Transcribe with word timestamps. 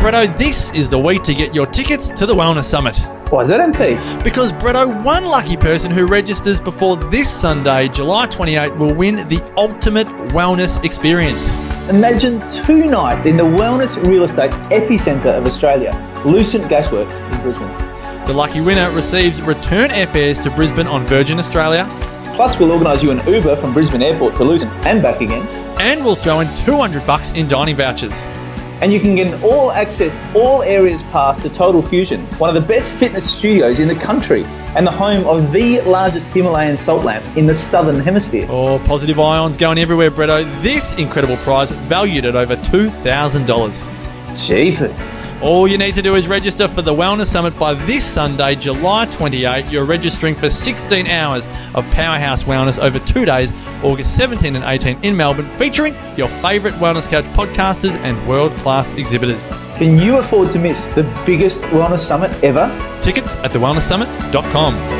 Bretto, 0.00 0.26
this 0.38 0.72
is 0.72 0.88
the 0.88 0.98
week 0.98 1.22
to 1.24 1.34
get 1.34 1.54
your 1.54 1.66
tickets 1.66 2.08
to 2.08 2.24
the 2.24 2.34
Wellness 2.34 2.64
Summit. 2.64 2.96
Why 3.30 3.42
is 3.42 3.48
that, 3.48 3.60
MP? 3.60 4.24
Because 4.24 4.50
Bretto, 4.50 5.04
one 5.04 5.26
lucky 5.26 5.58
person 5.58 5.90
who 5.90 6.06
registers 6.06 6.58
before 6.58 6.96
this 6.96 7.30
Sunday, 7.30 7.86
July 7.88 8.24
28, 8.26 8.76
will 8.76 8.94
win 8.94 9.28
the 9.28 9.42
ultimate 9.58 10.06
wellness 10.32 10.82
experience. 10.84 11.54
Imagine 11.90 12.40
two 12.50 12.86
nights 12.86 13.26
in 13.26 13.36
the 13.36 13.42
wellness 13.42 14.02
real 14.02 14.24
estate 14.24 14.52
epicentre 14.72 15.36
of 15.36 15.44
Australia, 15.44 15.92
Lucent 16.24 16.64
Gasworks 16.64 17.20
in 17.34 17.42
Brisbane. 17.42 17.68
The 18.24 18.32
lucky 18.32 18.62
winner 18.62 18.90
receives 18.92 19.42
return 19.42 19.90
airfares 19.90 20.42
to 20.44 20.50
Brisbane 20.50 20.86
on 20.86 21.06
Virgin 21.06 21.38
Australia, 21.38 21.86
Plus, 22.36 22.58
we'll 22.58 22.72
organise 22.72 23.02
you 23.02 23.10
an 23.10 23.20
Uber 23.26 23.54
from 23.56 23.74
Brisbane 23.74 24.00
Airport 24.00 24.34
to 24.36 24.44
Lucent 24.44 24.72
and 24.86 25.02
back 25.02 25.20
again. 25.20 25.46
and 25.78 26.02
we'll 26.02 26.14
throw 26.14 26.40
in 26.40 26.48
200 26.64 27.06
bucks 27.06 27.32
in 27.32 27.46
dining 27.46 27.76
vouchers. 27.76 28.26
And 28.80 28.92
you 28.92 29.00
can 29.00 29.14
get 29.14 29.26
an 29.26 29.42
all 29.42 29.70
access, 29.72 30.18
all 30.34 30.62
areas 30.62 31.02
pass 31.04 31.40
to 31.42 31.50
Total 31.50 31.82
Fusion, 31.82 32.24
one 32.38 32.48
of 32.48 32.54
the 32.54 32.66
best 32.66 32.92
fitness 32.94 33.30
studios 33.30 33.78
in 33.78 33.88
the 33.88 33.94
country 33.94 34.44
and 34.74 34.86
the 34.86 34.90
home 34.90 35.26
of 35.26 35.52
the 35.52 35.80
largest 35.82 36.28
Himalayan 36.32 36.78
salt 36.78 37.04
lamp 37.04 37.24
in 37.36 37.46
the 37.46 37.54
southern 37.54 38.00
hemisphere. 38.00 38.46
Oh, 38.48 38.78
positive 38.86 39.18
ions 39.20 39.56
going 39.56 39.78
everywhere, 39.78 40.10
Bretto. 40.10 40.44
This 40.62 40.94
incredible 40.94 41.36
prize 41.38 41.70
valued 41.70 42.24
at 42.24 42.36
over 42.36 42.56
$2,000. 42.56 44.46
Jeepers. 44.46 45.19
All 45.42 45.66
you 45.66 45.78
need 45.78 45.94
to 45.94 46.02
do 46.02 46.16
is 46.16 46.28
register 46.28 46.68
for 46.68 46.82
the 46.82 46.92
Wellness 46.92 47.28
Summit 47.28 47.58
by 47.58 47.72
this 47.72 48.04
Sunday, 48.04 48.54
July 48.56 49.06
28. 49.06 49.70
You're 49.70 49.86
registering 49.86 50.34
for 50.34 50.50
16 50.50 51.06
hours 51.06 51.46
of 51.74 51.90
Powerhouse 51.92 52.42
Wellness 52.42 52.78
over 52.78 52.98
two 52.98 53.24
days, 53.24 53.50
August 53.82 54.14
17 54.18 54.54
and 54.54 54.64
18 54.64 55.02
in 55.02 55.16
Melbourne, 55.16 55.48
featuring 55.56 55.94
your 56.14 56.28
favourite 56.28 56.74
Wellness 56.76 57.08
Couch 57.08 57.24
podcasters 57.36 57.96
and 58.00 58.28
world 58.28 58.54
class 58.56 58.92
exhibitors. 58.92 59.48
Can 59.78 59.98
you 59.98 60.18
afford 60.18 60.52
to 60.52 60.58
miss 60.58 60.84
the 60.88 61.04
biggest 61.24 61.62
wellness 61.62 62.00
summit 62.00 62.30
ever? 62.44 62.68
Tickets 63.00 63.34
at 63.36 63.52
thewellnesssummit.com. 63.52 64.99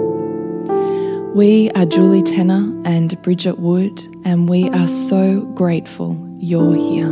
We 1.33 1.71
are 1.71 1.85
Julie 1.85 2.23
Tenner 2.23 2.77
and 2.83 3.19
Bridget 3.21 3.57
Wood, 3.57 4.05
and 4.25 4.49
we 4.49 4.69
are 4.71 4.85
so 4.85 5.39
grateful 5.55 6.19
you're 6.41 6.75
here. 6.75 7.07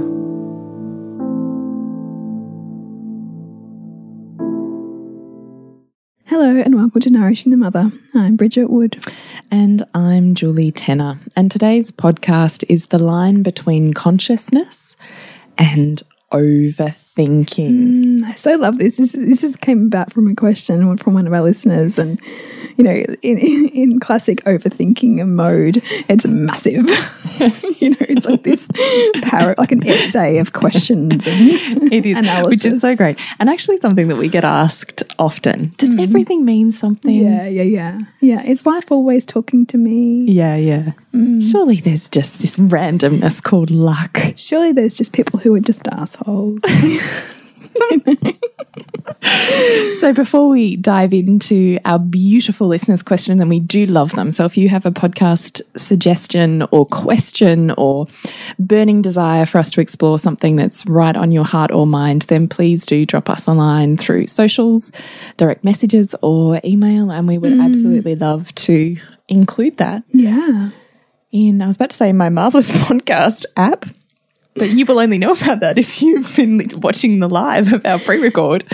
Hello 6.25 6.61
and 6.61 6.75
welcome 6.75 6.99
to 6.99 7.09
Nourishing 7.09 7.51
the 7.51 7.55
Mother. 7.55 7.93
I'm 8.13 8.35
Bridget 8.35 8.69
Wood. 8.69 9.01
And 9.51 9.85
I'm 9.93 10.35
Julie 10.35 10.73
Tenner. 10.73 11.17
And 11.37 11.49
today's 11.49 11.93
podcast 11.93 12.65
is 12.67 12.87
the 12.87 12.99
line 12.99 13.41
between 13.41 13.93
consciousness 13.93 14.97
and 15.57 16.03
overthinking. 16.33 17.45
Mm, 17.47 18.08
I 18.25 18.33
so 18.35 18.55
love 18.55 18.77
this. 18.77 18.97
This 18.97 19.13
this 19.13 19.55
came 19.57 19.85
about 19.85 20.11
from 20.11 20.27
a 20.27 20.35
question 20.35 20.97
from 20.97 21.13
one 21.13 21.27
of 21.27 21.33
our 21.33 21.41
listeners, 21.41 21.99
and 21.99 22.19
you 22.77 22.83
know, 22.83 22.91
in 23.21 23.37
in, 23.37 23.69
in 23.69 23.99
classic 23.99 24.43
overthinking 24.45 25.25
mode, 25.27 25.81
it's 26.07 26.25
massive. 26.25 26.85
you 27.81 27.91
know, 27.91 27.97
it's 28.01 28.25
like 28.25 28.43
this 28.43 28.67
power, 29.21 29.55
like 29.57 29.71
an 29.71 29.85
essay 29.87 30.37
of 30.37 30.53
questions 30.53 31.25
and 31.27 31.39
It 31.93 32.05
is, 32.05 32.17
analysis. 32.17 32.49
which 32.49 32.65
is 32.65 32.81
so 32.81 32.95
great. 32.95 33.17
And 33.39 33.49
actually, 33.49 33.77
something 33.77 34.07
that 34.07 34.17
we 34.17 34.29
get 34.29 34.43
asked 34.43 35.03
often 35.17 35.73
does 35.77 35.89
mm-hmm. 35.89 35.99
everything 35.99 36.45
mean 36.45 36.71
something? 36.71 37.13
Yeah, 37.13 37.47
yeah, 37.47 37.63
yeah, 37.63 37.99
yeah. 38.21 38.43
Is 38.43 38.65
life 38.65 38.91
always 38.91 39.25
talking 39.25 39.65
to 39.67 39.77
me? 39.77 40.25
Yeah, 40.31 40.55
yeah. 40.55 40.91
Mm. 41.13 41.41
Surely 41.51 41.77
there's 41.77 42.07
just 42.07 42.39
this 42.39 42.57
randomness 42.57 43.41
called 43.41 43.71
luck. 43.71 44.17
Surely 44.35 44.71
there's 44.71 44.95
just 44.95 45.11
people 45.11 45.39
who 45.39 45.53
are 45.55 45.59
just 45.59 45.87
assholes. 45.87 46.61
So 49.99 50.13
before 50.13 50.47
we 50.47 50.77
dive 50.77 51.13
into 51.13 51.77
our 51.83 51.99
beautiful 51.99 52.67
listeners' 52.67 53.03
question, 53.03 53.41
and 53.41 53.49
we 53.49 53.59
do 53.59 53.85
love 53.85 54.11
them. 54.11 54.31
So 54.31 54.45
if 54.45 54.55
you 54.55 54.69
have 54.69 54.85
a 54.85 54.91
podcast 54.91 55.61
suggestion 55.75 56.63
or 56.71 56.85
question 56.85 57.71
or 57.71 58.07
burning 58.57 59.01
desire 59.01 59.45
for 59.45 59.57
us 59.57 59.71
to 59.71 59.81
explore 59.81 60.17
something 60.17 60.55
that's 60.55 60.85
right 60.85 61.17
on 61.17 61.31
your 61.31 61.43
heart 61.43 61.71
or 61.71 61.85
mind, 61.85 62.23
then 62.23 62.47
please 62.47 62.85
do 62.85 63.05
drop 63.05 63.29
us 63.29 63.45
a 63.47 63.53
line 63.53 63.97
through 63.97 64.27
socials, 64.27 64.91
direct 65.35 65.65
messages, 65.65 66.15
or 66.21 66.61
email, 66.63 67.11
and 67.11 67.27
we 67.27 67.37
would 67.37 67.53
mm. 67.53 67.65
absolutely 67.65 68.15
love 68.15 68.55
to 68.55 68.95
include 69.27 69.77
that 69.77 70.03
yeah. 70.11 70.69
in 71.31 71.61
I 71.61 71.67
was 71.67 71.75
about 71.75 71.91
to 71.91 71.95
say 71.97 72.13
my 72.13 72.29
marvelous 72.29 72.71
podcast 72.87 73.45
app. 73.57 73.85
But 74.59 74.69
you 74.69 74.85
will 74.85 74.99
only 74.99 75.17
know 75.17 75.31
about 75.33 75.61
that 75.61 75.77
if 75.77 76.01
you've 76.01 76.35
been 76.35 76.61
watching 76.77 77.19
the 77.19 77.29
live 77.29 77.73
of 77.73 77.85
our 77.85 77.99
pre-record 77.99 78.65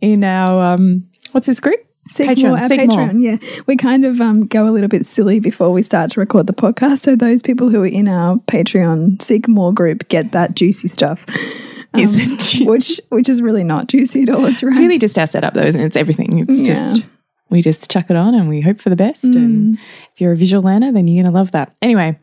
in 0.00 0.24
our 0.24 0.74
um, 0.74 1.08
what's 1.32 1.46
this 1.46 1.60
group? 1.60 1.80
Seek 2.08 2.30
Patreon, 2.30 2.48
more, 2.48 2.58
our 2.58 2.68
Seek 2.68 2.88
More. 2.88 2.98
Patreon, 2.98 3.22
yeah. 3.22 3.62
We 3.66 3.76
kind 3.76 4.04
of 4.04 4.20
um, 4.20 4.46
go 4.46 4.68
a 4.68 4.70
little 4.72 4.88
bit 4.88 5.06
silly 5.06 5.38
before 5.38 5.70
we 5.72 5.84
start 5.84 6.10
to 6.12 6.20
record 6.20 6.48
the 6.48 6.52
podcast. 6.52 6.98
So 6.98 7.14
those 7.14 7.42
people 7.42 7.68
who 7.70 7.80
are 7.82 7.86
in 7.86 8.08
our 8.08 8.36
Patreon 8.48 9.22
Seek 9.22 9.46
More 9.46 9.72
group 9.72 10.08
get 10.08 10.32
that 10.32 10.56
juicy 10.56 10.88
stuff. 10.88 11.24
Is 11.96 12.18
it 12.18 12.38
juicy? 12.40 12.66
Which 12.66 13.00
which 13.10 13.28
is 13.28 13.40
really 13.40 13.62
not 13.64 13.86
juicy 13.86 14.22
at 14.22 14.30
all. 14.30 14.46
It's 14.46 14.62
right. 14.62 14.70
It's 14.70 14.78
really 14.78 14.98
just 14.98 15.16
our 15.18 15.26
setup, 15.28 15.54
though, 15.54 15.62
isn't 15.62 15.80
it? 15.80 15.84
It's 15.84 15.96
everything. 15.96 16.38
It's 16.40 16.60
Yeah. 16.60 16.74
just 16.74 17.02
we 17.50 17.60
just 17.62 17.90
chuck 17.90 18.06
it 18.10 18.16
on 18.16 18.34
and 18.34 18.48
we 18.48 18.62
hope 18.62 18.80
for 18.80 18.88
the 18.90 18.96
best. 18.96 19.24
And 19.24 19.78
if 20.12 20.20
you're 20.20 20.32
a 20.32 20.36
visual 20.36 20.62
learner, 20.62 20.90
then 20.90 21.06
you're 21.06 21.22
going 21.22 21.30
to 21.30 21.38
love 21.38 21.52
that. 21.52 21.72
Anyway, 21.82 22.18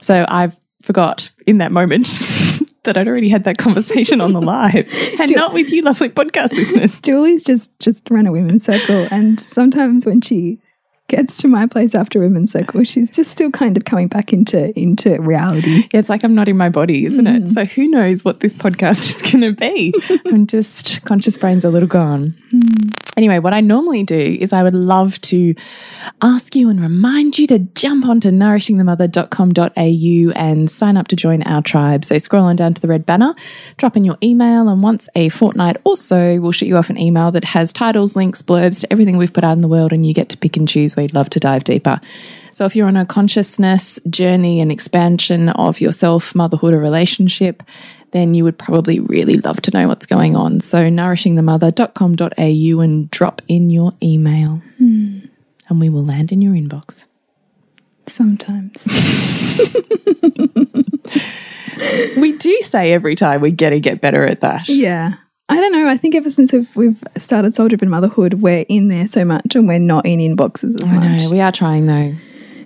so 0.00 0.24
I 0.26 0.50
forgot 0.88 1.30
in 1.46 1.58
that 1.58 1.70
moment 1.70 2.06
that 2.84 2.96
I'd 2.96 3.06
already 3.06 3.28
had 3.28 3.44
that 3.44 3.58
conversation 3.58 4.22
on 4.22 4.32
the 4.32 4.40
live, 4.56 4.90
and 5.20 5.30
not 5.36 5.52
with 5.52 5.70
you, 5.70 5.82
lovely 5.82 6.08
podcast 6.08 6.52
listeners. 6.52 6.98
Julie's 7.00 7.44
just 7.44 7.70
just 7.78 8.08
run 8.10 8.26
a 8.26 8.32
women's 8.32 8.64
circle 8.64 9.06
and 9.10 9.38
sometimes 9.38 10.06
when 10.06 10.22
she 10.22 10.58
gets 11.08 11.38
to 11.38 11.48
my 11.48 11.66
place 11.66 11.94
after 11.94 12.20
women's 12.20 12.52
circle, 12.52 12.84
she's 12.84 13.10
just 13.10 13.30
still 13.30 13.50
kind 13.50 13.76
of 13.76 13.84
coming 13.84 14.08
back 14.08 14.32
into 14.32 14.78
into 14.78 15.20
reality. 15.20 15.68
Yeah, 15.92 16.00
it's 16.00 16.10
like 16.10 16.24
I'm 16.24 16.34
not 16.34 16.48
in 16.48 16.56
my 16.56 16.68
body, 16.68 17.06
isn't 17.06 17.26
it? 17.26 17.44
Mm. 17.44 17.52
So 17.52 17.64
who 17.64 17.88
knows 17.88 18.24
what 18.24 18.40
this 18.40 18.52
podcast 18.52 19.00
is 19.00 19.22
going 19.22 19.42
to 19.42 19.52
be? 19.52 19.94
I'm 20.26 20.46
just 20.46 21.02
conscious 21.04 21.36
brain's 21.36 21.64
a 21.64 21.70
little 21.70 21.88
gone. 21.88 22.34
Hmm. 22.50 22.88
Anyway, 23.18 23.38
what 23.40 23.52
I 23.52 23.60
normally 23.60 24.04
do 24.04 24.38
is 24.40 24.52
I 24.52 24.62
would 24.62 24.74
love 24.74 25.20
to 25.22 25.56
ask 26.22 26.54
you 26.54 26.70
and 26.70 26.80
remind 26.80 27.36
you 27.36 27.48
to 27.48 27.58
jump 27.58 28.06
onto 28.06 28.30
nourishingthemother.com.au 28.30 30.32
and 30.36 30.70
sign 30.70 30.96
up 30.96 31.08
to 31.08 31.16
join 31.16 31.42
our 31.42 31.60
tribe. 31.60 32.04
So 32.04 32.16
scroll 32.18 32.44
on 32.44 32.54
down 32.54 32.74
to 32.74 32.80
the 32.80 32.86
red 32.86 33.04
banner, 33.04 33.34
drop 33.76 33.96
in 33.96 34.04
your 34.04 34.16
email, 34.22 34.68
and 34.68 34.84
once 34.84 35.08
a 35.16 35.30
fortnight 35.30 35.78
or 35.84 35.96
so, 35.96 36.40
we'll 36.40 36.52
shoot 36.52 36.66
you 36.66 36.76
off 36.76 36.90
an 36.90 36.98
email 36.98 37.32
that 37.32 37.42
has 37.42 37.72
titles, 37.72 38.14
links, 38.14 38.40
blurbs 38.40 38.82
to 38.82 38.92
everything 38.92 39.16
we've 39.16 39.32
put 39.32 39.42
out 39.42 39.56
in 39.56 39.62
the 39.62 39.68
world, 39.68 39.92
and 39.92 40.06
you 40.06 40.14
get 40.14 40.28
to 40.28 40.36
pick 40.36 40.56
and 40.56 40.68
choose 40.68 40.96
you'd 41.00 41.14
love 41.14 41.30
to 41.30 41.40
dive 41.40 41.64
deeper. 41.64 42.00
So 42.52 42.64
if 42.64 42.74
you're 42.74 42.88
on 42.88 42.96
a 42.96 43.06
consciousness 43.06 44.00
journey 44.10 44.60
and 44.60 44.72
expansion 44.72 45.48
of 45.50 45.80
yourself, 45.80 46.34
motherhood, 46.34 46.74
or 46.74 46.78
relationship, 46.78 47.62
then 48.10 48.34
you 48.34 48.42
would 48.44 48.58
probably 48.58 49.00
really 49.00 49.34
love 49.34 49.60
to 49.62 49.70
know 49.70 49.86
what's 49.86 50.06
going 50.06 50.34
on. 50.34 50.60
So 50.60 50.78
nourishingthemother.com.au 50.78 52.80
and 52.80 53.10
drop 53.10 53.42
in 53.48 53.70
your 53.70 53.92
email. 54.02 54.62
Hmm. 54.78 55.18
And 55.68 55.80
we 55.80 55.88
will 55.88 56.04
land 56.04 56.32
in 56.32 56.42
your 56.42 56.54
inbox. 56.54 57.04
Sometimes. 58.06 58.86
We 62.16 62.32
do 62.32 62.58
say 62.62 62.92
every 62.92 63.14
time 63.14 63.40
we 63.40 63.50
get 63.50 63.70
to 63.70 63.80
get 63.80 64.00
better 64.00 64.24
at 64.24 64.40
that. 64.40 64.68
yeah. 64.68 65.14
I 65.50 65.60
don't 65.60 65.72
know. 65.72 65.88
I 65.88 65.96
think 65.96 66.14
ever 66.14 66.28
since 66.30 66.52
we've, 66.52 66.76
we've 66.76 67.02
started 67.16 67.54
Soul 67.54 67.68
Driven 67.68 67.88
Motherhood, 67.88 68.34
we're 68.34 68.66
in 68.68 68.88
there 68.88 69.08
so 69.08 69.24
much 69.24 69.54
and 69.54 69.66
we're 69.66 69.78
not 69.78 70.04
in 70.04 70.18
inboxes 70.18 70.82
as 70.82 70.90
I 70.90 70.96
much. 70.96 71.22
know, 71.22 71.30
we 71.30 71.40
are 71.40 71.50
trying 71.52 71.86
though. 71.86 72.14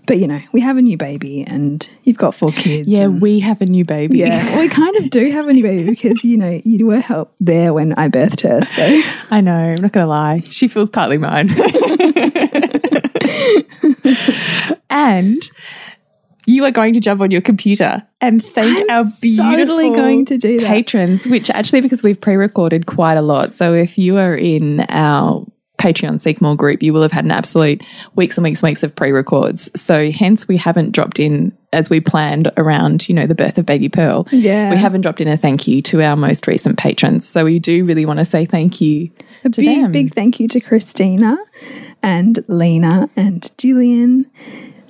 But 0.05 0.19
you 0.19 0.26
know, 0.26 0.40
we 0.50 0.61
have 0.62 0.76
a 0.79 0.82
new 0.82 0.96
baby 0.96 1.44
and 1.46 1.88
you've 2.02 2.17
got 2.17 2.34
four 2.34 2.50
kids. 2.50 2.88
Yeah, 2.88 3.06
we 3.06 3.38
have 3.38 3.61
a 3.61 3.67
new 3.67 3.84
baby. 3.84 4.19
yeah. 4.19 4.44
Well, 4.46 4.62
we 4.62 4.69
kind 4.69 4.96
of 4.96 5.11
do 5.11 5.31
have 5.31 5.46
a 5.46 5.52
new 5.52 5.62
baby 5.62 5.88
because, 5.88 6.25
you 6.25 6.37
know, 6.37 6.61
you 6.64 6.87
were 6.87 6.99
help 6.99 7.32
there 7.38 7.73
when 7.73 7.93
I 7.93 8.08
birthed 8.08 8.40
her. 8.40 8.64
So 8.64 8.82
I 9.31 9.40
know, 9.40 9.55
I'm 9.55 9.81
not 9.81 9.93
going 9.93 10.05
to 10.05 10.11
lie. 10.11 10.40
She 10.40 10.67
feels 10.67 10.90
partly 10.90 11.19
mine. 11.19 11.50
and 14.90 15.40
you 16.47 16.65
are 16.65 16.71
going 16.71 16.94
to 16.94 17.00
jump 17.00 17.21
on 17.21 17.31
your 17.31 17.41
computer 17.41 18.03
and 18.21 18.44
thank 18.44 18.79
I'm 18.79 18.91
our 18.91 19.05
beautiful 19.21 19.56
totally 19.56 19.91
going 19.91 20.25
to 20.27 20.39
do 20.39 20.59
that. 20.61 20.67
patrons, 20.67 21.27
which 21.27 21.50
actually, 21.50 21.81
because 21.81 22.03
we've 22.03 22.21
pre 22.21 22.35
recorded 22.35 22.87
quite 22.87 23.17
a 23.17 23.23
lot. 23.23 23.55
So 23.55 23.75
if 23.75 23.99
you 23.99 24.19
are 24.19 24.35
in 24.35 24.81
our 24.89 25.47
Patreon 25.79 26.21
Seek 26.21 26.41
More 26.41 26.55
group, 26.55 26.83
you 26.83 26.93
will 26.93 27.03
have 27.03 27.12
had 27.12 27.25
an 27.25 27.33
absolute 27.33 27.83
weeks 28.15 28.39
and 28.39 28.44
weeks 28.44 28.62
and 28.62 28.71
weeks 28.71 28.83
of 28.83 28.94
pre 28.94 29.11
records. 29.11 29.69
So 29.81 30.11
hence, 30.11 30.47
we 30.47 30.56
haven't 30.56 30.93
dropped 30.93 31.19
in 31.19 31.56
as 31.73 31.91
we 31.91 32.00
planned 32.00 32.50
around, 32.56 33.09
you 33.09 33.15
know, 33.15 33.27
the 33.27 33.35
birth 33.35 33.59
of 33.59 33.67
baby 33.67 33.89
Pearl. 33.89 34.29
Yeah. 34.31 34.71
We 34.71 34.77
haven't 34.77 35.00
dropped 35.00 35.21
in 35.21 35.29
a 35.29 35.37
thank 35.37 35.67
you 35.67 35.83
to 35.83 36.03
our 36.03 36.17
most 36.17 36.47
recent 36.47 36.79
patrons. 36.79 37.27
So 37.27 37.44
we 37.44 37.59
do 37.59 37.85
really 37.85 38.06
want 38.06 38.19
to 38.19 38.25
say 38.25 38.44
thank 38.44 38.81
you 38.81 39.11
a 39.44 39.50
to 39.50 39.61
big, 39.61 39.83
them. 39.83 39.93
big 39.93 40.15
thank 40.15 40.39
you 40.39 40.49
to 40.49 40.61
Christina 40.61 41.37
and 42.03 42.39
Lena 42.47 43.11
and 43.17 43.50
Gillian, 43.59 44.31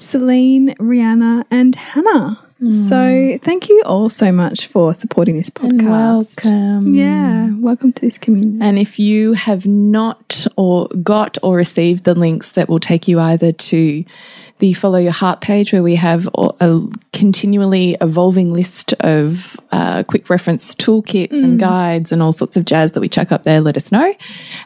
Celine, 0.02 0.74
Rihanna, 0.74 1.44
and 1.50 1.74
Hannah. 1.74 2.38
Mm. 2.60 2.88
So 2.88 3.38
thank 3.44 3.68
you 3.68 3.82
all 3.84 4.08
so 4.08 4.30
much 4.30 4.66
for 4.66 4.94
supporting 4.94 5.36
this 5.36 5.50
podcast. 5.50 6.44
And 6.44 6.84
welcome. 6.84 6.94
Yeah, 6.94 7.50
welcome 7.54 7.92
to 7.92 8.02
this 8.02 8.18
community. 8.18 8.58
And 8.60 8.78
if 8.78 8.98
you 8.98 9.32
have 9.32 9.66
not 9.66 10.46
or 10.56 10.88
got 11.02 11.38
or 11.42 11.56
received 11.56 12.04
the 12.04 12.14
links 12.14 12.52
that 12.52 12.68
will 12.68 12.78
take 12.78 13.08
you 13.08 13.18
either 13.18 13.50
to 13.50 14.04
the 14.58 14.72
Follow 14.74 14.98
Your 14.98 15.12
Heart 15.12 15.40
page, 15.40 15.72
where 15.72 15.82
we 15.82 15.96
have 15.96 16.28
a 16.36 16.80
continually 17.12 17.96
evolving 18.00 18.52
list 18.52 18.92
of 19.00 19.58
uh, 19.72 20.02
quick 20.04 20.30
reference 20.30 20.74
toolkits 20.74 21.42
and 21.42 21.58
guides 21.58 22.12
and 22.12 22.22
all 22.22 22.32
sorts 22.32 22.56
of 22.56 22.64
jazz 22.64 22.92
that 22.92 23.00
we 23.00 23.08
chuck 23.08 23.32
up 23.32 23.44
there, 23.44 23.60
let 23.60 23.76
us 23.76 23.90
know. 23.90 24.14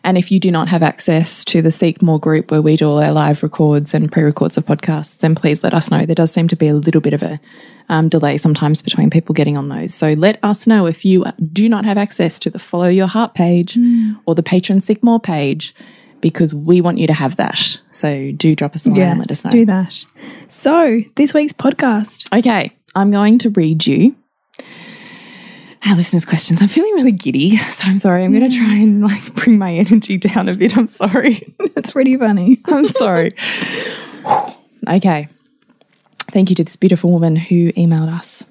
And 0.04 0.18
if 0.18 0.30
you 0.30 0.38
do 0.38 0.50
not 0.50 0.68
have 0.68 0.82
access 0.82 1.44
to 1.46 1.62
the 1.62 1.70
Seek 1.70 2.02
More 2.02 2.20
group 2.20 2.50
where 2.50 2.62
we 2.62 2.76
do 2.76 2.88
all 2.88 3.02
our 3.02 3.12
live 3.12 3.42
records 3.42 3.94
and 3.94 4.10
pre 4.10 4.22
records 4.22 4.56
of 4.56 4.66
podcasts, 4.66 5.18
then 5.18 5.34
please 5.34 5.64
let 5.64 5.74
us 5.74 5.90
know. 5.90 6.04
There 6.04 6.14
does 6.14 6.32
seem 6.32 6.48
to 6.48 6.56
be 6.56 6.68
a 6.68 6.74
little 6.74 7.00
bit 7.00 7.14
of 7.14 7.22
a 7.22 7.40
um, 7.88 8.08
delay 8.08 8.36
sometimes 8.36 8.82
between 8.82 9.10
people 9.10 9.34
getting 9.34 9.56
on 9.56 9.68
those. 9.68 9.94
So 9.94 10.12
let 10.14 10.38
us 10.42 10.66
know 10.66 10.86
if 10.86 11.04
you 11.04 11.24
do 11.52 11.68
not 11.68 11.84
have 11.84 11.98
access 11.98 12.38
to 12.40 12.50
the 12.50 12.58
Follow 12.58 12.88
Your 12.88 13.06
Heart 13.06 13.34
page 13.34 13.78
or 14.26 14.34
the 14.34 14.42
Patreon 14.42 14.82
Seek 14.82 15.02
More 15.02 15.20
page, 15.20 15.74
because 16.30 16.52
we 16.52 16.80
want 16.80 16.98
you 16.98 17.06
to 17.06 17.12
have 17.12 17.36
that. 17.36 17.78
So 17.92 18.32
do 18.32 18.56
drop 18.56 18.74
us 18.74 18.84
a 18.84 18.88
line 18.90 19.00
and 19.00 19.18
let 19.20 19.30
us 19.30 19.44
know. 19.44 19.50
do 19.52 19.64
that. 19.66 20.04
So 20.48 21.00
this 21.14 21.32
week's 21.32 21.52
podcast. 21.52 22.36
Okay, 22.36 22.72
I'm 22.96 23.12
going 23.12 23.38
to 23.40 23.50
read 23.50 23.86
you 23.86 24.16
our 25.86 25.94
listeners' 25.94 26.24
questions. 26.24 26.60
I'm 26.60 26.66
feeling 26.66 26.94
really 26.94 27.12
giddy, 27.12 27.56
so 27.70 27.84
I'm 27.86 28.00
sorry. 28.00 28.24
I'm 28.24 28.36
going 28.36 28.50
to 28.50 28.56
try 28.56 28.74
and 28.74 29.02
like 29.02 29.34
bring 29.34 29.56
my 29.56 29.72
energy 29.74 30.18
down 30.28 30.48
a 30.48 30.54
bit. 30.54 30.76
I'm 30.76 30.88
sorry. 30.88 31.54
It's 31.60 31.92
pretty 31.92 32.16
funny. 32.16 32.60
I'm 32.64 32.88
sorry. 32.88 33.32
okay. 34.88 35.28
Thank 36.32 36.50
you 36.50 36.56
to 36.56 36.64
this 36.64 36.74
beautiful 36.74 37.12
woman 37.12 37.36
who 37.36 37.72
emailed 37.74 38.12
us. 38.12 38.42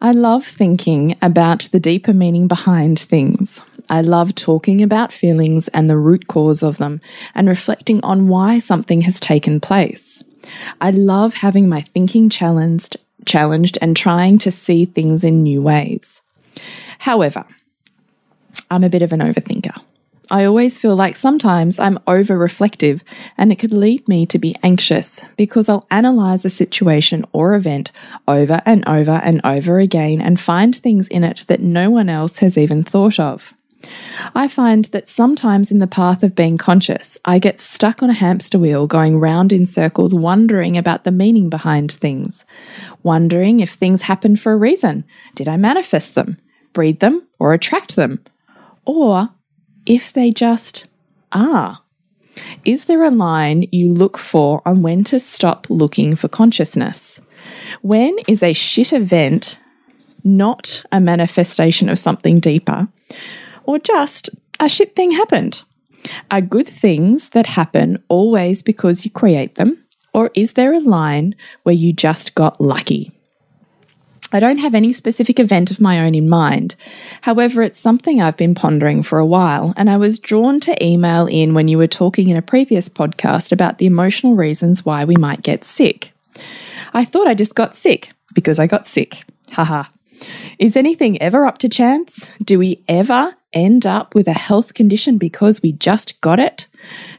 I 0.00 0.12
love 0.12 0.44
thinking 0.44 1.16
about 1.20 1.68
the 1.72 1.80
deeper 1.80 2.12
meaning 2.12 2.46
behind 2.46 3.00
things. 3.00 3.60
I 3.88 4.00
love 4.00 4.34
talking 4.34 4.82
about 4.82 5.12
feelings 5.12 5.68
and 5.68 5.88
the 5.88 5.96
root 5.96 6.26
cause 6.28 6.62
of 6.62 6.78
them 6.78 7.00
and 7.34 7.48
reflecting 7.48 8.02
on 8.02 8.28
why 8.28 8.58
something 8.58 9.02
has 9.02 9.20
taken 9.20 9.60
place. 9.60 10.22
I 10.80 10.90
love 10.90 11.34
having 11.34 11.68
my 11.68 11.80
thinking 11.80 12.28
challenged, 12.28 12.96
challenged 13.24 13.78
and 13.80 13.96
trying 13.96 14.38
to 14.38 14.50
see 14.50 14.84
things 14.84 15.24
in 15.24 15.42
new 15.42 15.62
ways. 15.62 16.22
However, 17.00 17.44
I'm 18.70 18.84
a 18.84 18.88
bit 18.88 19.02
of 19.02 19.12
an 19.12 19.20
overthinker. 19.20 19.80
I 20.28 20.44
always 20.44 20.76
feel 20.76 20.96
like 20.96 21.14
sometimes 21.14 21.78
I'm 21.78 22.00
over 22.08 22.36
reflective 22.36 23.04
and 23.38 23.52
it 23.52 23.60
could 23.60 23.72
lead 23.72 24.08
me 24.08 24.26
to 24.26 24.38
be 24.38 24.56
anxious 24.60 25.20
because 25.36 25.68
I'll 25.68 25.86
analyze 25.88 26.44
a 26.44 26.50
situation 26.50 27.24
or 27.32 27.54
event 27.54 27.92
over 28.26 28.60
and 28.66 28.86
over 28.88 29.12
and 29.22 29.40
over 29.44 29.78
again 29.78 30.20
and 30.20 30.40
find 30.40 30.74
things 30.74 31.06
in 31.06 31.22
it 31.22 31.44
that 31.46 31.60
no 31.60 31.90
one 31.90 32.08
else 32.08 32.38
has 32.38 32.58
even 32.58 32.82
thought 32.82 33.20
of. 33.20 33.54
I 34.34 34.48
find 34.48 34.86
that 34.86 35.08
sometimes 35.08 35.70
in 35.70 35.78
the 35.78 35.86
path 35.86 36.22
of 36.22 36.34
being 36.34 36.56
conscious, 36.56 37.18
I 37.24 37.38
get 37.38 37.60
stuck 37.60 38.02
on 38.02 38.10
a 38.10 38.14
hamster 38.14 38.58
wheel 38.58 38.86
going 38.86 39.18
round 39.18 39.52
in 39.52 39.66
circles, 39.66 40.14
wondering 40.14 40.76
about 40.76 41.04
the 41.04 41.12
meaning 41.12 41.50
behind 41.50 41.92
things, 41.92 42.44
wondering 43.02 43.60
if 43.60 43.72
things 43.72 44.02
happen 44.02 44.36
for 44.36 44.52
a 44.52 44.56
reason. 44.56 45.04
Did 45.34 45.48
I 45.48 45.56
manifest 45.56 46.14
them, 46.14 46.38
breed 46.72 47.00
them, 47.00 47.26
or 47.38 47.52
attract 47.52 47.96
them? 47.96 48.24
Or 48.84 49.30
if 49.84 50.12
they 50.12 50.30
just 50.30 50.86
are? 51.32 51.80
Is 52.64 52.84
there 52.84 53.02
a 53.02 53.10
line 53.10 53.66
you 53.72 53.92
look 53.92 54.18
for 54.18 54.60
on 54.66 54.82
when 54.82 55.04
to 55.04 55.18
stop 55.18 55.68
looking 55.70 56.16
for 56.16 56.28
consciousness? 56.28 57.20
When 57.82 58.16
is 58.26 58.42
a 58.42 58.52
shit 58.52 58.92
event 58.92 59.58
not 60.24 60.82
a 60.90 61.00
manifestation 61.00 61.88
of 61.88 61.98
something 61.98 62.40
deeper, 62.40 62.88
or 63.66 63.78
just 63.78 64.30
a 64.60 64.68
shit 64.68 64.96
thing 64.96 65.12
happened? 65.12 65.62
Are 66.30 66.40
good 66.40 66.66
things 66.66 67.30
that 67.30 67.46
happen 67.46 68.02
always 68.08 68.62
because 68.62 69.04
you 69.04 69.10
create 69.10 69.56
them, 69.56 69.84
or 70.12 70.30
is 70.34 70.54
there 70.54 70.72
a 70.72 70.80
line 70.80 71.34
where 71.62 71.74
you 71.74 71.92
just 71.92 72.34
got 72.34 72.60
lucky? 72.60 73.12
I 74.32 74.40
don't 74.40 74.58
have 74.58 74.74
any 74.74 74.92
specific 74.92 75.38
event 75.38 75.70
of 75.70 75.80
my 75.80 76.00
own 76.00 76.14
in 76.14 76.28
mind. 76.28 76.74
However, 77.22 77.62
it's 77.62 77.78
something 77.78 78.20
I've 78.20 78.36
been 78.36 78.54
pondering 78.54 79.02
for 79.02 79.18
a 79.18 79.26
while, 79.26 79.72
and 79.76 79.88
I 79.88 79.96
was 79.96 80.18
drawn 80.18 80.58
to 80.60 80.84
email 80.84 81.26
in 81.26 81.54
when 81.54 81.68
you 81.68 81.78
were 81.78 81.86
talking 81.86 82.28
in 82.28 82.36
a 82.36 82.42
previous 82.42 82.88
podcast 82.88 83.52
about 83.52 83.78
the 83.78 83.86
emotional 83.86 84.34
reasons 84.34 84.84
why 84.84 85.04
we 85.04 85.16
might 85.16 85.42
get 85.42 85.64
sick. 85.64 86.12
I 86.92 87.04
thought 87.04 87.28
I 87.28 87.34
just 87.34 87.54
got 87.54 87.74
sick 87.74 88.12
because 88.34 88.58
I 88.58 88.66
got 88.66 88.86
sick. 88.86 89.24
Haha. 89.52 89.84
Is 90.58 90.76
anything 90.76 91.20
ever 91.20 91.46
up 91.46 91.58
to 91.58 91.68
chance? 91.68 92.26
Do 92.42 92.58
we 92.58 92.82
ever 92.88 93.34
end 93.52 93.86
up 93.86 94.14
with 94.14 94.28
a 94.28 94.32
health 94.32 94.74
condition 94.74 95.18
because 95.18 95.62
we 95.62 95.72
just 95.72 96.20
got 96.20 96.38
it? 96.38 96.66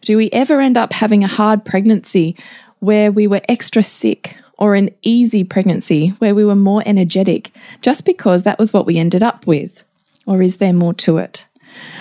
Do 0.01 0.17
we 0.17 0.29
ever 0.31 0.61
end 0.61 0.77
up 0.77 0.93
having 0.93 1.23
a 1.23 1.27
hard 1.27 1.65
pregnancy 1.65 2.35
where 2.79 3.11
we 3.11 3.27
were 3.27 3.41
extra 3.49 3.83
sick 3.83 4.37
or 4.57 4.75
an 4.75 4.89
easy 5.01 5.43
pregnancy 5.43 6.09
where 6.19 6.35
we 6.35 6.45
were 6.45 6.55
more 6.55 6.83
energetic 6.85 7.51
just 7.81 8.05
because 8.05 8.43
that 8.43 8.59
was 8.59 8.73
what 8.73 8.85
we 8.85 8.97
ended 8.97 9.23
up 9.23 9.45
with? 9.45 9.83
Or 10.25 10.41
is 10.41 10.57
there 10.57 10.73
more 10.73 10.93
to 10.95 11.17
it? 11.17 11.45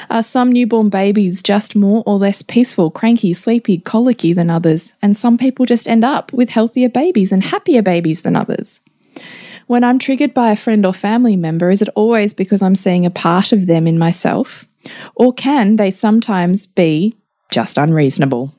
Are 0.08 0.22
some 0.22 0.52
newborn 0.52 0.88
babies 0.88 1.42
just 1.42 1.76
more 1.76 2.02
or 2.06 2.16
less 2.16 2.42
peaceful, 2.42 2.90
cranky, 2.90 3.34
sleepy, 3.34 3.78
colicky 3.78 4.32
than 4.32 4.50
others? 4.50 4.92
And 5.02 5.16
some 5.16 5.36
people 5.36 5.66
just 5.66 5.88
end 5.88 6.04
up 6.04 6.32
with 6.32 6.50
healthier 6.50 6.88
babies 6.88 7.32
and 7.32 7.44
happier 7.44 7.82
babies 7.82 8.22
than 8.22 8.36
others? 8.36 8.80
When 9.66 9.82
I'm 9.82 9.98
triggered 9.98 10.32
by 10.32 10.50
a 10.50 10.56
friend 10.56 10.86
or 10.86 10.92
family 10.92 11.36
member, 11.36 11.70
is 11.70 11.82
it 11.82 11.88
always 11.96 12.34
because 12.34 12.62
I'm 12.62 12.76
seeing 12.76 13.04
a 13.04 13.10
part 13.10 13.52
of 13.52 13.66
them 13.66 13.86
in 13.86 13.98
myself? 13.98 14.64
Or 15.16 15.32
can 15.32 15.76
they 15.76 15.90
sometimes 15.90 16.66
be 16.66 17.16
just 17.50 17.76
unreasonable? 17.76 18.54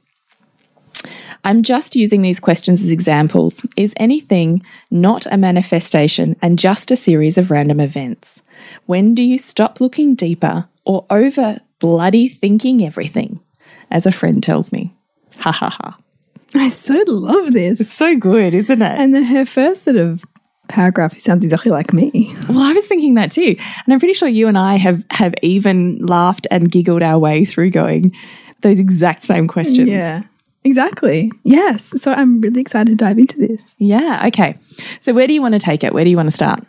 I'm 1.46 1.64
just 1.64 1.96
using 1.96 2.24
these 2.24 2.42
questions 2.42 2.82
as 2.82 2.92
examples. 2.92 3.66
Is 3.78 3.94
anything 3.96 4.62
not 4.92 5.26
a 5.28 5.38
manifestation 5.38 6.36
and 6.42 6.60
just 6.60 6.92
a 6.92 6.98
series 6.98 7.38
of 7.38 7.52
random 7.52 7.80
events? 7.80 8.42
When 8.86 9.14
do 9.14 9.24
you 9.24 9.38
stop 9.38 9.80
looking 9.80 10.14
deeper 10.14 10.68
or 10.84 11.06
over 11.10 11.60
bloody 11.80 12.28
thinking 12.28 12.86
everything? 12.86 13.40
As 13.90 14.06
a 14.06 14.12
friend 14.12 14.44
tells 14.44 14.74
me. 14.74 14.94
Ha 15.38 15.54
ha 15.54 15.70
ha. 15.70 15.98
I 16.54 16.68
so 16.68 17.02
love 17.08 17.54
this. 17.54 17.80
It's 17.80 17.94
so 17.94 18.18
good, 18.18 18.54
isn't 18.54 18.82
it? 18.82 19.00
And 19.00 19.14
then 19.14 19.24
her 19.24 19.46
first 19.46 19.84
sort 19.84 19.96
of 19.96 20.26
paragraph 20.68 21.18
sounds 21.20 21.44
exactly 21.44 21.72
like 21.72 21.94
me. 21.94 22.34
Well, 22.50 22.60
I 22.60 22.74
was 22.74 22.88
thinking 22.88 23.16
that 23.16 23.32
too. 23.32 23.56
And 23.58 23.94
I'm 23.94 24.00
pretty 24.00 24.14
sure 24.14 24.28
you 24.28 24.48
and 24.48 24.58
I 24.58 24.78
have 24.78 25.06
have 25.12 25.34
even 25.42 25.98
laughed 26.06 26.48
and 26.50 26.72
giggled 26.72 27.04
our 27.04 27.20
way 27.20 27.46
through 27.46 27.72
going 27.72 28.16
those 28.62 28.80
exact 28.80 29.24
same 29.24 29.48
questions. 29.48 29.90
Yeah. 29.90 30.24
Exactly. 30.64 31.32
Yes. 31.44 31.94
So 32.02 32.12
I'm 32.12 32.42
really 32.42 32.60
excited 32.60 32.92
to 32.92 32.96
dive 32.96 33.18
into 33.18 33.38
this. 33.38 33.76
Yeah. 33.78 34.24
Okay. 34.28 34.58
So 35.00 35.14
where 35.14 35.26
do 35.28 35.34
you 35.34 35.42
want 35.42 35.54
to 35.54 35.60
take 35.60 35.84
it? 35.84 35.94
Where 35.94 36.04
do 36.04 36.10
you 36.10 36.18
want 36.18 36.30
to 36.30 36.36
start? 36.36 36.64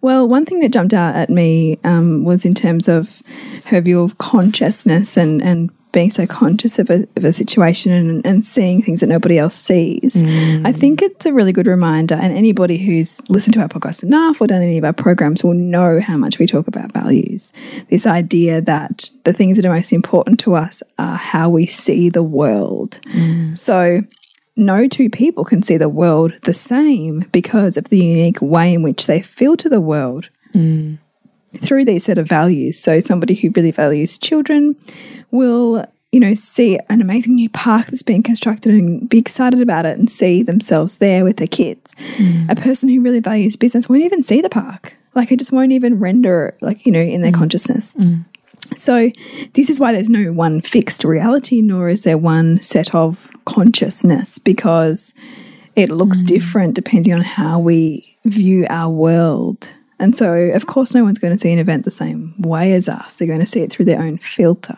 Well, 0.00 0.26
one 0.26 0.46
thing 0.46 0.60
that 0.60 0.72
jumped 0.72 0.94
out 0.94 1.14
at 1.14 1.28
me 1.28 1.78
um, 1.84 2.24
was 2.24 2.44
in 2.46 2.54
terms 2.54 2.88
of 2.88 3.22
her 3.66 3.80
view 3.82 4.00
of 4.00 4.16
consciousness 4.18 5.18
and, 5.18 5.42
and 5.42 5.70
being 5.92 6.10
so 6.10 6.26
conscious 6.26 6.78
of 6.78 6.90
a, 6.90 7.06
of 7.16 7.24
a 7.24 7.32
situation 7.32 7.92
and, 7.92 8.26
and 8.26 8.44
seeing 8.44 8.82
things 8.82 9.00
that 9.00 9.06
nobody 9.06 9.38
else 9.38 9.54
sees. 9.54 10.16
I 10.16 10.20
mm. 10.20 10.76
think 10.76 11.02
it's 11.02 11.26
a 11.26 11.32
really 11.32 11.52
good 11.52 11.66
reminder, 11.66 12.14
and 12.14 12.36
anybody 12.36 12.78
who's 12.78 13.28
listened 13.28 13.54
to 13.54 13.60
our 13.60 13.68
podcast 13.68 14.02
enough 14.02 14.40
or 14.40 14.46
done 14.46 14.62
any 14.62 14.78
of 14.78 14.84
our 14.84 14.92
programs 14.92 15.44
will 15.44 15.54
know 15.54 16.00
how 16.00 16.16
much 16.16 16.38
we 16.38 16.46
talk 16.46 16.66
about 16.66 16.92
values. 16.92 17.52
This 17.90 18.06
idea 18.06 18.60
that 18.62 19.10
the 19.24 19.32
things 19.32 19.56
that 19.56 19.66
are 19.66 19.74
most 19.74 19.92
important 19.92 20.40
to 20.40 20.54
us 20.54 20.82
are 20.98 21.16
how 21.16 21.50
we 21.50 21.66
see 21.66 22.08
the 22.08 22.22
world. 22.22 22.98
Mm. 23.14 23.56
So, 23.56 24.02
no 24.56 24.88
two 24.88 25.10
people 25.10 25.44
can 25.44 25.62
see 25.62 25.76
the 25.76 25.88
world 25.88 26.32
the 26.42 26.54
same 26.54 27.20
because 27.32 27.76
of 27.76 27.84
the 27.84 27.98
unique 27.98 28.40
way 28.40 28.74
in 28.74 28.82
which 28.82 29.06
they 29.06 29.22
feel 29.22 29.56
to 29.56 29.68
the 29.68 29.80
world 29.80 30.28
mm. 30.54 30.98
Through 31.58 31.84
these 31.84 32.04
set 32.04 32.18
of 32.18 32.28
values. 32.28 32.78
So 32.78 33.00
somebody 33.00 33.34
who 33.34 33.50
really 33.50 33.70
values 33.70 34.18
children 34.18 34.76
will, 35.30 35.86
you 36.10 36.20
know, 36.20 36.34
see 36.34 36.78
an 36.88 37.00
amazing 37.00 37.34
new 37.34 37.50
park 37.50 37.86
that's 37.86 38.02
being 38.02 38.22
constructed 38.22 38.74
and 38.74 39.08
be 39.08 39.18
excited 39.18 39.60
about 39.60 39.86
it 39.86 39.98
and 39.98 40.10
see 40.10 40.42
themselves 40.42 40.98
there 40.98 41.24
with 41.24 41.36
their 41.36 41.46
kids. 41.46 41.94
Mm. 42.16 42.50
A 42.50 42.56
person 42.56 42.88
who 42.88 43.00
really 43.00 43.20
values 43.20 43.56
business 43.56 43.88
won't 43.88 44.02
even 44.02 44.22
see 44.22 44.40
the 44.40 44.48
park. 44.48 44.96
Like 45.14 45.30
it 45.30 45.38
just 45.38 45.52
won't 45.52 45.72
even 45.72 45.98
render 45.98 46.56
like, 46.60 46.86
you 46.86 46.92
know, 46.92 47.00
in 47.00 47.20
their 47.20 47.32
mm. 47.32 47.38
consciousness. 47.38 47.94
Mm. 47.94 48.24
So, 48.76 49.10
this 49.54 49.68
is 49.68 49.80
why 49.80 49.92
there's 49.92 50.08
no 50.08 50.32
one 50.32 50.60
fixed 50.60 51.04
reality, 51.04 51.60
nor 51.60 51.88
is 51.88 52.02
there 52.02 52.16
one 52.16 52.62
set 52.62 52.94
of 52.94 53.28
consciousness, 53.44 54.38
because 54.38 55.12
it 55.76 55.90
looks 55.90 56.22
different 56.22 56.74
depending 56.74 57.12
on 57.12 57.22
how 57.22 57.58
we 57.58 58.16
view 58.24 58.66
our 58.70 58.90
world. 58.90 59.70
And 59.98 60.16
so, 60.16 60.34
of 60.34 60.66
course, 60.66 60.94
no 60.94 61.04
one's 61.04 61.18
going 61.18 61.32
to 61.32 61.38
see 61.38 61.52
an 61.52 61.58
event 61.58 61.84
the 61.84 61.90
same 61.90 62.34
way 62.38 62.72
as 62.72 62.88
us. 62.88 63.16
They're 63.16 63.28
going 63.28 63.40
to 63.40 63.46
see 63.46 63.60
it 63.60 63.70
through 63.70 63.84
their 63.84 64.00
own 64.00 64.18
filter. 64.18 64.76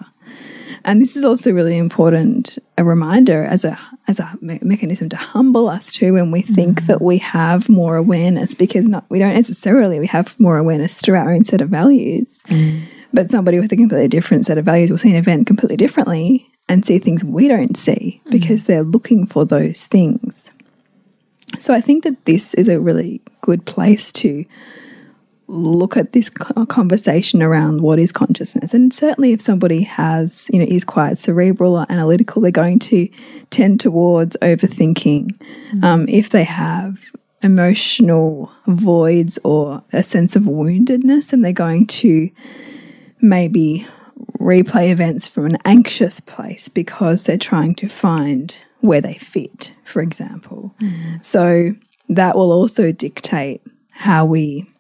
And 0.85 1.01
this 1.01 1.17
is 1.17 1.25
also 1.25 1.51
really 1.51 1.79
important 1.79 2.59
a 2.77 2.85
reminder 2.85 3.45
as 3.45 3.65
a 3.65 3.79
as 4.07 4.21
a 4.21 4.37
me 4.43 4.59
mechanism 4.63 5.09
to 5.09 5.17
humble 5.17 5.69
us 5.69 5.93
too 5.93 6.13
when 6.13 6.31
we 6.31 6.43
think 6.43 6.83
mm. 6.83 6.87
that 6.89 7.01
we 7.01 7.19
have 7.19 7.71
more 7.71 7.97
awareness 7.97 8.55
because 8.55 8.87
not 8.87 9.05
we 9.09 9.19
don't 9.19 9.35
necessarily 9.35 9.99
we 9.99 10.07
have 10.09 10.39
more 10.39 10.59
awareness 10.59 10.97
through 10.97 11.17
our 11.17 11.33
own 11.33 11.45
set 11.45 11.63
of 11.63 11.71
values. 11.71 12.43
Mm. 12.49 12.83
But 13.15 13.31
somebody 13.31 13.61
with 13.61 13.73
a 13.73 13.77
completely 13.77 14.09
different 14.09 14.45
set 14.45 14.59
of 14.59 14.65
values 14.65 14.91
will 14.91 14.99
see 14.99 15.11
an 15.11 15.17
event 15.17 15.47
completely 15.47 15.77
differently 15.77 16.51
and 16.69 16.85
see 16.85 16.99
things 16.99 17.25
we 17.25 17.49
don't 17.49 17.77
see 17.79 18.21
mm. 18.27 18.31
because 18.31 18.67
they're 18.67 18.83
looking 18.83 19.27
for 19.27 19.47
those 19.47 19.87
things. 19.87 20.51
So 21.61 21.73
I 21.73 21.81
think 21.81 22.05
that 22.05 22.25
this 22.25 22.53
is 22.55 22.69
a 22.69 22.81
really 22.81 23.23
good 23.41 23.65
place 23.65 24.13
to 24.15 24.45
look 25.55 25.97
at 25.97 26.13
this 26.13 26.29
conversation 26.29 27.43
around 27.43 27.81
what 27.81 27.99
is 27.99 28.13
consciousness. 28.13 28.75
And 28.75 28.93
certainly 28.93 29.33
if 29.33 29.41
somebody 29.41 29.83
has, 29.83 30.51
you 30.53 30.59
know, 30.59 30.67
is 30.69 30.85
quite 30.85 31.19
cerebral 31.19 31.77
or 31.77 31.87
analytical, 31.89 32.43
they're 32.43 32.51
going 32.51 32.81
to 32.81 33.09
tend 33.51 33.81
towards 33.81 34.37
overthinking. 34.43 35.41
Um, 35.83 36.07
if 36.09 36.31
they 36.31 36.45
have 36.45 37.01
emotional 37.43 38.51
voids 38.67 39.39
or 39.45 39.83
a 39.93 40.03
sense 40.03 40.35
of 40.35 40.43
woundedness, 40.43 41.31
then 41.31 41.43
they're 41.43 41.53
going 41.53 41.87
to 41.87 42.31
maybe 43.21 43.87
replay 44.41 44.91
events 44.91 45.27
from 45.27 45.47
an 45.47 45.59
anxious 45.65 46.21
place 46.21 46.69
because 46.69 47.23
they're 47.23 47.39
trying 47.39 47.75
to 47.77 47.89
find 47.89 48.59
where 48.81 49.01
they 49.01 49.15
fit, 49.15 49.73
for 49.85 50.03
example. 50.03 50.75
So 51.23 51.75
that 52.09 52.37
will 52.37 52.53
also 52.53 52.93
dictate 52.93 53.63
how 53.91 54.25
we 54.25 54.71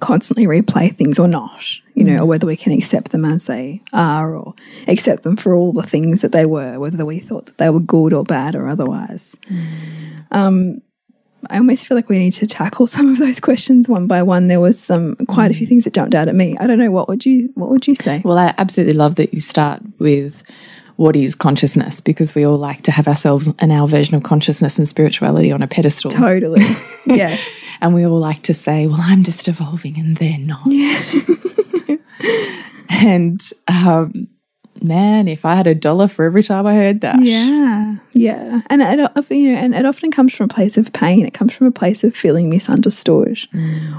constantly 0.00 0.46
replay 0.46 0.94
things 0.94 1.18
or 1.18 1.28
not, 1.28 1.64
you 1.94 2.04
know, 2.04 2.18
mm. 2.18 2.20
or 2.20 2.26
whether 2.26 2.46
we 2.46 2.56
can 2.56 2.72
accept 2.72 3.10
them 3.10 3.24
as 3.24 3.46
they 3.46 3.80
are 3.92 4.34
or 4.34 4.54
accept 4.88 5.22
them 5.22 5.36
for 5.36 5.54
all 5.54 5.72
the 5.72 5.82
things 5.82 6.22
that 6.22 6.32
they 6.32 6.46
were, 6.46 6.78
whether 6.78 7.04
we 7.04 7.20
thought 7.20 7.46
that 7.46 7.58
they 7.58 7.70
were 7.70 7.80
good 7.80 8.12
or 8.12 8.24
bad 8.24 8.54
or 8.54 8.68
otherwise. 8.68 9.36
Mm. 9.48 10.26
Um, 10.30 10.82
I 11.50 11.58
almost 11.58 11.86
feel 11.86 11.96
like 11.96 12.08
we 12.08 12.18
need 12.18 12.32
to 12.32 12.46
tackle 12.46 12.86
some 12.88 13.10
of 13.10 13.18
those 13.18 13.40
questions 13.40 13.88
one 13.88 14.06
by 14.06 14.22
one. 14.22 14.48
There 14.48 14.60
was 14.60 14.78
some 14.78 15.16
quite 15.28 15.50
a 15.50 15.54
few 15.54 15.66
mm. 15.66 15.70
things 15.70 15.84
that 15.84 15.94
jumped 15.94 16.14
out 16.14 16.28
at 16.28 16.34
me. 16.34 16.56
I 16.58 16.66
don't 16.66 16.78
know 16.78 16.90
what 16.90 17.08
would 17.08 17.24
you 17.26 17.50
what 17.54 17.70
would 17.70 17.86
you 17.86 17.94
say? 17.94 18.22
Well, 18.24 18.38
I 18.38 18.54
absolutely 18.58 18.96
love 18.96 19.16
that 19.16 19.34
you 19.34 19.40
start 19.40 19.82
with 19.98 20.42
what 20.96 21.16
is 21.16 21.34
consciousness 21.34 22.00
because 22.00 22.34
we 22.34 22.44
all 22.44 22.58
like 22.58 22.82
to 22.82 22.92
have 22.92 23.08
ourselves 23.08 23.48
and 23.58 23.72
our 23.72 23.86
version 23.86 24.14
of 24.14 24.22
consciousness 24.22 24.78
and 24.78 24.88
spirituality 24.88 25.50
on 25.50 25.62
a 25.62 25.66
pedestal. 25.66 26.10
Totally. 26.10 26.62
yeah. 27.06 27.36
And 27.80 27.94
we 27.94 28.06
all 28.06 28.18
like 28.18 28.42
to 28.44 28.54
say, 28.54 28.86
well, 28.86 29.00
I'm 29.00 29.24
just 29.24 29.48
evolving 29.48 29.98
and 29.98 30.16
they're 30.16 30.38
not. 30.38 30.62
Yeah. 30.66 31.96
and 32.88 33.42
um, 33.66 34.28
man, 34.82 35.28
if 35.28 35.44
I 35.44 35.54
had 35.54 35.66
a 35.66 35.74
dollar 35.74 36.06
for 36.06 36.24
every 36.24 36.42
time 36.42 36.66
I 36.66 36.74
heard 36.74 37.00
that. 37.00 37.22
Yeah, 37.22 37.96
yeah, 38.12 38.60
and 38.68 38.82
it, 38.82 39.30
you 39.30 39.52
know, 39.52 39.58
and 39.58 39.74
it 39.74 39.86
often 39.86 40.10
comes 40.10 40.34
from 40.34 40.44
a 40.44 40.54
place 40.54 40.76
of 40.76 40.92
pain. 40.92 41.26
It 41.26 41.34
comes 41.34 41.52
from 41.52 41.66
a 41.66 41.72
place 41.72 42.04
of 42.04 42.14
feeling 42.14 42.48
misunderstood 42.48 43.38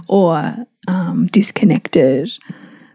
or 0.08 0.56
um, 0.88 1.28
disconnected, 1.28 2.32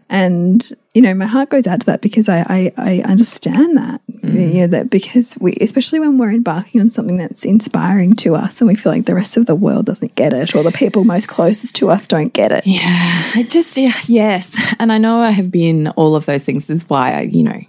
and 0.09 0.75
you 0.93 1.01
know, 1.01 1.13
my 1.13 1.25
heart 1.25 1.49
goes 1.49 1.67
out 1.67 1.79
to 1.81 1.85
that 1.85 2.01
because 2.01 2.27
I 2.27 2.39
I, 2.41 2.73
I 2.77 3.01
understand 3.05 3.77
that. 3.77 4.01
Mm. 4.21 4.53
You 4.53 4.61
know, 4.61 4.67
that 4.67 4.89
because 4.89 5.35
we, 5.39 5.55
especially 5.61 5.99
when 5.99 6.17
we're 6.17 6.31
embarking 6.31 6.79
on 6.79 6.91
something 6.91 7.17
that's 7.17 7.43
inspiring 7.43 8.15
to 8.17 8.35
us, 8.35 8.61
and 8.61 8.67
we 8.67 8.75
feel 8.75 8.91
like 8.91 9.05
the 9.05 9.15
rest 9.15 9.35
of 9.35 9.47
the 9.47 9.55
world 9.55 9.87
doesn't 9.87 10.13
get 10.15 10.31
it, 10.33 10.53
or 10.55 10.63
the 10.63 10.71
people 10.71 11.03
most 11.03 11.27
closest 11.27 11.75
to 11.75 11.89
us 11.89 12.07
don't 12.07 12.31
get 12.33 12.51
it. 12.51 12.67
Yeah, 12.67 12.81
I 12.83 13.45
just, 13.49 13.77
yeah, 13.77 13.97
yes. 14.05 14.55
And 14.77 14.91
I 14.91 14.99
know 14.99 15.21
I 15.21 15.31
have 15.31 15.49
been 15.49 15.87
all 15.89 16.15
of 16.15 16.27
those 16.27 16.43
things. 16.43 16.67
This 16.67 16.83
is 16.83 16.89
why 16.89 17.13
I, 17.13 17.21
you 17.21 17.43
know, 17.43 17.61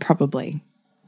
probably 0.00 0.60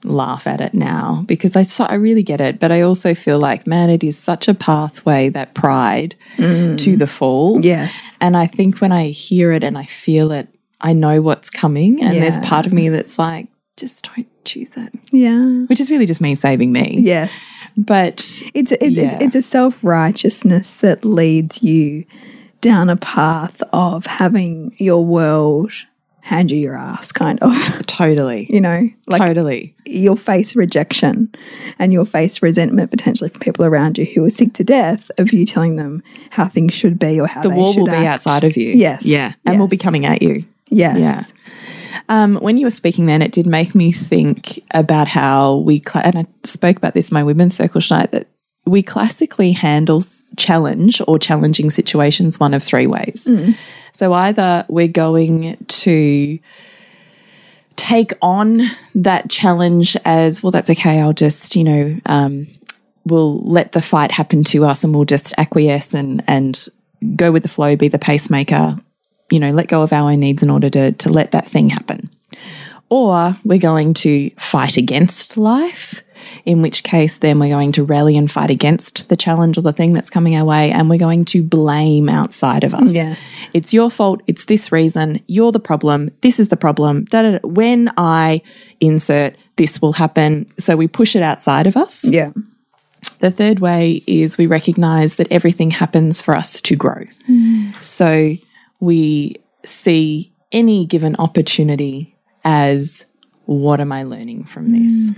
laugh 0.05 0.47
at 0.47 0.61
it 0.61 0.75
now 0.75 1.25
because 1.27 1.57
I, 1.57 1.63
so, 1.63 1.85
I 1.85 1.95
really 1.95 2.23
get 2.23 2.41
it. 2.41 2.61
But 2.61 2.71
I 2.71 2.83
also 2.83 3.15
feel 3.15 3.41
like, 3.41 3.67
man, 3.67 3.91
it 3.91 4.05
is 4.05 4.17
such 4.17 4.47
a 4.47 4.55
pathway, 4.55 5.29
that 5.31 5.55
pride 5.55 6.15
mm. 6.37 6.79
to 6.79 6.97
the 6.97 7.07
fall. 7.07 7.61
Yes. 7.65 8.17
And 8.21 8.37
I 8.37 8.47
think 8.47 8.81
when 8.81 8.93
I 8.93 9.09
hear 9.09 9.51
it 9.51 9.65
and 9.65 9.77
I 9.77 9.85
feel 9.85 10.31
it, 10.31 10.54
I 10.81 10.93
know 10.93 11.23
what's 11.23 11.51
coming. 11.51 12.03
And 12.03 12.23
there's 12.23 12.39
part 12.39 12.67
of 12.67 12.73
me 12.73 12.89
that's 12.89 13.19
like, 13.19 13.49
just 13.77 14.09
don't 14.15 14.27
choose 14.45 14.77
it, 14.77 14.93
Yeah. 15.11 15.43
which 15.67 15.81
is 15.81 15.91
really 15.91 16.07
just 16.07 16.21
me 16.21 16.35
saving 16.35 16.71
me. 16.73 16.99
Yes. 17.01 17.33
But 17.77 18.21
It's 18.55 18.71
it's, 18.73 18.83
it's 18.83 18.97
Yeah. 18.97 19.19
it's 19.21 19.35
a 19.35 19.43
self 19.43 19.77
righteousness 19.83 20.75
that 20.77 21.05
leads 21.05 21.63
you 21.63 22.05
down 22.61 22.89
a 22.89 22.97
path 22.97 23.63
of 23.73 24.07
having 24.07 24.75
your 24.79 25.05
world 25.05 25.73
hand 26.21 26.51
you 26.51 26.57
your 26.59 26.75
ass, 26.77 27.13
kind 27.13 27.39
of. 27.41 27.53
totally, 27.87 28.47
You 28.49 28.61
know, 28.61 28.89
like 29.09 29.21
totally. 29.21 29.75
you'll 29.85 30.17
face 30.17 30.57
rejection 30.57 31.35
and 31.79 31.93
you'll 31.93 32.07
face 32.07 32.41
resentment 32.43 32.91
potentially 32.91 33.29
from 33.29 33.41
people 33.41 33.65
around 33.67 33.99
you 33.99 34.07
who 34.07 34.25
are 34.25 34.31
sick 34.31 34.55
to 34.55 34.65
death 34.65 35.11
of 35.19 35.33
you 35.35 35.45
telling 35.45 35.77
them 35.77 36.03
how 36.31 36.47
things 36.49 36.73
should 36.73 36.99
be 36.99 37.21
or 37.21 37.27
how 37.27 37.43
The 37.43 37.51
should 37.51 37.57
will 37.81 37.87
be 37.87 38.07
outside 38.07 38.43
of 38.45 38.57
you. 38.57 38.69
Yes. 38.71 39.05
Yeah. 39.05 39.35
And 39.45 39.59
will 39.61 39.69
be 39.69 39.77
coming 39.77 40.07
at 40.07 40.23
you. 40.23 40.45
Yes. 40.69 40.99
Yeah. 40.99 41.25
Um, 42.09 42.37
when 42.37 42.57
you 42.57 42.67
were 42.67 42.71
speaking 42.71 43.07
then, 43.07 43.23
it 43.23 43.33
did 43.33 43.47
make 43.47 43.75
me 43.75 43.93
think 43.93 44.63
about 44.73 45.09
how 45.09 45.57
we, 45.57 45.83
and 45.95 46.19
I 46.19 46.27
spoke 46.43 46.77
about 46.77 46.95
this 46.95 47.11
in 47.11 47.15
my 47.15 47.23
women's 47.23 47.57
circle 47.57 47.81
tonight, 47.81 48.11
that 48.11 48.27
we 48.67 48.83
classically 48.83 49.53
handle 49.53 50.03
challenge 50.37 51.01
or 51.07 51.19
challenging 51.19 51.71
situations 51.71 52.41
one 52.41 52.55
of 52.55 52.63
three 52.63 52.87
ways. 52.87 53.29
So 53.93 54.13
either 54.13 54.65
we're 54.69 54.89
going 54.89 55.57
to 55.57 56.39
take 57.77 58.13
on 58.23 58.63
that 58.95 59.31
challenge 59.31 59.97
as, 60.05 60.43
well, 60.43 60.51
that's 60.51 60.71
okay, 60.71 61.01
I'll 61.01 61.13
just, 61.13 61.57
you 61.57 61.65
know, 61.65 62.01
um, 62.07 62.47
we'll 63.05 63.41
let 63.43 63.73
the 63.73 63.83
fight 63.83 64.11
happen 64.11 64.45
to 64.45 64.65
us 64.65 64.83
and 64.83 64.95
we'll 64.95 65.05
just 65.05 65.35
acquiesce 65.37 65.95
and, 65.95 66.25
and 66.27 66.67
go 67.17 67.31
with 67.31 67.43
the 67.43 67.49
flow, 67.49 67.77
be 67.77 67.89
the 67.89 67.99
pacemaker, 67.99 68.79
you 69.31 69.41
know, 69.41 69.51
let 69.51 69.69
go 69.69 69.83
of 69.83 69.93
our 69.93 70.11
own 70.11 70.21
needs 70.21 70.43
in 70.43 70.51
order 70.51 70.71
to, 70.71 70.93
to 70.93 71.09
let 71.09 71.31
that 71.33 71.47
thing 71.47 71.71
happen. 71.71 72.11
Or 72.91 73.37
we're 73.45 73.59
going 73.59 73.95
to 73.95 74.31
fight 74.39 74.77
against 74.77 75.37
life 75.37 76.05
in 76.45 76.63
which 76.63 76.85
case 76.85 77.19
then 77.19 77.39
we're 77.39 77.49
going 77.49 77.73
to 77.73 77.85
rally 77.85 78.17
and 78.17 78.31
fight 78.31 78.51
against 78.51 79.09
the 79.09 79.17
challenge 79.17 79.59
or 79.59 79.63
the 79.63 79.73
thing 79.73 79.93
that's 79.93 80.11
coming 80.11 80.37
our 80.37 80.45
way 80.45 80.71
and 80.71 80.89
we're 80.89 80.99
going 80.99 81.25
to 81.25 81.43
blame 81.43 82.09
outside 82.09 82.65
of 82.65 82.75
us. 82.75 82.93
Yes. 82.93 83.19
It's 83.53 83.73
your 83.73 83.91
fault. 83.91 84.23
It's 84.27 84.45
this 84.47 84.71
reason. 84.73 85.21
You're 85.27 85.53
the 85.53 85.61
problem. 85.61 86.11
This 86.21 86.39
is 86.39 86.49
the 86.49 86.57
problem. 86.57 87.05
Da, 87.07 87.23
da, 87.23 87.31
da. 87.39 87.49
When 87.49 87.93
I 87.97 88.43
insert, 88.81 89.37
this 89.57 89.81
will 89.81 89.93
happen. 89.93 90.47
So 90.59 90.77
we 90.77 90.89
push 90.89 91.17
it 91.17 91.23
outside 91.23 91.67
of 91.67 91.77
us. 91.77 92.09
Yeah. 92.09 92.33
The 93.21 93.31
third 93.31 93.61
way 93.61 94.03
is 94.07 94.39
we 94.39 94.47
recognize 94.47 95.17
that 95.17 95.29
everything 95.31 95.71
happens 95.71 96.21
for 96.21 96.37
us 96.37 96.61
to 96.63 96.77
grow. 96.77 97.05
Mm. 97.29 97.83
So 97.83 98.37
we 98.81 99.37
see 99.65 100.33
any 100.53 100.87
given 100.87 101.17
opportunity 101.17 102.17
as 102.45 103.07
what 103.47 103.81
am 103.81 103.93
I 103.93 104.03
learning 104.05 104.45
from 104.45 104.73
this? 104.73 105.11
Mm. 105.11 105.17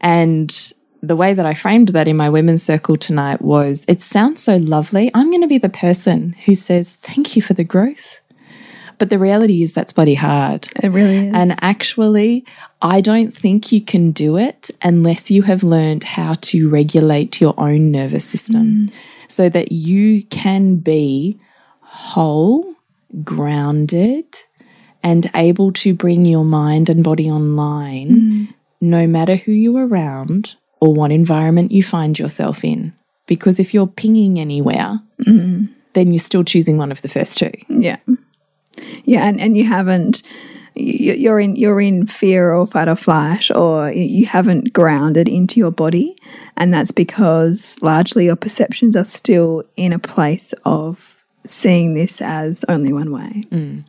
And 0.00 0.72
the 1.02 1.16
way 1.16 1.34
that 1.34 1.46
I 1.46 1.54
framed 1.54 1.88
that 1.90 2.08
in 2.08 2.16
my 2.16 2.28
women's 2.28 2.62
circle 2.62 2.96
tonight 2.96 3.40
was 3.40 3.84
it 3.88 4.02
sounds 4.02 4.42
so 4.42 4.56
lovely. 4.56 5.10
I'm 5.14 5.30
going 5.30 5.42
to 5.42 5.48
be 5.48 5.58
the 5.58 5.68
person 5.68 6.34
who 6.44 6.54
says, 6.54 6.94
Thank 6.94 7.36
you 7.36 7.42
for 7.42 7.54
the 7.54 7.64
growth. 7.64 8.20
But 8.98 9.10
the 9.10 9.18
reality 9.18 9.62
is 9.62 9.72
that's 9.72 9.92
bloody 9.92 10.16
hard. 10.16 10.68
It 10.82 10.88
really 10.88 11.28
is. 11.28 11.34
And 11.34 11.54
actually, 11.62 12.44
I 12.82 13.00
don't 13.00 13.32
think 13.32 13.70
you 13.70 13.80
can 13.80 14.10
do 14.10 14.36
it 14.36 14.70
unless 14.82 15.30
you 15.30 15.42
have 15.42 15.62
learned 15.62 16.02
how 16.02 16.34
to 16.34 16.68
regulate 16.68 17.40
your 17.40 17.54
own 17.58 17.92
nervous 17.92 18.24
system 18.24 18.88
mm. 18.88 18.92
so 19.28 19.48
that 19.48 19.70
you 19.70 20.24
can 20.24 20.76
be 20.76 21.38
whole, 21.88 22.74
grounded, 23.24 24.26
and 25.02 25.30
able 25.34 25.72
to 25.72 25.94
bring 25.94 26.24
your 26.26 26.44
mind 26.44 26.90
and 26.90 27.02
body 27.02 27.30
online 27.30 28.08
mm. 28.10 28.54
no 28.80 29.06
matter 29.06 29.36
who 29.36 29.52
you're 29.52 29.86
around 29.86 30.56
or 30.80 30.92
what 30.92 31.10
environment 31.10 31.72
you 31.72 31.82
find 31.82 32.18
yourself 32.18 32.62
in. 32.64 32.92
Because 33.26 33.58
if 33.58 33.72
you're 33.72 33.86
pinging 33.86 34.38
anywhere, 34.38 35.00
mm-hmm. 35.24 35.72
then 35.94 36.12
you're 36.12 36.18
still 36.18 36.44
choosing 36.44 36.76
one 36.78 36.92
of 36.92 37.00
the 37.02 37.08
first 37.08 37.38
two. 37.38 37.52
Yeah, 37.68 37.98
yeah, 39.04 39.24
and 39.26 39.40
and 39.40 39.56
you 39.56 39.64
haven't. 39.64 40.22
you- 40.74 41.14
You're 41.14 41.40
in 41.40 41.56
you're 41.56 41.80
in 41.80 42.06
fear 42.06 42.52
or 42.52 42.66
fight 42.66 42.88
or 42.88 42.96
flight, 42.96 43.50
or 43.50 43.90
you 43.90 44.26
haven't 44.26 44.72
grounded 44.72 45.28
into 45.28 45.58
your 45.58 45.72
body, 45.72 46.14
and 46.56 46.72
that's 46.72 46.92
because 46.92 47.76
largely 47.82 48.26
your 48.26 48.36
perceptions 48.36 48.94
are 48.94 49.04
still 49.04 49.64
in 49.76 49.92
a 49.92 49.98
place 49.98 50.54
of 50.64 51.16
seeing 51.50 51.94
this 51.94 52.20
as 52.20 52.64
only 52.68 52.92
one 52.92 53.10
way, 53.10 53.44
mm. 53.50 53.84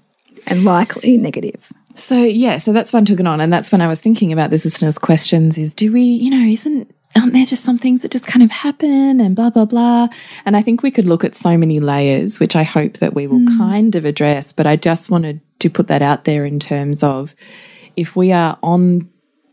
and 0.47 0.63
likely 0.63 1.17
negative. 1.17 1.71
So 1.95 2.23
yeah, 2.23 2.57
so 2.57 2.71
that's 2.71 2.93
when 2.93 3.03
I 3.03 3.05
took 3.05 3.19
it 3.19 3.27
on, 3.27 3.41
and 3.41 3.51
that's 3.51 3.71
when 3.71 3.81
I 3.81 3.87
was 3.87 3.99
thinking 3.99 4.31
about 4.31 4.49
this 4.49 4.65
listeners' 4.65 4.97
questions: 4.97 5.57
is 5.57 5.73
do 5.73 5.91
we, 5.91 6.01
you 6.01 6.29
know, 6.29 6.45
isn't 6.45 6.93
aren't 7.15 7.33
there 7.33 7.45
just 7.45 7.63
some 7.63 7.77
things 7.77 8.01
that 8.01 8.11
just 8.11 8.27
kind 8.27 8.43
of 8.43 8.51
happen 8.51 9.19
and 9.19 9.35
blah 9.35 9.49
blah 9.49 9.65
blah? 9.65 10.07
And 10.45 10.55
I 10.55 10.61
think 10.61 10.81
we 10.81 10.91
could 10.91 11.05
look 11.05 11.23
at 11.23 11.35
so 11.35 11.57
many 11.57 11.79
layers, 11.79 12.39
which 12.39 12.55
I 12.55 12.63
hope 12.63 12.93
that 12.97 13.13
we 13.13 13.27
will 13.27 13.39
mm. 13.39 13.57
kind 13.57 13.95
of 13.95 14.05
address. 14.05 14.53
But 14.53 14.67
I 14.67 14.75
just 14.75 15.09
wanted 15.09 15.41
to 15.59 15.69
put 15.69 15.87
that 15.87 16.01
out 16.01 16.23
there 16.23 16.45
in 16.45 16.59
terms 16.59 17.03
of 17.03 17.35
if 17.95 18.15
we 18.15 18.31
are 18.31 18.57
on 18.63 19.09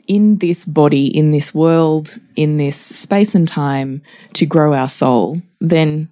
in 0.06 0.38
this 0.38 0.64
body, 0.64 1.06
in 1.06 1.32
this 1.32 1.52
world, 1.52 2.20
in 2.36 2.58
this 2.58 2.76
space 2.76 3.34
and 3.34 3.48
time 3.48 4.02
to 4.34 4.46
grow 4.46 4.72
our 4.72 4.88
soul, 4.88 5.42
then 5.60 6.08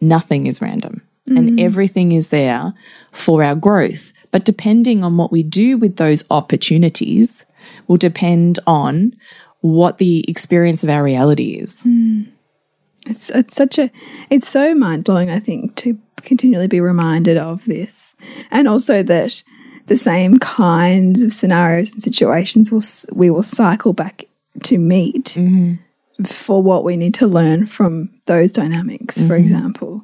nothing 0.00 0.46
is 0.46 0.62
random 0.62 1.02
and 1.30 1.50
mm-hmm. 1.50 1.58
everything 1.58 2.12
is 2.12 2.28
there 2.28 2.74
for 3.12 3.42
our 3.42 3.54
growth. 3.54 4.12
But 4.30 4.44
depending 4.44 5.02
on 5.02 5.16
what 5.16 5.32
we 5.32 5.42
do 5.42 5.78
with 5.78 5.96
those 5.96 6.24
opportunities 6.30 7.44
will 7.86 7.96
depend 7.96 8.58
on 8.66 9.14
what 9.60 9.98
the 9.98 10.24
experience 10.28 10.84
of 10.84 10.90
our 10.90 11.02
reality 11.02 11.52
is. 11.52 11.80
Hmm. 11.82 12.22
It's 13.06 13.30
it's 13.30 13.54
such 13.54 13.78
a 13.78 13.90
it's 14.28 14.48
so 14.48 14.74
mind 14.74 15.04
blowing. 15.04 15.30
I 15.30 15.40
think 15.40 15.74
to 15.76 15.98
continually 16.22 16.66
be 16.66 16.80
reminded 16.80 17.38
of 17.38 17.64
this, 17.64 18.14
and 18.50 18.68
also 18.68 19.02
that 19.02 19.42
the 19.86 19.96
same 19.96 20.38
kinds 20.38 21.22
of 21.22 21.32
scenarios 21.32 21.92
and 21.92 22.02
situations 22.02 22.70
will 22.70 22.82
we 23.16 23.30
will 23.30 23.42
cycle 23.42 23.92
back 23.92 24.26
to 24.64 24.78
meet 24.78 25.34
mm-hmm. 25.36 25.74
For 26.26 26.62
what 26.62 26.84
we 26.84 26.96
need 26.96 27.14
to 27.14 27.26
learn 27.26 27.66
from 27.66 28.10
those 28.26 28.52
dynamics, 28.52 29.18
for 29.18 29.24
mm-hmm. 29.24 29.34
example, 29.34 30.02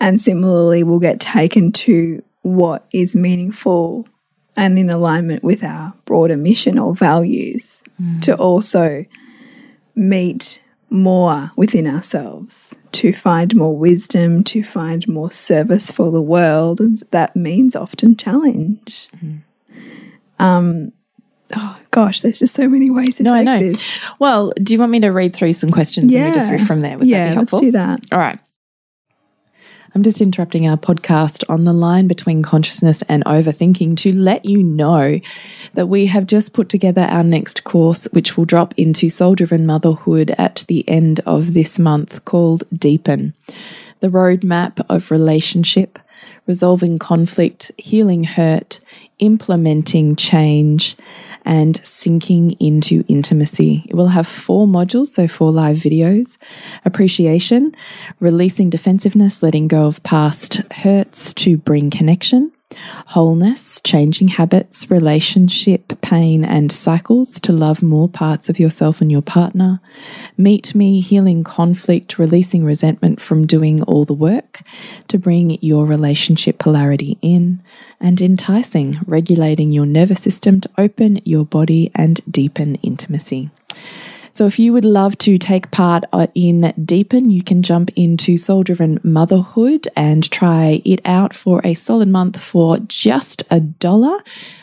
and 0.00 0.20
similarly 0.20 0.82
we'll 0.82 0.98
get 0.98 1.20
taken 1.20 1.72
to 1.72 2.22
what 2.42 2.86
is 2.92 3.14
meaningful 3.14 4.06
and 4.56 4.78
in 4.78 4.90
alignment 4.90 5.44
with 5.44 5.62
our 5.62 5.94
broader 6.04 6.36
mission 6.36 6.78
or 6.78 6.94
values 6.94 7.82
mm. 8.00 8.20
to 8.22 8.34
also 8.36 9.04
meet 9.94 10.60
more 10.90 11.50
within 11.56 11.86
ourselves, 11.86 12.74
to 12.92 13.12
find 13.12 13.54
more 13.54 13.76
wisdom, 13.76 14.42
to 14.42 14.64
find 14.64 15.06
more 15.06 15.30
service 15.30 15.90
for 15.90 16.10
the 16.10 16.22
world. 16.22 16.80
And 16.80 16.98
that 17.10 17.36
means 17.36 17.76
often 17.76 18.16
challenge. 18.16 19.08
Mm-hmm. 19.16 20.44
Um, 20.44 20.92
oh 21.56 21.78
gosh, 21.90 22.20
there's 22.20 22.38
just 22.38 22.54
so 22.54 22.68
many 22.68 22.90
ways 22.90 23.16
to 23.16 23.22
No, 23.24 23.34
I 23.34 23.42
know. 23.42 23.58
this. 23.58 24.00
Well, 24.18 24.52
do 24.62 24.72
you 24.72 24.78
want 24.78 24.92
me 24.92 25.00
to 25.00 25.08
read 25.08 25.34
through 25.34 25.52
some 25.52 25.70
questions 25.70 26.12
and 26.12 26.24
we 26.26 26.32
just 26.32 26.50
riff 26.50 26.66
from 26.66 26.80
there? 26.80 26.98
Would 26.98 27.08
yeah, 27.08 27.24
that 27.24 27.30
be 27.30 27.34
helpful? 27.34 27.58
let's 27.58 27.66
do 27.66 27.72
that. 27.72 28.00
All 28.12 28.18
right. 28.18 28.38
I'm 29.94 30.02
just 30.02 30.20
interrupting 30.20 30.68
our 30.68 30.76
podcast 30.76 31.42
on 31.48 31.64
the 31.64 31.72
line 31.72 32.08
between 32.08 32.42
consciousness 32.42 33.02
and 33.08 33.24
overthinking 33.24 33.96
to 33.98 34.14
let 34.14 34.44
you 34.44 34.62
know 34.62 35.18
that 35.74 35.86
we 35.86 36.06
have 36.06 36.26
just 36.26 36.52
put 36.52 36.68
together 36.68 37.02
our 37.02 37.24
next 37.24 37.64
course, 37.64 38.04
which 38.12 38.36
will 38.36 38.44
drop 38.44 38.74
into 38.76 39.08
soul 39.08 39.34
driven 39.34 39.66
motherhood 39.66 40.34
at 40.36 40.64
the 40.68 40.86
end 40.88 41.20
of 41.26 41.54
this 41.54 41.78
month, 41.78 42.24
called 42.24 42.64
Deepen 42.72 43.34
the 44.00 44.08
roadmap 44.08 44.84
of 44.88 45.10
relationship, 45.10 45.98
resolving 46.46 46.98
conflict, 46.98 47.72
healing 47.76 48.24
hurt, 48.24 48.80
implementing 49.18 50.16
change, 50.16 50.96
and 51.48 51.80
sinking 51.82 52.52
into 52.60 53.02
intimacy. 53.08 53.84
It 53.88 53.94
will 53.94 54.08
have 54.08 54.26
four 54.26 54.66
modules, 54.66 55.08
so 55.08 55.26
four 55.26 55.50
live 55.50 55.78
videos 55.78 56.36
appreciation, 56.84 57.74
releasing 58.20 58.68
defensiveness, 58.70 59.42
letting 59.42 59.66
go 59.66 59.86
of 59.86 60.02
past 60.02 60.60
hurts 60.70 61.32
to 61.34 61.56
bring 61.56 61.90
connection. 61.90 62.52
Wholeness, 63.08 63.80
changing 63.80 64.28
habits, 64.28 64.90
relationship, 64.90 66.00
pain, 66.02 66.44
and 66.44 66.70
cycles 66.70 67.40
to 67.40 67.52
love 67.52 67.82
more 67.82 68.08
parts 68.08 68.50
of 68.50 68.60
yourself 68.60 69.00
and 69.00 69.10
your 69.10 69.22
partner. 69.22 69.80
Meet 70.36 70.74
me, 70.74 71.00
healing 71.00 71.42
conflict, 71.42 72.18
releasing 72.18 72.64
resentment 72.64 73.20
from 73.22 73.46
doing 73.46 73.82
all 73.84 74.04
the 74.04 74.12
work 74.12 74.60
to 75.08 75.18
bring 75.18 75.58
your 75.62 75.86
relationship 75.86 76.58
polarity 76.58 77.16
in. 77.22 77.62
And 78.00 78.20
enticing, 78.20 78.98
regulating 79.06 79.72
your 79.72 79.86
nervous 79.86 80.22
system 80.22 80.60
to 80.60 80.70
open 80.76 81.20
your 81.24 81.44
body 81.44 81.90
and 81.94 82.20
deepen 82.30 82.74
intimacy. 82.76 83.50
So, 84.38 84.46
if 84.46 84.58
you 84.60 84.72
would 84.72 84.84
love 84.84 85.18
to 85.18 85.36
take 85.36 85.72
part 85.72 86.04
uh, 86.12 86.28
in 86.32 86.72
Deepen, 86.84 87.28
you 87.28 87.42
can 87.42 87.60
jump 87.60 87.90
into 87.96 88.36
Soul 88.36 88.62
Driven 88.62 89.00
Motherhood 89.02 89.88
and 89.96 90.30
try 90.30 90.80
it 90.84 91.00
out 91.04 91.34
for 91.34 91.60
a 91.64 91.74
solid 91.74 92.06
month 92.06 92.40
for 92.40 92.78
just 92.78 93.42
a 93.50 93.58
dollar. 93.58 94.16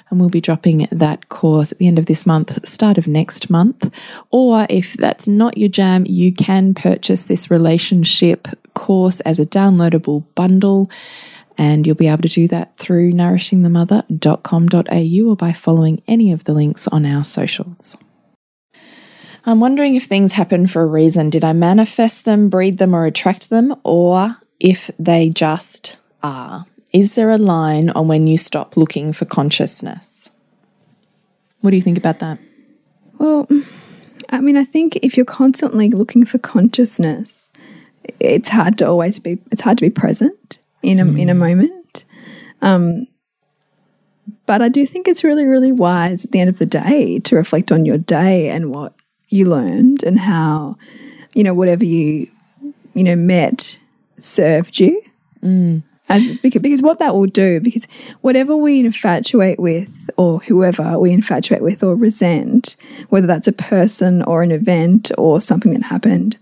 And 0.09 0.21
we'll 0.21 0.29
be 0.29 0.39
dropping 0.39 0.87
that 0.93 1.27
course 1.27 1.73
at 1.73 1.79
the 1.79 1.87
end 1.87 1.99
of 1.99 2.05
this 2.05 2.25
month, 2.25 2.65
start 2.65 2.97
of 2.97 3.05
next 3.05 3.49
month. 3.49 3.93
Or 4.31 4.65
if 4.69 4.93
that's 4.93 5.27
not 5.27 5.57
your 5.57 5.67
jam, 5.67 6.05
you 6.05 6.31
can 6.31 6.73
purchase 6.73 7.25
this 7.25 7.51
relationship 7.51 8.47
course 8.75 9.19
as 9.19 9.41
a 9.41 9.45
downloadable 9.45 10.23
bundle. 10.35 10.89
And 11.57 11.85
you'll 11.85 11.97
be 11.97 12.07
able 12.07 12.21
to 12.21 12.29
do 12.29 12.47
that 12.47 12.77
through 12.77 13.11
nourishingthemother.com.au 13.11 15.29
or 15.29 15.35
by 15.35 15.51
following 15.51 16.01
any 16.07 16.31
of 16.31 16.45
the 16.45 16.53
links 16.53 16.87
on 16.87 17.05
our 17.05 17.25
socials. 17.25 17.97
I'm 19.47 19.59
wondering 19.59 19.95
if 19.95 20.05
things 20.05 20.33
happen 20.33 20.65
for 20.65 20.81
a 20.81 20.87
reason. 20.87 21.29
Did 21.29 21.43
I 21.43 21.53
manifest 21.53 22.25
them, 22.25 22.49
breed 22.49 22.79
them, 22.79 22.95
or 22.95 23.05
attract 23.05 23.49
them, 23.49 23.75
or 23.83 24.35
if 24.59 24.89
they 24.97 25.29
just 25.29 25.97
are? 26.23 26.65
Is 26.91 27.15
there 27.15 27.29
a 27.29 27.37
line 27.37 27.91
on 27.91 28.07
when 28.07 28.25
you 28.25 28.37
stop 28.37 28.75
looking 28.75 29.13
for 29.13 29.25
consciousness? 29.25 30.31
What 31.61 31.71
do 31.71 31.77
you 31.77 31.83
think 31.83 31.97
about 31.97 32.19
that? 32.19 32.39
Well, 33.19 33.47
I 34.29 34.41
mean, 34.41 34.57
I 34.57 34.63
think 34.63 34.97
if 34.97 35.15
you're 35.15 35.25
constantly 35.25 35.89
looking 35.89 36.25
for 36.25 36.39
consciousness, 36.39 37.47
it's 38.19 38.49
hard 38.49 38.79
to 38.79 38.87
always 38.87 39.19
be. 39.19 39.37
It's 39.51 39.61
hard 39.61 39.77
to 39.77 39.83
be 39.83 39.89
present 39.89 40.59
in 40.81 40.99
a 40.99 41.05
in 41.05 41.29
a 41.29 41.35
moment. 41.35 42.05
Um, 42.61 43.07
but 44.45 44.61
I 44.61 44.69
do 44.69 44.85
think 44.87 45.07
it's 45.07 45.23
really, 45.23 45.45
really 45.45 45.71
wise 45.71 46.25
at 46.25 46.31
the 46.31 46.39
end 46.39 46.49
of 46.49 46.57
the 46.57 46.65
day 46.65 47.19
to 47.19 47.35
reflect 47.35 47.71
on 47.71 47.85
your 47.85 47.97
day 47.97 48.49
and 48.49 48.73
what 48.73 48.93
you 49.29 49.49
learned 49.49 50.03
and 50.03 50.19
how, 50.19 50.77
you 51.33 51.43
know, 51.43 51.53
whatever 51.53 51.85
you, 51.85 52.29
you 52.93 53.03
know, 53.03 53.15
met 53.15 53.77
served 54.19 54.79
you. 54.79 55.01
Mm. 55.43 55.83
As 56.07 56.37
because, 56.37 56.61
because 56.61 56.81
what 56.83 56.99
that 56.99 57.15
will 57.15 57.25
do, 57.25 57.59
because 57.59 57.87
whatever 58.21 58.55
we 58.55 58.79
infatuate 58.79 59.59
with, 59.59 59.89
or 60.17 60.39
whoever 60.41 60.99
we 60.99 61.11
infatuate 61.11 61.63
with 61.63 61.83
or 61.83 61.95
resent, 61.95 62.75
whether 63.09 63.25
that's 63.25 63.47
a 63.47 63.51
person 63.51 64.21
or 64.23 64.43
an 64.43 64.51
event 64.51 65.11
or 65.17 65.41
something 65.41 65.71
that 65.71 65.81
happened, 65.81 66.37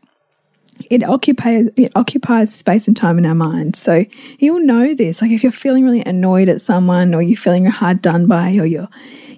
it 0.93 1.03
occupies 1.03 1.67
it 1.75 1.91
occupies 1.95 2.53
space 2.53 2.87
and 2.87 2.95
time 2.95 3.17
in 3.17 3.25
our 3.25 3.35
mind. 3.35 3.75
So 3.75 4.05
you'll 4.39 4.65
know 4.65 4.93
this. 4.93 5.21
Like 5.21 5.31
if 5.31 5.43
you're 5.43 5.51
feeling 5.51 5.83
really 5.83 6.03
annoyed 6.05 6.49
at 6.49 6.61
someone, 6.61 7.13
or 7.13 7.21
you're 7.21 7.37
feeling 7.37 7.65
hard 7.65 8.01
done 8.01 8.27
by, 8.27 8.53
or 8.57 8.65
you're 8.65 8.89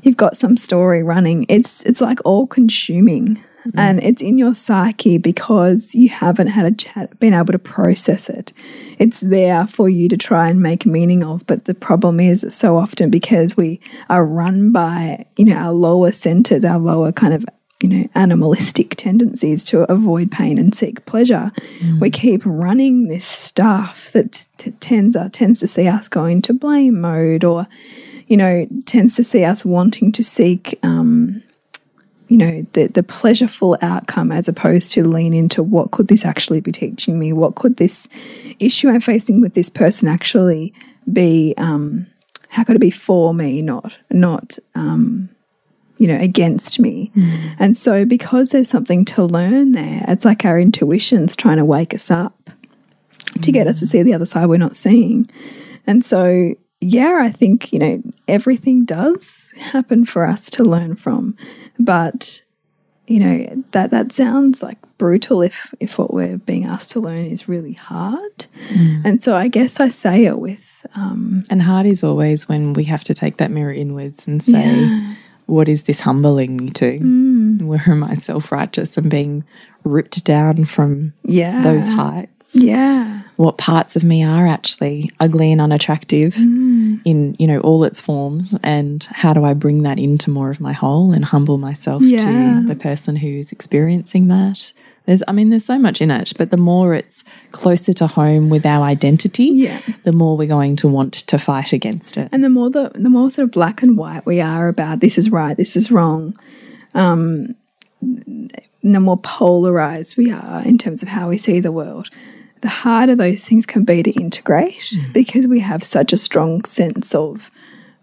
you've 0.03 0.17
got 0.17 0.37
some 0.37 0.57
story 0.57 1.03
running, 1.03 1.45
it's 1.49 1.83
it's 1.83 2.01
like 2.01 2.19
all 2.25 2.47
consuming. 2.47 3.41
Mm. 3.69 3.71
And 3.75 4.03
it's 4.03 4.21
in 4.21 4.37
your 4.37 4.53
psyche 4.53 5.17
because 5.17 5.95
you 5.95 6.09
haven't 6.09 6.47
had 6.47 6.65
a 6.65 6.75
chat, 6.75 7.19
been 7.19 7.33
able 7.33 7.51
to 7.51 7.59
process 7.59 8.29
it. 8.29 8.53
It's 8.99 9.21
there 9.21 9.65
for 9.65 9.89
you 9.89 10.07
to 10.09 10.17
try 10.17 10.49
and 10.49 10.61
make 10.61 10.85
meaning 10.85 11.23
of. 11.23 11.45
But 11.47 11.65
the 11.65 11.73
problem 11.73 12.19
is 12.19 12.45
so 12.49 12.77
often 12.77 13.09
because 13.09 13.57
we 13.57 13.79
are 14.09 14.23
run 14.23 14.71
by, 14.71 15.25
you 15.35 15.45
know, 15.45 15.55
our 15.55 15.73
lower 15.73 16.11
centers, 16.11 16.63
our 16.63 16.77
lower 16.77 17.11
kind 17.11 17.33
of 17.33 17.43
you 17.81 17.89
know, 17.89 18.07
animalistic 18.15 18.95
tendencies 18.95 19.63
to 19.65 19.89
avoid 19.91 20.31
pain 20.31 20.57
and 20.57 20.73
seek 20.73 21.05
pleasure. 21.05 21.51
We 21.99 22.09
keep 22.09 22.41
running 22.45 23.09
this 23.09 23.25
stuff 23.25 24.11
that 24.13 24.47
tends 24.79 25.15
uh, 25.15 25.29
tends 25.31 25.59
to 25.59 25.67
see 25.67 25.88
us 25.88 26.07
go 26.07 26.25
into 26.25 26.53
blame 26.53 27.01
mode, 27.01 27.43
or 27.43 27.67
you 28.27 28.38
know, 28.38 28.65
tends 28.85 29.15
to 29.17 29.23
see 29.23 29.43
us 29.43 29.65
wanting 29.65 30.11
to 30.13 30.23
seek, 30.23 30.79
um, 30.83 31.43
you 32.29 32.38
know, 32.38 32.65
the 32.73 32.88
the 32.88 33.03
pleasureful 33.03 33.77
outcome 33.81 34.31
as 34.31 34.47
opposed 34.47 34.93
to 34.93 35.03
lean 35.03 35.33
into 35.33 35.61
what 35.61 35.91
could 35.91 36.07
this 36.07 36.23
actually 36.23 36.61
be 36.61 36.71
teaching 36.71 37.19
me? 37.19 37.33
What 37.33 37.55
could 37.55 37.75
this 37.75 38.07
issue 38.57 38.89
I'm 38.89 39.01
facing 39.01 39.41
with 39.41 39.53
this 39.53 39.69
person 39.69 40.07
actually 40.07 40.73
be? 41.11 41.53
Um, 41.57 42.07
how 42.47 42.63
could 42.63 42.77
it 42.77 42.79
be 42.79 42.89
for 42.89 43.33
me, 43.33 43.61
not 43.61 43.97
not 44.09 44.57
um, 44.75 45.29
you 45.97 46.08
know, 46.08 46.19
against 46.19 46.79
me. 46.79 47.12
Mm. 47.15 47.55
And 47.60 47.77
so, 47.77 48.05
because 48.05 48.49
there's 48.49 48.69
something 48.69 49.05
to 49.05 49.23
learn 49.23 49.71
there, 49.71 50.03
it's 50.08 50.25
like 50.25 50.45
our 50.45 50.60
intuition's 50.60 51.36
trying 51.36 51.58
to 51.58 51.65
wake 51.65 51.93
us 51.93 52.12
up 52.12 52.49
to 53.41 53.51
get 53.51 53.67
us 53.67 53.79
to 53.79 53.88
see 53.88 54.03
the 54.03 54.13
other 54.13 54.25
side 54.25 54.47
we're 54.47 54.58
not 54.58 54.75
seeing. 54.75 55.29
And 55.88 56.03
so, 56.03 56.55
yeah, 56.81 57.19
I 57.21 57.31
think, 57.31 57.71
you 57.71 57.79
know, 57.79 58.01
everything 58.27 58.86
does 58.86 59.53
happen 59.58 60.05
for 60.05 60.25
us 60.25 60.49
to 60.51 60.63
learn 60.63 60.95
from. 60.95 61.36
But, 61.79 62.41
you 63.08 63.19
know, 63.19 63.63
that 63.71 63.91
that 63.91 64.12
sounds 64.12 64.63
like 64.63 64.77
brutal 64.97 65.41
if 65.41 65.73
if 65.79 65.97
what 65.97 66.13
we're 66.13 66.38
being 66.38 66.65
asked 66.65 66.91
to 66.91 66.99
learn 66.99 67.25
is 67.25 67.49
really 67.49 67.73
hard. 67.73 68.45
And 69.03 69.21
so 69.21 69.36
I 69.36 69.47
guess 69.49 69.79
I 69.79 69.89
say 69.89 70.25
it 70.25 70.39
with 70.39 70.86
um 70.95 71.43
And 71.49 71.62
hard 71.62 71.86
is 71.86 72.03
always 72.03 72.47
when 72.47 72.73
we 72.73 72.86
have 72.86 73.03
to 73.05 73.13
take 73.13 73.38
that 73.38 73.51
mirror 73.51 73.73
inwards 73.73 74.27
and 74.27 74.41
say, 74.41 75.15
what 75.45 75.69
is 75.69 75.84
this 75.84 75.99
humbling 75.99 76.58
me 76.58 76.69
to? 76.71 76.99
Mm. 76.99 77.62
Where 77.63 77.84
am 77.88 78.03
I 78.03 78.15
self 78.15 78.51
righteous 78.51 78.97
and 78.97 79.10
being 79.10 79.43
ripped 79.84 80.23
down 80.23 80.65
from 80.65 81.13
yeah. 81.23 81.62
those 81.62 81.88
heights? 81.88 82.55
Yeah. 82.55 83.21
What 83.38 83.58
parts 83.58 83.95
of 83.95 84.03
me 84.03 84.23
are 84.23 84.47
actually 84.47 85.12
ugly 85.19 85.51
and 85.51 85.60
unattractive 85.60 86.36
mm. 86.36 87.01
in, 87.03 87.36
you 87.38 87.47
know, 87.47 87.60
all 87.60 87.84
its 87.84 87.99
forms? 87.99 88.55
And 88.63 89.03
how 89.12 89.34
do 89.34 89.43
I 89.43 89.53
bring 89.53 89.84
that 89.84 89.99
into 89.99 90.29
more 90.29 90.49
of 90.49 90.62
my 90.62 90.71
whole 90.71 91.12
and 91.12 91.25
humble 91.25 91.58
myself 91.58 92.01
Yeah. 92.01 92.19
to 92.62 92.65
the 92.65 92.75
person 92.75 93.15
who's 93.15 93.51
experiencing 93.51 94.27
that? 94.27 94.71
There's, 95.05 95.21
I 95.27 95.31
mean, 95.33 95.49
there's 95.51 95.65
so 95.65 95.77
much 95.77 96.01
in 96.01 96.09
it, 96.11 96.33
but 96.37 96.49
the 96.49 96.57
more 96.57 96.93
it's 96.95 97.23
closer 97.51 97.93
to 97.93 98.07
home 98.07 98.49
with 98.49 98.65
our 98.65 98.83
identity, 98.83 99.45
Yeah. 99.45 99.79
the 100.03 100.11
more 100.11 100.35
we're 100.35 100.47
going 100.47 100.75
to 100.77 100.87
want 100.87 101.13
to 101.13 101.37
fight 101.37 101.73
against 101.73 102.17
it. 102.17 102.29
And 102.31 102.43
the 102.43 102.49
more 102.49 102.69
the 102.69 102.91
the 102.95 103.09
more 103.09 103.29
sort 103.29 103.43
of 103.45 103.51
black 103.51 103.83
and 103.83 103.97
white 103.97 104.25
we 104.25 104.41
are 104.41 104.67
about 104.67 104.99
this 105.01 105.17
is 105.17 105.29
right, 105.31 105.55
this 105.55 105.75
is 105.77 105.91
wrong, 105.91 106.35
um, 106.93 107.55
the 108.01 108.99
more 108.99 109.17
polarized 109.17 110.17
we 110.17 110.31
are 110.31 110.61
in 110.63 110.77
terms 110.77 111.01
of 111.01 111.09
how 111.09 111.29
we 111.29 111.37
see 111.37 111.59
the 111.59 111.71
world, 111.71 112.09
the 112.61 112.69
harder 112.69 113.15
those 113.15 113.45
things 113.47 113.65
can 113.65 113.83
be 113.83 114.01
to 114.03 114.11
integrate 114.11 114.93
because 115.13 115.47
we 115.47 115.59
have 115.59 115.83
such 115.83 116.13
a 116.13 116.17
strong 116.17 116.63
sense 116.65 117.13
of 117.15 117.51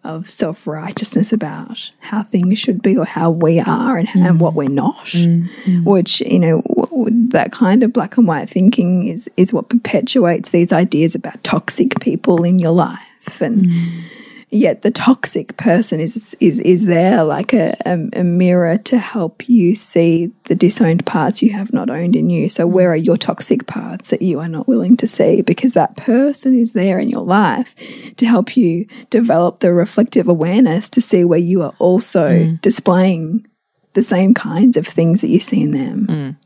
of 0.05 0.31
self 0.31 0.67
righteousness 0.67 1.33
about 1.33 1.91
how 2.01 2.23
things 2.25 2.59
should 2.59 2.83
be 2.83 2.97
or 2.97 3.05
how 3.05 3.31
we 3.31 3.61
are 3.61 3.97
and, 3.97 4.09
and 4.15 4.41
what 4.41 4.55
we're 4.55 4.69
not, 4.69 5.07
mm, 5.07 5.49
mm. 5.65 5.85
which 5.85 6.21
you 6.23 6.39
know 6.39 6.63
that 7.29 7.53
kind 7.53 7.83
of 7.83 7.93
black 7.93 8.17
and 8.17 8.27
white 8.27 8.51
thinking 8.51 9.07
is 9.07 9.31
is 9.37 9.53
what 9.53 9.69
perpetuates 9.69 10.51
these 10.51 10.73
ideas 10.73 11.15
about 11.15 11.43
toxic 11.45 11.99
people 12.01 12.45
in 12.45 12.59
your 12.59 12.73
life 12.73 13.41
and. 13.41 13.67
Mm. 13.67 14.03
Yet 14.55 14.83
the 14.83 14.91
toxic 14.91 15.57
person 15.57 15.99
is 15.99 16.37
is 16.39 16.61
is 16.61 16.85
there 16.85 17.25
like 17.25 17.55
a, 17.55 17.75
a, 17.87 18.21
a 18.21 18.23
mirror 18.23 18.77
to 18.77 18.99
help 18.99 19.49
you 19.49 19.75
see 19.75 20.31
the 20.45 20.55
disowned 20.55 21.07
parts 21.07 21.43
you 21.43 21.55
have 21.55 21.73
not 21.73 21.89
owned 21.89 22.15
in 22.15 22.29
you. 22.29 22.51
So 22.51 22.67
where 22.67 22.93
are 22.93 22.97
your 22.97 23.17
toxic 23.17 23.67
parts 23.67 24.11
that 24.11 24.21
you 24.21 24.41
are 24.41 24.49
not 24.49 24.69
willing 24.69 24.99
to 24.99 25.07
see? 25.07 25.41
Because 25.41 25.73
that 25.73 25.97
person 25.97 26.59
is 26.59 26.73
there 26.73 26.99
in 26.99 27.09
your 27.09 27.25
life 27.25 27.75
to 28.17 28.27
help 28.27 28.55
you 28.55 28.87
develop 29.09 29.61
the 29.61 29.73
reflective 29.73 30.29
awareness 30.29 30.91
to 30.91 31.01
see 31.01 31.25
where 31.25 31.39
you 31.39 31.63
are 31.63 31.73
also 31.79 32.29
mm. 32.29 32.61
displaying 32.61 33.47
the 33.95 34.03
same 34.03 34.35
kinds 34.35 34.77
of 34.77 34.87
things 34.87 35.23
that 35.23 35.29
you 35.29 35.41
see 35.41 35.63
in 35.63 35.71
them. 35.71 36.07
Mm. 36.07 36.37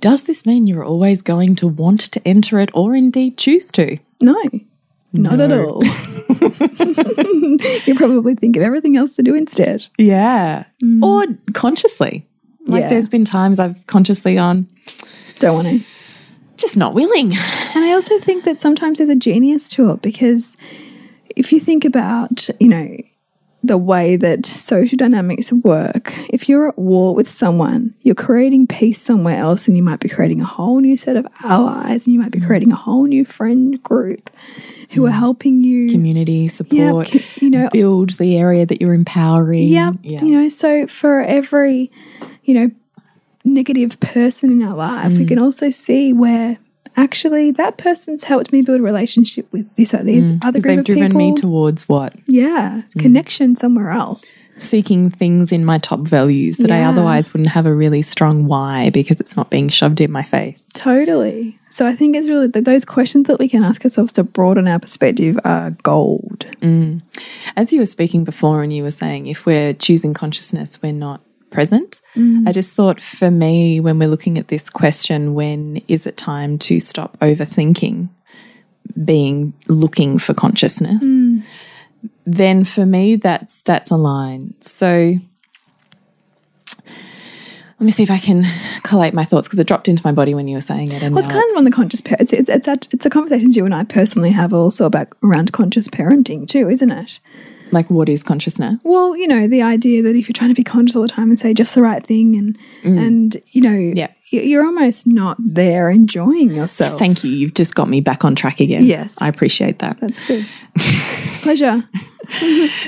Does 0.00 0.22
this 0.22 0.44
mean 0.44 0.66
you're 0.66 0.84
always 0.84 1.22
going 1.22 1.54
to 1.56 1.68
want 1.68 2.00
to 2.00 2.20
enter 2.26 2.58
it 2.58 2.70
or 2.74 2.96
indeed 2.96 3.38
choose 3.38 3.66
to? 3.66 3.98
No, 4.20 4.42
not 5.14 5.40
at 5.40 5.52
all. 5.52 5.82
you 7.86 7.94
probably 7.96 8.34
think 8.34 8.56
of 8.56 8.62
everything 8.62 8.96
else 8.96 9.16
to 9.16 9.22
do 9.22 9.34
instead. 9.34 9.86
Yeah. 9.98 10.64
Mm. 10.82 11.02
Or 11.02 11.24
consciously. 11.52 12.26
Like 12.66 12.82
Yeah. 12.82 12.88
there's 12.90 13.08
been 13.08 13.24
times 13.24 13.58
I've 13.58 13.86
consciously 13.86 14.34
gone, 14.34 14.68
Don't 15.38 15.54
want 15.54 15.68
to. 15.68 15.80
just 16.56 16.76
not 16.76 16.94
willing. 16.94 17.26
And 17.74 17.84
I 17.84 17.92
also 17.92 18.18
think 18.20 18.44
that 18.44 18.60
sometimes 18.60 18.98
there's 18.98 19.10
a 19.10 19.16
genius 19.16 19.68
to 19.70 19.90
it 19.90 20.02
because 20.02 20.56
if 21.36 21.52
you 21.52 21.60
think 21.60 21.84
about, 21.84 22.48
you 22.60 22.68
know, 22.68 22.96
the 23.66 23.78
way 23.78 24.16
that 24.16 24.44
social 24.44 24.96
dynamics 24.98 25.50
work, 25.52 26.12
if 26.28 26.48
you're 26.48 26.68
at 26.68 26.78
war 26.78 27.14
with 27.14 27.28
someone, 27.30 27.94
you're 28.02 28.14
creating 28.14 28.66
peace 28.66 29.00
somewhere 29.00 29.38
else 29.38 29.66
and 29.66 29.76
you 29.76 29.82
might 29.82 30.00
be 30.00 30.08
creating 30.08 30.40
a 30.42 30.44
whole 30.44 30.80
new 30.80 30.96
set 30.96 31.16
of 31.16 31.26
allies 31.42 32.06
and 32.06 32.12
you 32.12 32.20
might 32.20 32.30
be 32.30 32.40
creating 32.40 32.70
a 32.72 32.76
whole 32.76 33.04
new 33.04 33.24
friend 33.24 33.82
group 33.82 34.28
who 34.90 35.06
are 35.06 35.10
helping 35.10 35.62
you. 35.62 35.88
Community 35.88 36.46
support, 36.48 37.12
you 37.40 37.48
know, 37.48 37.68
build 37.72 38.10
the 38.18 38.36
area 38.36 38.66
that 38.66 38.80
you're 38.82 38.92
empowering. 38.94 39.68
yeah, 39.68 39.92
Yeah. 40.02 40.22
you 40.22 40.32
know, 40.38 40.48
so 40.48 40.86
for 40.86 41.22
every, 41.22 41.90
you 42.44 42.54
know, 42.54 42.70
negative 43.46 43.98
person 44.00 44.50
in 44.52 44.62
our 44.62 44.76
life, 44.76 45.12
Mm. 45.12 45.18
we 45.18 45.24
can 45.24 45.38
also 45.38 45.70
see 45.70 46.12
where 46.12 46.58
actually 46.96 47.50
that 47.52 47.76
person's 47.78 48.24
helped 48.24 48.52
me 48.52 48.62
build 48.62 48.80
a 48.80 48.82
relationship 48.82 49.46
with 49.52 49.66
this 49.76 49.92
or 49.94 50.02
these 50.02 50.30
other 50.44 50.60
Because 50.60 50.62
group 50.62 50.62
Mm. 50.62 50.66
they've 50.66 50.78
of 50.78 50.84
driven 50.84 51.06
people. 51.08 51.18
me 51.18 51.34
towards 51.34 51.88
what? 51.88 52.14
yeah, 52.26 52.82
Mm. 52.96 53.00
connection 53.00 53.56
somewhere 53.56 53.90
else. 53.90 54.40
Seeking 54.58 55.10
things 55.10 55.50
in 55.50 55.64
my 55.64 55.78
top 55.78 56.00
values 56.00 56.58
that 56.58 56.70
I 56.70 56.82
otherwise 56.82 57.32
wouldn't 57.34 57.50
have 57.50 57.66
a 57.66 57.74
really 57.74 58.02
strong 58.02 58.46
why 58.46 58.90
because 58.90 59.18
it's 59.20 59.36
not 59.36 59.50
being 59.50 59.68
shoved 59.68 60.00
in 60.00 60.12
my 60.12 60.22
face. 60.22 60.64
Totally. 60.74 61.58
So 61.70 61.86
I 61.88 61.96
think 61.96 62.14
it's 62.14 62.28
really 62.28 62.48
th 62.48 62.64
those 62.64 62.84
questions 62.84 63.26
that 63.26 63.40
we 63.40 63.48
can 63.48 63.64
ask 63.64 63.84
ourselves 63.84 64.12
to 64.12 64.22
broaden 64.22 64.68
our 64.68 64.78
perspective 64.78 65.36
are 65.44 65.70
gold. 65.82 66.46
As 67.56 67.72
you 67.72 67.80
were 67.80 67.86
speaking 67.86 68.22
before, 68.22 68.62
and 68.62 68.72
you 68.72 68.84
were 68.84 68.92
saying 68.92 69.26
if 69.26 69.44
we're 69.44 69.72
choosing 69.72 70.14
consciousness, 70.14 70.78
we're 70.82 70.92
not 70.92 71.20
present. 71.54 72.02
Mm. 72.14 72.46
I 72.46 72.52
just 72.52 72.74
thought 72.74 73.00
for 73.00 73.30
me, 73.30 73.80
when 73.80 73.98
we're 73.98 74.08
looking 74.08 74.36
at 74.36 74.48
this 74.48 74.68
question, 74.68 75.32
when 75.34 75.80
is 75.88 76.06
it 76.06 76.18
time 76.18 76.58
to 76.58 76.80
stop 76.80 77.18
overthinking 77.20 78.08
being 79.02 79.54
looking 79.68 80.18
for 80.18 80.34
consciousness? 80.34 81.02
Mm. 81.02 81.42
Then 82.26 82.64
for 82.64 82.84
me, 82.84 83.16
that's 83.16 83.62
that's 83.62 83.90
a 83.90 83.96
line. 83.96 84.54
So 84.60 85.18
let 87.80 87.86
me 87.86 87.90
see 87.90 88.02
if 88.02 88.10
I 88.10 88.18
can 88.18 88.44
collate 88.82 89.14
my 89.14 89.24
thoughts 89.24 89.46
because 89.46 89.58
it 89.58 89.66
dropped 89.66 89.88
into 89.88 90.02
my 90.04 90.12
body 90.12 90.34
when 90.34 90.48
you 90.48 90.56
were 90.56 90.60
saying 90.60 90.92
it. 90.92 91.02
And 91.02 91.14
Well, 91.14 91.24
it's 91.24 91.32
kind 91.32 91.50
of 91.50 91.56
on 91.56 91.64
the 91.64 91.70
conscious 91.70 92.00
parent. 92.00 92.22
It's 92.22 92.32
it's 92.32 92.50
it's 92.50 92.68
a, 92.68 92.76
it's 92.92 93.06
a 93.06 93.10
conversation 93.10 93.52
you 93.52 93.64
and 93.64 93.74
I 93.74 93.84
personally 93.84 94.30
have 94.30 94.52
also 94.52 94.86
about 94.86 95.08
around 95.22 95.52
conscious 95.52 95.88
parenting 95.88 96.46
too, 96.46 96.68
isn't 96.68 96.90
it? 96.90 97.20
Like 97.72 97.90
what 97.90 98.08
is 98.08 98.22
consciousness? 98.22 98.80
Well, 98.84 99.16
you 99.16 99.26
know, 99.26 99.46
the 99.48 99.62
idea 99.62 100.02
that 100.02 100.14
if 100.16 100.28
you're 100.28 100.34
trying 100.34 100.50
to 100.50 100.54
be 100.54 100.64
conscious 100.64 100.96
all 100.96 101.02
the 101.02 101.08
time 101.08 101.30
and 101.30 101.38
say 101.38 101.54
just 101.54 101.74
the 101.74 101.82
right 101.82 102.04
thing 102.04 102.34
and 102.36 102.58
mm. 102.82 102.98
and 102.98 103.42
you 103.52 103.60
know, 103.60 103.74
Yeah. 103.74 104.12
you're 104.30 104.64
almost 104.64 105.06
not 105.06 105.36
there 105.38 105.90
enjoying 105.90 106.50
yourself. 106.50 106.98
Thank 106.98 107.24
you. 107.24 107.30
You've 107.30 107.54
just 107.54 107.74
got 107.74 107.88
me 107.88 108.00
back 108.00 108.24
on 108.24 108.34
track 108.34 108.60
again. 108.60 108.84
Yes. 108.84 109.16
I 109.20 109.28
appreciate 109.28 109.78
that. 109.80 109.98
That's 110.00 110.26
good. 110.26 110.46
Pleasure. 111.42 111.84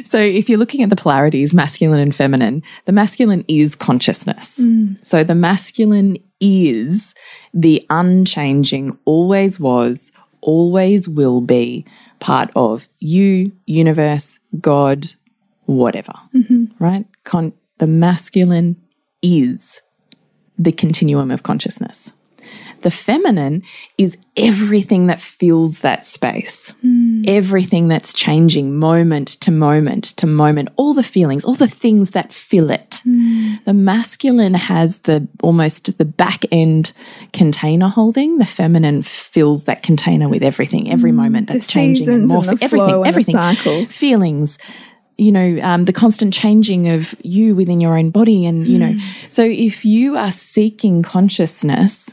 So, 0.05 0.19
if 0.19 0.49
you're 0.49 0.59
looking 0.59 0.83
at 0.83 0.89
the 0.89 0.97
polarities, 0.97 1.53
masculine 1.53 2.01
and 2.01 2.15
feminine, 2.15 2.63
the 2.87 2.93
masculine 2.93 3.45
is 3.49 3.75
consciousness. 3.77 4.59
Mm. 4.61 5.05
So, 5.05 5.25
the 5.25 5.35
masculine 5.35 6.17
is 6.41 7.15
the 7.53 7.85
unchanging, 7.91 8.99
always 9.05 9.61
was, 9.61 10.11
always 10.41 11.09
will 11.09 11.41
be 11.41 11.85
part 12.19 12.51
of 12.57 12.89
you, 12.99 13.53
universe, 13.67 14.39
God, 14.61 15.07
whatever. 15.67 16.15
Mm-hmm. 16.35 16.65
Right? 16.79 17.07
Con 17.25 17.53
the 17.79 17.87
masculine 17.87 18.77
is 19.23 19.83
the 20.59 20.73
continuum 20.73 21.31
of 21.31 21.43
consciousness. 21.43 22.13
The 22.83 22.91
feminine 22.91 23.63
is 23.99 24.17
everything 24.37 25.09
that 25.09 25.21
fills 25.21 25.81
that 25.81 26.07
space, 26.07 26.73
mm-hmm. 26.85 26.96
Everything 27.25 27.89
that's 27.89 28.13
changing 28.13 28.77
moment 28.77 29.29
to 29.29 29.51
moment 29.51 30.05
to 30.17 30.27
moment, 30.27 30.69
all 30.77 30.95
the 30.95 31.03
feelings, 31.03 31.45
all 31.45 31.55
the 31.55 31.69
things 31.69 32.11
that 32.11 32.33
fill 32.33 32.71
it. 32.71 33.01
The 33.65 33.73
masculine 33.75 34.55
has 34.55 35.01
the 35.01 35.27
almost 35.43 35.97
the 35.99 36.05
back 36.05 36.45
end 36.53 36.93
container 37.33 37.89
holding. 37.89 38.39
The 38.39 38.45
feminine 38.45 39.03
fills 39.03 39.65
that 39.65 39.83
container 39.83 40.29
with 40.29 40.43
everything, 40.43 40.91
every 40.91 41.13
moment 41.13 41.49
that's 41.49 41.67
changing 41.67 42.09
and 42.09 42.29
seasons 42.31 42.33
and 42.33 42.43
morphing, 42.43 42.59
the 42.59 42.65
everything, 42.65 43.03
the 43.03 43.09
everything, 43.09 43.35
cycles. 43.35 43.93
feelings, 43.93 44.59
you 45.17 45.33
know, 45.33 45.59
um, 45.63 45.85
the 45.85 45.93
constant 45.93 46.35
changing 46.35 46.89
of 46.89 47.15
you 47.23 47.55
within 47.55 47.81
your 47.81 47.97
own 47.97 48.11
body. 48.11 48.45
And, 48.45 48.67
you 48.67 48.79
know, 48.79 48.93
Mm. 48.93 49.31
so 49.33 49.43
if 49.45 49.85
you 49.85 50.17
are 50.17 50.33
seeking 50.33 51.03
consciousness, 51.03 52.13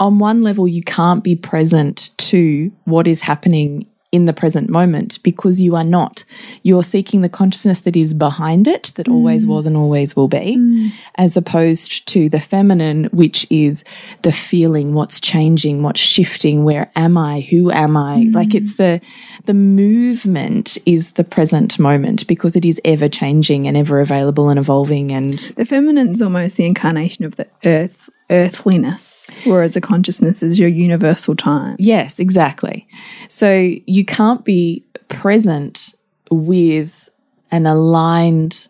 on 0.00 0.18
one 0.18 0.42
level, 0.42 0.66
you 0.66 0.82
can't 0.82 1.22
be 1.22 1.36
present 1.36 2.10
to 2.18 2.72
what 2.84 3.06
is 3.06 3.20
happening 3.20 3.86
in 4.12 4.26
the 4.26 4.32
present 4.34 4.68
moment 4.68 5.20
because 5.22 5.60
you 5.60 5.74
are 5.74 5.84
not. 5.84 6.22
You're 6.62 6.82
seeking 6.82 7.22
the 7.22 7.30
consciousness 7.30 7.80
that 7.80 7.96
is 7.96 8.12
behind 8.12 8.68
it, 8.68 8.92
that 8.96 9.06
mm. 9.06 9.12
always 9.12 9.46
was 9.46 9.66
and 9.66 9.76
always 9.76 10.14
will 10.14 10.28
be, 10.28 10.56
mm. 10.58 10.90
as 11.16 11.36
opposed 11.36 12.06
to 12.08 12.28
the 12.28 12.38
feminine, 12.38 13.04
which 13.04 13.46
is 13.50 13.84
the 14.20 14.30
feeling, 14.30 14.92
what's 14.92 15.18
changing, 15.18 15.82
what's 15.82 16.00
shifting, 16.00 16.62
where 16.62 16.92
am 16.94 17.16
I, 17.16 17.40
who 17.40 17.70
am 17.72 17.96
I? 17.96 18.18
Mm. 18.18 18.34
Like 18.34 18.54
it's 18.54 18.76
the 18.76 19.00
the 19.46 19.54
movement 19.54 20.76
is 20.84 21.12
the 21.12 21.24
present 21.24 21.78
moment 21.78 22.26
because 22.26 22.54
it 22.54 22.66
is 22.66 22.80
ever 22.84 23.08
changing 23.08 23.66
and 23.66 23.76
ever 23.76 24.00
available 24.00 24.50
and 24.50 24.58
evolving 24.58 25.10
and 25.10 25.38
The 25.38 25.64
feminine's 25.64 26.20
almost 26.20 26.56
the 26.56 26.66
incarnation 26.66 27.24
of 27.24 27.36
the 27.36 27.46
earth 27.64 28.10
earthliness, 28.32 29.21
whereas 29.44 29.76
a 29.76 29.80
consciousness 29.80 30.42
is 30.42 30.58
your 30.58 30.68
universal 30.68 31.34
time. 31.34 31.76
Yes, 31.78 32.18
exactly. 32.18 32.86
So 33.28 33.72
you 33.86 34.04
can't 34.04 34.44
be 34.44 34.84
present 35.08 35.94
with 36.30 37.10
an 37.50 37.66
aligned 37.66 38.68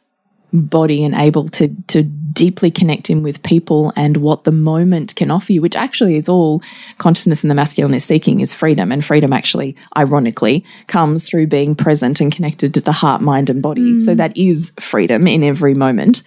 body 0.52 1.02
and 1.02 1.14
able 1.14 1.48
to 1.48 1.74
to 1.86 2.02
deeply 2.02 2.70
connect 2.70 3.10
in 3.10 3.22
with 3.22 3.42
people 3.42 3.92
and 3.94 4.18
what 4.18 4.44
the 4.44 4.52
moment 4.52 5.14
can 5.16 5.30
offer 5.30 5.52
you, 5.52 5.60
which 5.60 5.76
actually 5.76 6.16
is 6.16 6.28
all 6.28 6.62
consciousness 6.98 7.44
and 7.44 7.50
the 7.50 7.54
masculine 7.54 7.94
is 7.94 8.04
seeking 8.04 8.40
is 8.40 8.54
freedom. 8.54 8.92
And 8.92 9.04
freedom 9.04 9.32
actually, 9.32 9.76
ironically, 9.96 10.64
comes 10.86 11.28
through 11.28 11.46
being 11.46 11.74
present 11.74 12.20
and 12.20 12.32
connected 12.32 12.74
to 12.74 12.80
the 12.80 12.92
heart, 12.92 13.22
mind, 13.22 13.50
and 13.50 13.62
body. 13.62 14.00
So 14.00 14.14
mm. 14.14 14.16
that 14.16 14.36
is 14.36 14.72
freedom 14.80 15.26
in 15.26 15.42
every 15.42 15.74
moment. 15.74 16.22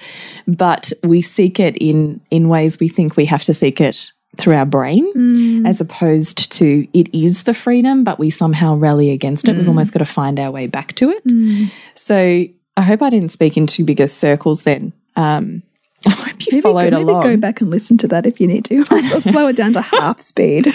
But 0.48 0.92
we 1.04 1.22
seek 1.22 1.60
it 1.60 1.76
in 1.78 2.22
in 2.32 2.50
ways 2.50 2.80
we 2.80 2.88
think 2.88 3.18
we 3.18 3.26
have 3.26 3.44
to 3.44 3.54
seek 3.54 3.82
it 3.82 4.12
through 4.38 4.56
our 4.56 4.66
brain 4.66 5.12
mm. 5.14 5.68
as 5.68 5.82
opposed 5.82 6.52
to 6.54 6.88
it 6.94 7.14
is 7.14 7.44
the 7.44 7.54
freedom, 7.54 8.04
but 8.04 8.20
we 8.20 8.30
somehow 8.30 8.76
rally 8.76 9.12
against 9.12 9.48
it. 9.48 9.56
We've 9.56 9.66
mm. 9.66 9.70
almost 9.70 9.94
got 9.94 10.00
to 10.00 10.06
find 10.06 10.40
our 10.40 10.52
way 10.52 10.68
back 10.68 10.96
to 10.96 11.10
it. 11.10 11.26
Mm. 11.26 11.72
So 11.96 12.46
I 12.78 12.82
hope 12.82 13.02
I 13.02 13.10
didn't 13.10 13.30
speak 13.30 13.58
in 13.58 13.68
too 13.68 13.84
big 13.84 14.00
a 14.00 14.08
circles 14.08 14.64
then. 14.64 14.94
Um, 15.16 15.64
I 16.08 16.12
hope 16.12 16.46
you 16.46 16.48
Maybe, 16.52 16.62
followed 16.62 16.92
go, 16.92 17.00
maybe 17.00 17.12
along. 17.12 17.24
go 17.24 17.38
back 17.38 17.62
and 17.62 17.72
listen 17.72 17.98
to 18.00 18.08
that 18.10 18.26
if 18.26 18.40
you 18.40 18.48
need 18.48 18.66
to. 18.66 18.84
I'll, 18.92 19.06
I'll 19.14 19.22
slow 19.22 19.48
it 19.48 19.56
down 19.56 19.74
to 19.74 19.82
half 19.82 20.20
speed. 20.20 20.74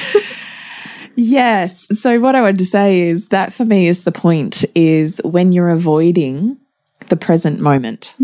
Yes. 1.17 1.87
So 2.01 2.19
what 2.21 2.35
I 2.35 2.41
wanted 2.41 2.59
to 2.59 2.67
say 2.67 3.03
is 3.03 3.29
that 3.29 3.53
for 3.53 3.65
me 3.65 3.89
is 3.89 4.05
the 4.05 4.13
point 4.13 4.65
is 4.75 5.21
when 5.25 5.53
you're 5.53 5.71
avoiding 5.71 6.57
the 7.09 7.17
present 7.17 7.61
moment 7.61 8.15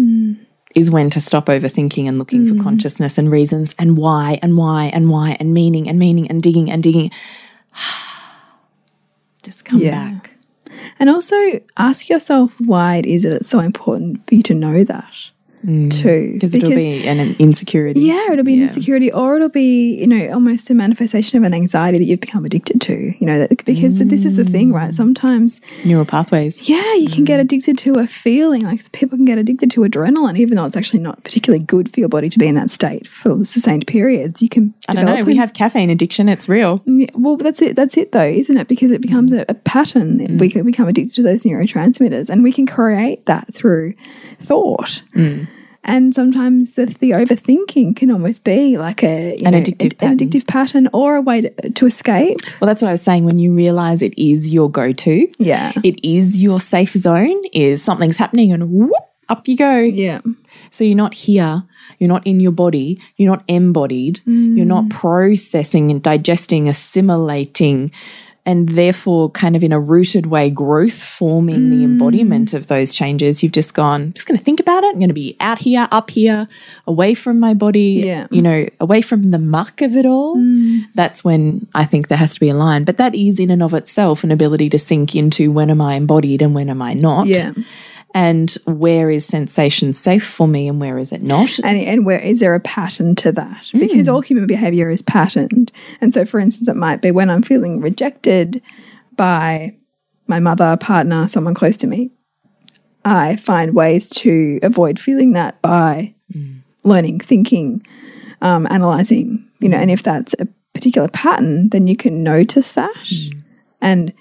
is 0.76 0.90
when 0.90 1.08
to 1.08 1.20
stop 1.20 1.46
overthinking 1.46 2.06
and 2.06 2.18
looking 2.18 2.44
for 2.44 2.52
mm-hmm. 2.52 2.62
consciousness 2.62 3.16
and 3.16 3.30
reasons 3.30 3.74
and 3.78 3.96
why 3.96 4.38
and 4.42 4.58
why 4.58 4.84
and 4.92 5.10
why 5.10 5.34
and 5.40 5.54
meaning 5.54 5.88
and 5.88 5.98
meaning 5.98 6.28
and 6.28 6.42
digging 6.42 6.70
and 6.70 6.82
digging. 6.82 7.10
Just 9.42 9.64
come 9.64 9.80
Yeah. 9.80 10.10
back. 10.10 10.36
And 11.00 11.08
also 11.08 11.60
ask 11.78 12.10
yourself 12.10 12.54
why 12.60 12.96
it 12.96 13.06
is 13.06 13.22
that 13.22 13.32
it's 13.32 13.48
so 13.48 13.60
important 13.60 14.26
for 14.28 14.34
you 14.34 14.42
to 14.42 14.54
know 14.54 14.84
that 14.84 15.30
Mm. 15.66 15.90
too. 15.90 16.30
Because 16.34 16.54
it'll 16.54 16.70
be 16.70 17.06
an, 17.08 17.18
an 17.18 17.34
insecurity. 17.38 18.00
Yeah, 18.00 18.32
it'll 18.32 18.44
be 18.44 18.54
an 18.54 18.62
insecurity, 18.62 19.12
or 19.12 19.34
it'll 19.34 19.48
be, 19.48 19.96
you 19.96 20.06
know, 20.06 20.32
almost 20.32 20.70
a 20.70 20.74
manifestation 20.74 21.38
of 21.38 21.44
an 21.44 21.52
anxiety 21.52 21.98
that 21.98 22.04
you've 22.04 22.20
become 22.20 22.44
addicted 22.44 22.80
to. 22.82 23.14
You 23.18 23.26
know, 23.26 23.38
that, 23.40 23.64
because 23.64 23.98
this 23.98 24.24
is 24.24 24.36
the 24.36 24.44
thing, 24.44 24.72
right? 24.72 24.90
Mm. 24.90 24.94
Sometimes, 24.94 25.60
Neural 25.84 26.04
pathways. 26.04 26.68
yeah, 26.68 26.94
you 26.94 27.08
can 27.08 27.24
get 27.24 27.38
mm. 27.38 27.42
addicted 27.42 27.78
to 27.78 27.94
a 27.94 28.06
feeling. 28.06 28.62
Like 28.62 28.92
people 28.92 29.18
can 29.18 29.24
get 29.24 29.38
addicted 29.38 29.70
to 29.72 29.80
adrenaline, 29.80 30.38
even 30.38 30.56
though 30.56 30.66
it's 30.66 30.76
actually 30.76 31.00
not 31.00 31.24
particularly 31.24 31.64
good 31.64 31.92
for 31.92 31.98
your 31.98 32.08
body 32.08 32.28
to 32.28 32.38
be 32.38 32.46
in 32.46 32.54
that 32.54 32.70
state 32.70 33.08
for 33.08 33.44
sustained 33.44 33.88
periods. 33.88 34.42
You 34.42 34.48
can. 34.48 34.72
I 34.88 34.92
don't 34.92 35.04
know. 35.04 35.24
We 35.24 35.36
have 35.36 35.52
caffeine 35.52 35.90
addiction. 35.90 36.28
It's 36.28 36.48
real. 36.48 36.80
Yeah, 36.86 37.10
well, 37.14 37.36
that's 37.36 37.60
it. 37.60 37.74
That's 37.74 37.96
it, 37.96 38.12
though, 38.12 38.28
isn't 38.28 38.56
it? 38.56 38.68
Because 38.68 38.92
it 38.92 39.00
becomes 39.00 39.32
a, 39.32 39.44
a 39.48 39.54
pattern. 39.54 40.38
We 40.38 40.48
can 40.48 40.64
become 40.64 40.86
addicted 40.86 41.14
to 41.16 41.22
those 41.22 41.42
neurotransmitters, 41.42 42.30
and 42.30 42.44
we 42.44 42.52
can 42.52 42.66
create 42.66 43.26
that 43.26 43.52
through 43.52 43.94
thought. 44.40 45.02
And 45.86 46.14
sometimes 46.14 46.72
the, 46.72 46.86
the 46.86 47.12
overthinking 47.12 47.96
can 47.96 48.10
almost 48.10 48.44
be 48.44 48.76
like 48.76 49.02
a 49.02 49.36
An 49.44 49.52
know, 49.52 49.60
addictive 49.60 49.92
an, 49.92 49.98
pattern. 49.98 50.18
addictive 50.18 50.46
pattern 50.46 50.88
or 50.92 51.16
a 51.16 51.20
way 51.20 51.42
to, 51.42 51.70
to 51.70 51.86
escape. 51.86 52.38
Well, 52.60 52.66
that's 52.66 52.82
what 52.82 52.88
I 52.88 52.92
was 52.92 53.02
saying. 53.02 53.24
When 53.24 53.38
you 53.38 53.54
realize 53.54 54.02
it 54.02 54.12
is 54.18 54.52
your 54.52 54.68
go 54.70 54.92
to, 54.92 55.28
Yeah. 55.38 55.72
it 55.84 56.04
is 56.04 56.42
your 56.42 56.60
safe 56.60 56.92
zone, 56.92 57.40
is 57.52 57.82
something's 57.82 58.16
happening 58.16 58.52
and 58.52 58.70
whoop, 58.70 58.92
up 59.28 59.46
you 59.48 59.56
go. 59.56 59.78
Yeah. 59.78 60.20
So 60.70 60.84
you're 60.84 60.96
not 60.96 61.14
here, 61.14 61.62
you're 61.98 62.08
not 62.08 62.26
in 62.26 62.40
your 62.40 62.52
body, 62.52 63.00
you're 63.16 63.30
not 63.30 63.44
embodied, 63.48 64.20
you're 64.26 64.66
not 64.66 64.84
mm. 64.84 64.90
processing 64.90 65.90
and 65.90 66.02
digesting, 66.02 66.68
assimilating, 66.68 67.92
and 68.46 68.68
therefore 68.70 69.28
kind 69.30 69.56
of 69.56 69.64
in 69.64 69.72
a 69.72 69.80
rooted 69.80 70.26
way 70.26 70.48
growth 70.48 71.02
forming 71.02 71.68
the 71.68 71.76
mm. 71.78 71.84
embodiment 71.84 72.54
of 72.54 72.68
those 72.68 72.94
changes. 72.94 73.42
You've 73.42 73.52
just 73.52 73.74
gone, 73.74 74.02
I'm 74.02 74.12
just 74.12 74.28
going 74.28 74.38
to 74.38 74.44
think 74.44 74.60
about 74.60 74.84
it. 74.84 74.92
I'm 74.92 75.00
going 75.00 75.08
to 75.08 75.14
be 75.14 75.36
out 75.40 75.58
here, 75.58 75.88
up 75.90 76.10
here, 76.10 76.46
away 76.86 77.14
from 77.14 77.40
my 77.40 77.54
body, 77.54 78.02
Yeah. 78.04 78.28
you 78.30 78.40
know, 78.40 78.68
away 78.78 79.02
from 79.02 79.32
the 79.32 79.40
muck 79.40 79.82
of 79.82 79.96
it 79.96 80.06
all. 80.06 80.36
Mm. 80.36 80.82
That's 80.94 81.24
when 81.24 81.66
I 81.74 81.84
think 81.84 82.06
there 82.06 82.18
has 82.18 82.34
to 82.34 82.40
be 82.40 82.48
a 82.48 82.54
line. 82.54 82.84
But 82.84 82.98
that 82.98 83.16
is 83.16 83.40
in 83.40 83.50
and 83.50 83.62
of 83.62 83.74
itself 83.74 84.22
an 84.22 84.30
ability 84.30 84.70
to 84.70 84.78
sink 84.78 85.16
into 85.16 85.50
when 85.50 85.68
am 85.68 85.80
I 85.80 85.94
embodied 85.94 86.40
and 86.40 86.54
when 86.54 86.70
am 86.70 86.80
I 86.80 86.94
not 86.94 87.26
Yeah. 87.26 87.52
And 88.16 88.56
where 88.64 89.10
is 89.10 89.26
sensation 89.26 89.92
safe 89.92 90.26
for 90.26 90.48
me 90.48 90.68
and 90.68 90.80
where 90.80 90.96
is 90.96 91.12
it 91.12 91.20
not? 91.20 91.58
And, 91.58 91.76
and 91.76 92.06
where 92.06 92.18
is 92.18 92.40
there 92.40 92.54
a 92.54 92.60
pattern 92.60 93.14
to 93.16 93.30
that? 93.32 93.68
Hmm. 93.70 93.78
Because 93.78 94.08
all 94.08 94.22
human 94.22 94.46
behavior 94.46 94.88
is 94.88 95.02
patterned. 95.02 95.70
And 96.00 96.14
so, 96.14 96.24
for 96.24 96.40
instance, 96.40 96.66
it 96.66 96.76
might 96.76 97.02
be 97.02 97.10
when 97.10 97.28
I'm 97.28 97.42
feeling 97.42 97.78
rejected 97.78 98.62
by 99.16 99.76
my 100.28 100.40
mother, 100.40 100.78
partner, 100.78 101.28
someone 101.28 101.52
close 101.52 101.76
to 101.76 101.86
me, 101.86 102.10
I 103.04 103.36
find 103.36 103.74
ways 103.74 104.08
to 104.10 104.60
avoid 104.62 104.98
feeling 104.98 105.32
that 105.32 105.60
by 105.60 106.14
hmm. 106.32 106.60
learning, 106.84 107.20
thinking, 107.20 107.86
um, 108.40 108.66
analyzing, 108.70 109.46
you 109.60 109.68
know, 109.68 109.76
and 109.76 109.90
if 109.90 110.02
that's 110.02 110.34
a 110.38 110.48
particular 110.72 111.08
pattern, 111.08 111.68
then 111.68 111.86
you 111.86 111.96
can 111.96 112.22
notice 112.22 112.70
that 112.72 112.96
hmm. 113.06 113.40
and 113.82 114.14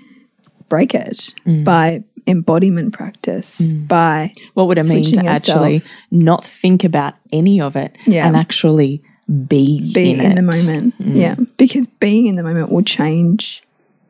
break 0.68 0.94
it 0.94 1.34
by 1.64 2.04
embodiment 2.28 2.94
practice, 2.94 3.72
mm. 3.72 3.88
by 3.88 4.34
What 4.54 4.68
would 4.68 4.78
it 4.78 4.86
mean 4.86 5.04
to 5.04 5.10
yourself. 5.10 5.28
actually 5.28 5.84
not 6.12 6.44
think 6.44 6.84
about 6.84 7.16
any 7.32 7.62
of 7.62 7.76
it 7.76 7.98
Yeah. 8.06 8.28
and 8.28 8.36
actually 8.36 9.04
be, 9.48 9.92
being 9.94 10.20
in, 10.20 10.32
in, 10.32 10.36
the 10.36 10.42
moment. 10.42 10.98
Mm. 11.00 11.16
Yeah, 11.16 11.36
because 11.58 11.88
being 11.88 12.28
in 12.28 12.36
the 12.36 12.44
moment 12.44 12.72
will 12.72 12.84
change 12.84 13.64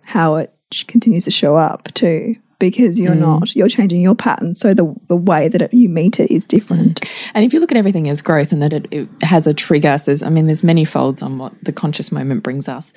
how 0.04 0.36
it 0.36 0.54
continues 0.88 1.25
to 1.25 1.32
show 1.32 1.56
up 1.58 1.93
too. 1.93 2.36
Because 2.58 3.01
you're 3.01 3.15
mm. 3.15 3.19
not, 3.19 3.54
you're 3.54 3.67
changing 3.67 3.99
your 3.99 4.15
pattern. 4.15 4.56
So 4.56 4.73
the 4.73 4.95
the 5.10 5.15
way 5.15 5.49
that 5.49 5.62
it, 5.62 5.73
you 5.73 5.89
meet 5.89 6.21
it 6.21 6.32
is 6.32 6.45
different. 6.45 7.04
And 7.34 7.43
if 7.43 7.54
you 7.54 7.60
look 7.60 7.71
at 7.71 7.78
everything 7.78 8.10
as 8.10 8.21
growth 8.21 8.54
and 8.54 8.62
that 8.63 8.71
it, 8.71 8.88
it 8.91 9.10
has 9.23 9.45
a 9.45 9.54
trigger, 9.54 9.97
so 9.97 10.15
I 10.25 10.30
mean, 10.30 10.45
there's 10.45 10.63
many 10.63 10.86
folds 10.86 11.21
on 11.21 11.38
what 11.38 11.54
the 11.63 11.73
conscious 11.73 12.13
moment 12.13 12.43
brings 12.43 12.69
us. 12.69 12.93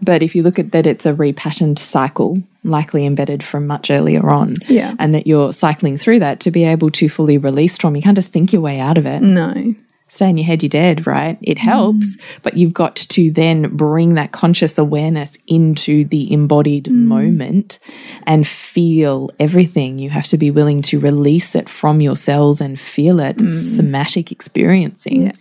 But 0.00 0.22
if 0.22 0.34
you 0.34 0.42
look 0.42 0.58
at 0.58 0.72
that, 0.72 0.86
it's 0.86 1.06
a 1.06 1.12
repatterned 1.12 1.78
cycle, 1.78 2.42
likely 2.64 3.04
embedded 3.04 3.42
from 3.42 3.66
much 3.66 3.90
earlier 3.90 4.28
on. 4.30 4.54
Yeah. 4.66 4.94
And 4.98 5.14
that 5.14 5.26
you're 5.26 5.52
cycling 5.52 5.96
through 5.96 6.20
that 6.20 6.40
to 6.40 6.50
be 6.50 6.64
able 6.64 6.90
to 6.92 7.08
fully 7.08 7.38
release 7.38 7.76
from. 7.78 7.96
You 7.96 8.02
can't 8.02 8.16
just 8.16 8.32
think 8.32 8.52
your 8.52 8.62
way 8.62 8.80
out 8.80 8.98
of 8.98 9.06
it. 9.06 9.22
No, 9.22 9.74
stay 10.08 10.30
in 10.30 10.38
your 10.38 10.46
head, 10.46 10.62
you're 10.62 10.68
dead, 10.68 11.06
right? 11.06 11.38
It 11.42 11.58
helps, 11.58 12.16
mm. 12.16 12.22
but 12.42 12.56
you've 12.56 12.74
got 12.74 12.96
to 12.96 13.30
then 13.30 13.76
bring 13.76 14.14
that 14.14 14.32
conscious 14.32 14.78
awareness 14.78 15.36
into 15.46 16.04
the 16.06 16.32
embodied 16.32 16.86
mm. 16.86 16.94
moment 16.94 17.78
and 18.24 18.46
feel 18.46 19.30
everything. 19.38 19.98
You 19.98 20.10
have 20.10 20.26
to 20.28 20.38
be 20.38 20.50
willing 20.50 20.82
to 20.82 20.98
release 20.98 21.54
it 21.54 21.68
from 21.68 22.00
your 22.00 22.16
cells 22.16 22.60
and 22.60 22.80
feel 22.80 23.20
it. 23.20 23.40
It's 23.40 23.62
mm. 23.62 23.76
somatic 23.76 24.32
experiencing. 24.32 25.36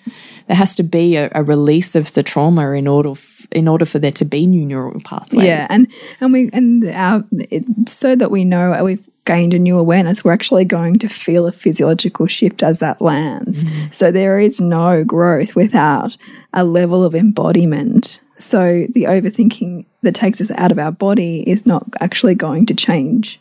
There 0.48 0.56
has 0.56 0.76
to 0.76 0.84
be 0.84 1.18
a, 1.18 1.30
a 1.34 1.44
release 1.44 1.96
of 1.96 2.14
the 2.14 2.24
trauma 2.24 2.72
in 2.72 2.88
order 2.88 3.12
f- 3.12 3.48
in 3.52 3.68
order 3.68 3.86
for 3.86 4.00
there 4.00 4.12
to 4.12 4.26
be 4.26 4.48
new 4.48 4.66
neural 4.66 5.00
pathways. 5.02 5.46
Yeah, 5.46 5.68
and 5.70 5.88
and 6.22 6.34
we 6.34 6.50
and 6.54 6.88
our 6.88 7.24
it, 7.32 7.66
so 7.90 8.16
that 8.16 8.32
we 8.32 8.46
know 8.46 8.84
we've 8.84 9.08
gained 9.28 9.54
a 9.54 9.60
new 9.60 9.78
awareness, 9.78 10.24
we're 10.24 10.32
actually 10.32 10.64
going 10.64 10.98
to 11.00 11.10
feel 11.10 11.46
a 11.46 11.52
physiological 11.52 12.28
shift 12.28 12.64
as 12.64 12.80
that 12.80 13.02
lands. 13.02 13.64
Mm. 13.64 13.94
So 13.94 14.10
there 14.10 14.40
is 14.40 14.62
no 14.62 15.04
growth 15.04 15.54
without 15.54 16.16
a 16.54 16.64
level 16.64 17.04
of 17.04 17.14
embodiment. 17.14 18.22
So 18.40 18.86
the 18.94 19.04
overthinking 19.04 19.86
that 20.04 20.14
takes 20.16 20.40
us 20.42 20.52
out 20.52 20.72
of 20.72 20.78
our 20.80 20.92
body 20.92 21.44
is 21.50 21.66
not 21.66 21.84
actually 22.00 22.36
going 22.36 22.66
to 22.68 22.76
change. 22.76 23.40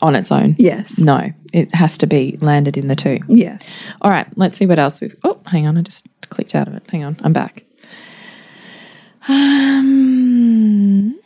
on 0.00 0.14
its 0.14 0.30
own. 0.30 0.54
Yes. 0.58 0.98
No, 0.98 1.32
it 1.52 1.74
has 1.74 1.98
to 1.98 2.06
be 2.06 2.36
landed 2.40 2.76
in 2.76 2.86
the 2.86 2.94
two. 2.94 3.18
Yes. 3.28 3.66
All 4.00 4.10
right, 4.10 4.26
let's 4.36 4.56
see 4.56 4.66
what 4.66 4.78
else 4.78 5.00
we've. 5.00 5.16
Oh, 5.24 5.38
hang 5.46 5.66
on, 5.66 5.76
I 5.76 5.82
just 5.82 6.06
clicked 6.30 6.54
out 6.54 6.68
of 6.68 6.74
it. 6.74 6.82
Hang 6.90 7.02
on, 7.04 7.16
I'm 7.24 7.32
back. 7.32 7.64
Um, 9.28 11.18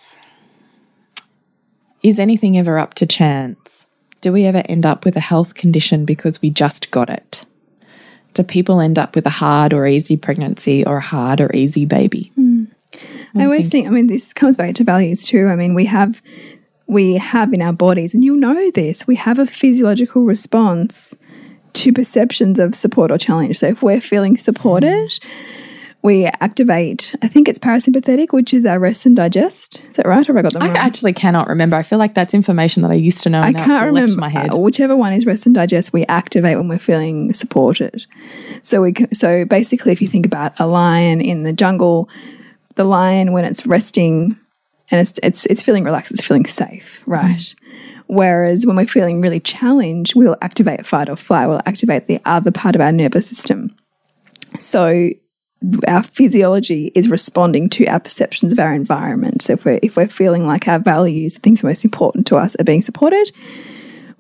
is 2.02 2.18
anything 2.18 2.56
ever 2.58 2.78
up 2.78 2.94
to 2.94 3.06
chance? 3.06 3.86
Do 4.22 4.32
we 4.32 4.44
ever 4.46 4.62
end 4.66 4.86
up 4.86 5.04
with 5.04 5.16
a 5.16 5.20
health 5.20 5.54
condition 5.54 6.04
because 6.04 6.40
we 6.40 6.50
just 6.50 6.90
got 6.90 7.10
it? 7.10 7.44
Do 8.34 8.42
people 8.42 8.80
end 8.80 8.98
up 8.98 9.14
with 9.16 9.26
a 9.26 9.30
hard 9.30 9.72
or 9.74 9.86
easy 9.86 10.16
pregnancy 10.16 10.86
or 10.86 10.98
a 10.98 11.02
hard 11.02 11.40
or 11.40 11.50
easy 11.54 11.84
baby? 11.84 12.32
I 13.34 13.44
always 13.44 13.68
think, 13.68 13.86
I 13.86 13.90
mean, 13.90 14.06
this 14.06 14.32
comes 14.32 14.56
back 14.56 14.74
to 14.76 14.84
values 14.84 15.24
too. 15.24 15.48
I 15.48 15.56
mean, 15.56 15.74
we 15.74 15.86
have 15.86 16.22
we 16.86 17.14
have 17.14 17.52
in 17.52 17.62
our 17.62 17.72
bodies, 17.72 18.14
and 18.14 18.24
you'll 18.24 18.36
know 18.36 18.70
this, 18.72 19.06
we 19.06 19.14
have 19.16 19.38
a 19.38 19.46
physiological 19.46 20.24
response 20.24 21.14
to 21.74 21.92
perceptions 21.92 22.58
of 22.58 22.74
support 22.74 23.12
or 23.12 23.18
challenge. 23.18 23.56
So 23.58 23.68
if 23.68 23.80
we're 23.80 24.00
feeling 24.00 24.36
supported, 24.36 25.16
we 26.02 26.24
activate, 26.26 27.14
I 27.22 27.28
think 27.28 27.46
it's 27.48 27.58
parasympathetic, 27.58 28.32
which 28.32 28.52
is 28.54 28.66
our 28.66 28.78
rest 28.78 29.06
and 29.06 29.14
digest. 29.14 29.82
Is 29.90 29.96
that 29.96 30.06
right? 30.06 30.28
Or 30.28 30.34
have 30.34 30.36
I 30.38 30.42
got 30.42 30.52
them 30.54 30.62
I 30.62 30.68
wrong? 30.68 30.76
actually 30.76 31.12
cannot 31.12 31.46
remember. 31.46 31.76
I 31.76 31.82
feel 31.82 31.98
like 31.98 32.14
that's 32.14 32.34
information 32.34 32.82
that 32.82 32.90
I 32.90 32.94
used 32.94 33.22
to 33.22 33.30
know. 33.30 33.42
I 33.42 33.52
can't 33.52 33.86
remember 33.86 34.16
my 34.16 34.28
head. 34.28 34.52
uh, 34.52 34.58
whichever 34.58 34.96
one 34.96 35.12
is 35.12 35.26
rest 35.26 35.46
and 35.46 35.54
digest. 35.54 35.92
We 35.92 36.04
activate 36.06 36.56
when 36.56 36.68
we're 36.68 36.78
feeling 36.78 37.32
supported. 37.32 38.06
So 38.62 38.82
we 38.82 38.94
so 39.12 39.44
basically, 39.44 39.92
if 39.92 40.00
you 40.00 40.08
think 40.08 40.26
about 40.26 40.58
a 40.58 40.66
lion 40.66 41.20
in 41.20 41.42
the 41.42 41.52
jungle, 41.52 42.08
the 42.80 42.88
lion 42.88 43.32
when 43.32 43.44
it's 43.44 43.66
resting 43.66 44.38
and 44.90 45.00
it's 45.02 45.20
it's 45.22 45.44
it's 45.46 45.62
feeling 45.62 45.84
relaxed, 45.84 46.12
it's 46.12 46.24
feeling 46.24 46.46
safe, 46.46 47.02
right? 47.04 47.54
Whereas 48.06 48.66
when 48.66 48.74
we're 48.74 48.86
feeling 48.86 49.20
really 49.20 49.38
challenged, 49.38 50.14
we'll 50.16 50.36
activate 50.40 50.86
fight 50.86 51.10
or 51.10 51.16
flight. 51.16 51.46
We'll 51.46 51.60
activate 51.66 52.06
the 52.06 52.20
other 52.24 52.50
part 52.50 52.74
of 52.74 52.80
our 52.80 52.90
nervous 52.90 53.26
system. 53.26 53.76
So 54.58 55.10
our 55.86 56.02
physiology 56.02 56.90
is 56.94 57.10
responding 57.10 57.68
to 57.68 57.84
our 57.86 58.00
perceptions 58.00 58.54
of 58.54 58.58
our 58.58 58.72
environment. 58.72 59.42
So 59.42 59.52
if 59.52 59.66
we're 59.66 59.78
if 59.82 59.98
we're 59.98 60.08
feeling 60.08 60.46
like 60.46 60.66
our 60.66 60.78
values, 60.78 61.34
the 61.34 61.40
things 61.40 61.62
most 61.62 61.84
important 61.84 62.26
to 62.28 62.36
us, 62.36 62.56
are 62.58 62.64
being 62.64 62.80
supported, 62.80 63.30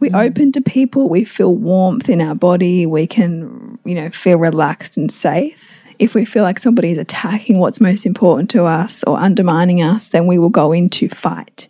we 0.00 0.10
mm. 0.10 0.22
open 0.22 0.52
to 0.52 0.60
people. 0.60 1.08
We 1.08 1.24
feel 1.24 1.54
warmth 1.54 2.10
in 2.10 2.20
our 2.20 2.34
body. 2.34 2.84
We 2.84 3.06
can 3.06 3.78
you 3.86 3.94
know 3.94 4.10
feel 4.10 4.36
relaxed 4.36 4.98
and 4.98 5.10
safe. 5.10 5.79
If 6.00 6.14
we 6.14 6.24
feel 6.24 6.42
like 6.42 6.58
somebody 6.58 6.90
is 6.90 6.98
attacking 6.98 7.58
what's 7.58 7.80
most 7.80 8.06
important 8.06 8.50
to 8.50 8.64
us 8.64 9.04
or 9.04 9.18
undermining 9.18 9.82
us, 9.82 10.08
then 10.08 10.26
we 10.26 10.38
will 10.38 10.48
go 10.48 10.72
into 10.72 11.08
fight. 11.08 11.68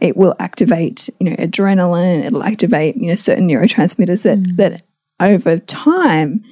It 0.00 0.16
will 0.16 0.34
activate, 0.38 1.08
you 1.20 1.30
know, 1.30 1.36
adrenaline. 1.36 2.24
It'll 2.24 2.42
activate, 2.42 2.96
you 2.96 3.06
know, 3.06 3.14
certain 3.14 3.48
neurotransmitters 3.48 4.22
that 4.24 4.38
mm. 4.38 4.56
that 4.56 4.82
over 5.20 5.58
time 5.58 6.44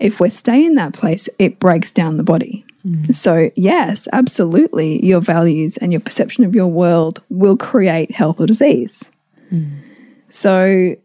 if 0.00 0.18
we 0.18 0.30
stay 0.30 0.64
in 0.64 0.74
that 0.76 0.94
place, 0.94 1.28
it 1.38 1.60
breaks 1.60 1.92
down 1.92 2.16
the 2.16 2.22
body. 2.22 2.64
Mm. 2.86 3.14
So, 3.14 3.50
yes, 3.54 4.08
absolutely, 4.12 5.04
your 5.04 5.20
values 5.20 5.76
and 5.76 5.92
your 5.92 6.00
perception 6.00 6.44
of 6.44 6.54
your 6.54 6.66
world 6.66 7.22
will 7.28 7.56
create 7.56 8.10
health 8.10 8.40
or 8.40 8.46
disease. 8.46 9.10
Mm. 9.52 9.82
So, 10.30 10.96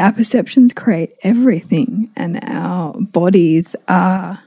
our 0.00 0.12
perceptions 0.12 0.72
create 0.72 1.14
everything, 1.22 2.10
and 2.16 2.42
our 2.44 2.94
bodies 2.94 3.76
are, 3.88 4.42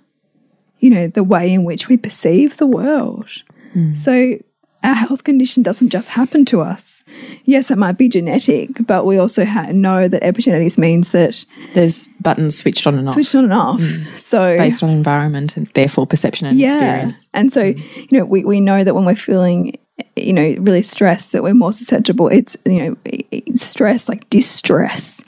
you 0.79 0.89
know, 0.89 1.07
the 1.07 1.23
way 1.23 1.53
in 1.53 1.63
which 1.63 1.87
we 1.87 1.97
perceive 1.97 2.57
the 2.57 2.67
world. 2.67 3.29
Mm. 3.75 3.97
So, 3.97 4.37
our 4.83 4.93
health 4.93 5.23
condition 5.23 5.63
doesn't 5.63 5.89
just 5.89 6.09
happen 6.09 6.43
to 6.45 6.61
us. 6.61 7.03
Yes, 7.45 7.71
it 7.71 7.77
might 7.77 7.97
be 7.97 8.09
genetic, 8.09 8.85
but 8.85 9.05
we 9.05 9.17
also 9.17 9.45
ha 9.45 9.71
know 9.71 10.07
that 10.07 10.21
epigenetics 10.21 10.77
means 10.77 11.11
that 11.11 11.45
There's 11.73 12.07
buttons 12.19 12.57
switched 12.57 12.85
on 12.85 12.97
and 12.97 13.07
off 13.07 13.13
switched 13.13 13.35
on 13.35 13.45
and 13.45 13.53
off. 13.53 13.79
Mm. 13.79 14.17
So 14.17 14.57
based 14.57 14.83
on 14.83 14.89
environment 14.89 15.55
and 15.55 15.67
therefore 15.73 16.05
perception 16.05 16.47
and 16.47 16.59
experience. 16.59 17.29
and 17.33 17.53
so 17.53 17.73
mm. 17.73 18.11
you 18.11 18.17
know 18.17 18.25
we, 18.25 18.43
we 18.43 18.59
know 18.59 18.83
that 18.83 18.93
when 18.93 19.05
we're 19.05 19.15
feeling 19.15 19.77
you 20.15 20.33
know 20.33 20.55
really 20.59 20.81
stress 20.83 21.31
that 21.31 21.43
we're 21.43 21.53
more 21.53 21.73
susceptible. 21.73 22.27
It's 22.27 22.57
you 22.65 22.79
know 22.79 23.55
stress 23.55 24.09
like 24.09 24.29
distress 24.29 25.23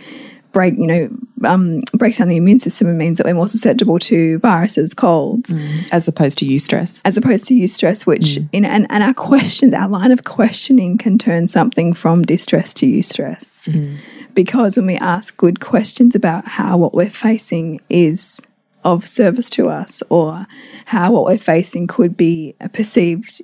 break 0.56 0.78
you 0.78 0.88
know 0.88 1.10
um, 1.44 1.82
breaks 1.94 2.18
down 2.18 2.30
the 2.30 2.38
immune 2.38 2.60
system 2.60 2.88
and 2.88 2.98
means 2.98 3.18
that 3.18 3.28
we're 3.28 3.34
more 3.34 3.48
susceptible 3.48 4.00
to 4.00 4.40
viruses, 4.40 4.94
colds, 4.94 5.54
mm. 5.54 5.88
As 5.92 6.08
opposed 6.08 6.38
to 6.40 6.46
eustress. 6.46 7.02
as 7.04 7.18
opposed 7.18 7.46
to 7.48 7.54
eustress, 7.54 8.08
which 8.08 8.38
mm. 8.38 8.50
you 8.54 8.62
know 8.62 8.70
and, 8.70 8.88
and 8.90 9.04
our 9.04 9.14
questions, 9.14 9.74
our 9.74 9.90
line 9.90 10.14
of 10.14 10.24
questioning 10.24 10.98
can 10.98 11.18
turn 11.18 11.50
something 11.50 11.94
from 11.94 12.24
distress 12.24 12.74
to 12.76 12.88
eustress. 12.88 13.68
Mm. 13.68 13.98
Because 14.34 14.78
when 14.78 14.86
we 14.86 14.96
ask 14.96 15.36
good 15.36 15.60
questions 15.60 16.16
about 16.16 16.48
how 16.48 16.78
what 16.78 16.94
we're 16.94 17.10
facing 17.10 17.82
is 17.90 18.42
of 18.86 19.06
service 19.06 19.50
to 19.50 19.68
us 19.68 20.04
or 20.10 20.48
how 20.86 21.12
what 21.12 21.26
we're 21.26 21.38
facing 21.38 21.86
could 21.86 22.16
be 22.16 22.56
perceived 22.72 23.42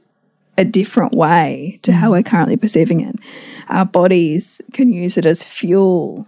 a 0.58 0.66
different 0.66 1.14
way 1.14 1.80
to 1.84 1.94
how 1.94 2.10
mm. 2.10 2.12
we're 2.12 2.24
currently 2.24 2.58
perceiving 2.58 3.02
it. 3.02 3.16
Our 3.70 3.86
bodies 3.86 4.62
can 4.74 4.92
use 4.92 5.18
it 5.18 5.26
as 5.26 5.44
fuel. 5.44 6.28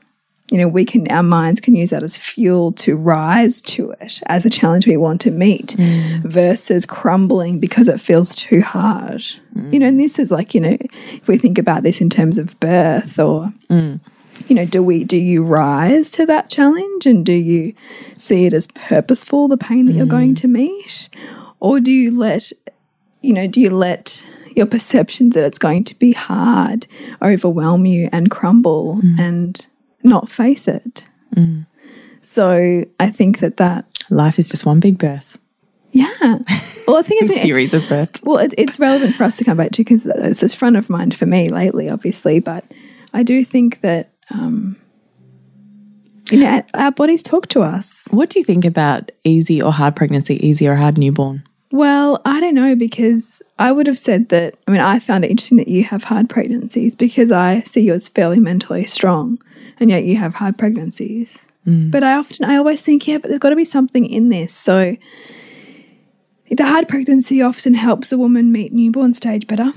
You 0.51 0.57
know, 0.59 0.67
we 0.67 0.85
can, 0.85 1.09
our 1.09 1.23
minds 1.23 1.59
can 1.61 1.75
use 1.75 1.89
that 1.89 2.03
as 2.03 2.17
fuel 2.17 2.73
to 2.73 2.95
rise 2.95 3.61
to 3.63 3.91
it 3.91 4.21
as 4.27 4.45
a 4.45 4.49
challenge 4.49 4.85
we 4.85 4.97
want 4.97 5.21
to 5.21 5.31
meet 5.31 5.75
mm. 5.77 6.21
versus 6.23 6.85
crumbling 6.85 7.59
because 7.59 7.87
it 7.87 7.99
feels 7.99 8.35
too 8.35 8.61
hard. 8.61 9.23
You 9.71 9.79
know, 9.79 9.87
and 9.87 9.99
this 9.99 10.19
is 10.19 10.31
like, 10.31 10.53
you 10.53 10.61
know, 10.61 10.77
if 11.11 11.27
we 11.27 11.37
think 11.37 11.57
about 11.57 11.83
this 11.83 12.01
in 12.01 12.09
terms 12.09 12.37
of 12.37 12.59
birth 12.59 13.19
or, 13.19 13.53
mm. 13.69 13.99
you 14.47 14.55
know, 14.55 14.65
do 14.65 14.83
we, 14.83 15.03
do 15.03 15.17
you 15.17 15.43
rise 15.43 16.11
to 16.11 16.25
that 16.27 16.49
challenge 16.49 17.05
and 17.05 17.25
do 17.25 17.33
you 17.33 17.73
see 18.17 18.45
it 18.45 18.53
as 18.53 18.67
purposeful, 18.67 19.47
the 19.47 19.57
pain 19.57 19.85
that 19.85 19.93
you're 19.93 20.05
going 20.05 20.35
to 20.35 20.47
meet? 20.47 21.09
Or 21.59 21.79
do 21.79 21.91
you 21.91 22.17
let 22.17 22.51
you 23.23 23.33
know, 23.33 23.47
do 23.47 23.59
you 23.61 23.69
let 23.71 24.23
your 24.55 24.65
perceptions 24.67 25.33
that 25.33 25.43
it's 25.43 25.57
going 25.57 25.83
to 25.85 25.95
be 25.97 26.11
hard 26.11 26.85
overwhelm 27.21 27.85
you 27.87 28.07
and 28.11 28.29
crumble 28.29 28.99
and 29.17 29.65
not 30.03 30.29
face 30.29 30.67
it? 30.67 31.05
So 32.21 32.85
I 32.99 33.09
think 33.09 33.39
that 33.39 33.57
that, 33.57 33.85
Life 34.09 34.37
is 34.39 34.49
just 34.49 34.65
one 34.65 34.79
big 34.79 34.97
birth. 34.97 35.37
yeah. 35.91 36.09
Well, 36.87 36.97
I 36.97 37.01
think 37.01 37.23
it's 37.23 37.37
A 37.37 37.41
series 37.41 37.73
of 37.73 37.87
births. 37.87 38.21
well, 38.23 38.37
it, 38.37 38.53
it's 38.57 38.77
relevant 38.79 39.15
for 39.15 39.23
us 39.23 39.37
to 39.37 39.45
come 39.45 39.55
back 39.57 39.71
to 39.71 39.77
because 39.83 40.05
it's 40.05 40.41
just 40.41 40.57
front 40.57 40.75
of 40.75 40.89
mind 40.89 41.15
for 41.15 41.25
me 41.25 41.47
lately, 41.47 41.89
obviously. 41.89 42.39
But 42.39 42.65
I 43.13 43.23
do 43.23 43.45
think 43.45 43.79
that, 43.81 44.11
um, 44.29 44.75
you 46.29 46.39
know, 46.39 46.47
our- 46.47 46.65
our 46.85 46.91
bodies 46.91 47.23
talk 47.23 47.47
to 47.49 47.61
us. 47.61 48.05
What 48.11 48.29
do 48.29 48.39
you 48.39 48.45
think 48.45 48.65
about 48.65 49.11
easy 49.23 49.61
or 49.61 49.71
hard 49.71 49.95
pregnancy, 49.95 50.35
easy 50.45 50.67
or 50.67 50.75
hard 50.75 50.97
newborn? 50.97 51.43
Well, 51.73 52.21
I 52.23 52.39
don't 52.39 52.53
know 52.53 52.75
because 52.75 53.41
I 53.57 53.71
would 53.71 53.87
have 53.87 53.97
said 53.97 54.29
that. 54.29 54.55
I 54.67 54.71
mean, 54.71 54.79
I 54.79 54.99
found 54.99 55.25
it 55.25 55.31
interesting 55.31 55.57
that 55.57 55.67
you 55.67 55.83
have 55.85 56.03
hard 56.03 56.29
pregnancies 56.29 56.93
because 56.93 57.31
I 57.31 57.61
see 57.61 57.81
you 57.81 57.95
as 57.95 58.07
fairly 58.07 58.39
mentally 58.39 58.85
strong, 58.85 59.41
and 59.79 59.89
yet 59.89 60.03
you 60.03 60.15
have 60.17 60.35
hard 60.35 60.55
pregnancies. 60.55 61.47
Mm. 61.65 61.89
But 61.89 62.03
I 62.03 62.13
often, 62.13 62.45
I 62.45 62.57
always 62.57 62.83
think, 62.83 63.07
yeah, 63.07 63.17
but 63.17 63.29
there's 63.29 63.39
got 63.39 63.49
to 63.49 63.55
be 63.55 63.65
something 63.65 64.05
in 64.05 64.29
this. 64.29 64.53
So 64.53 64.95
the 66.51 66.63
hard 66.63 66.87
pregnancy 66.87 67.41
often 67.41 67.73
helps 67.73 68.11
a 68.11 68.19
woman 68.19 68.51
meet 68.51 68.71
newborn 68.71 69.15
stage 69.15 69.47
better. 69.47 69.73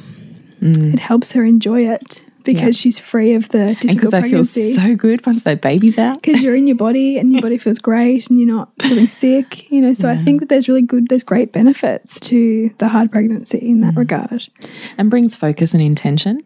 Mm. 0.60 0.92
It 0.92 0.98
helps 0.98 1.32
her 1.32 1.46
enjoy 1.46 1.88
it 1.88 2.25
because 2.46 2.78
she's 2.78 2.98
free 2.98 3.34
of 3.34 3.48
the 3.50 3.58
And 3.58 3.80
difficult 3.80 3.96
because 3.96 4.14
I 4.14 4.28
feel 4.30 4.44
so 4.44 4.94
good 4.96 5.26
once 5.26 5.42
that 5.44 5.60
baby's 5.60 5.98
out. 5.98 6.22
because 6.22 6.40
you're 6.40 6.56
in 6.56 6.66
your 6.66 6.76
body 6.76 7.18
and 7.18 7.32
your 7.32 7.42
body 7.42 7.58
feels 7.58 7.78
great 7.78 8.30
and 8.30 8.38
you're 8.38 8.48
not 8.48 8.70
feeling 8.80 9.08
sick, 9.08 9.70
you 9.70 9.80
know. 9.82 9.92
So 9.92 10.08
I 10.08 10.16
think 10.16 10.40
that 10.40 10.48
there's 10.48 10.68
really 10.68 10.82
good, 10.82 11.08
there's 11.08 11.24
great 11.24 11.52
benefits 11.52 12.18
to 12.20 12.70
the 12.78 12.88
hard 12.88 13.10
pregnancy 13.10 13.58
in 13.58 13.80
that 13.82 13.96
regard. 13.96 14.48
and 14.96 15.10
brings 15.10 15.36
focus 15.36 15.74
and 15.74 15.82
intention. 15.82 16.40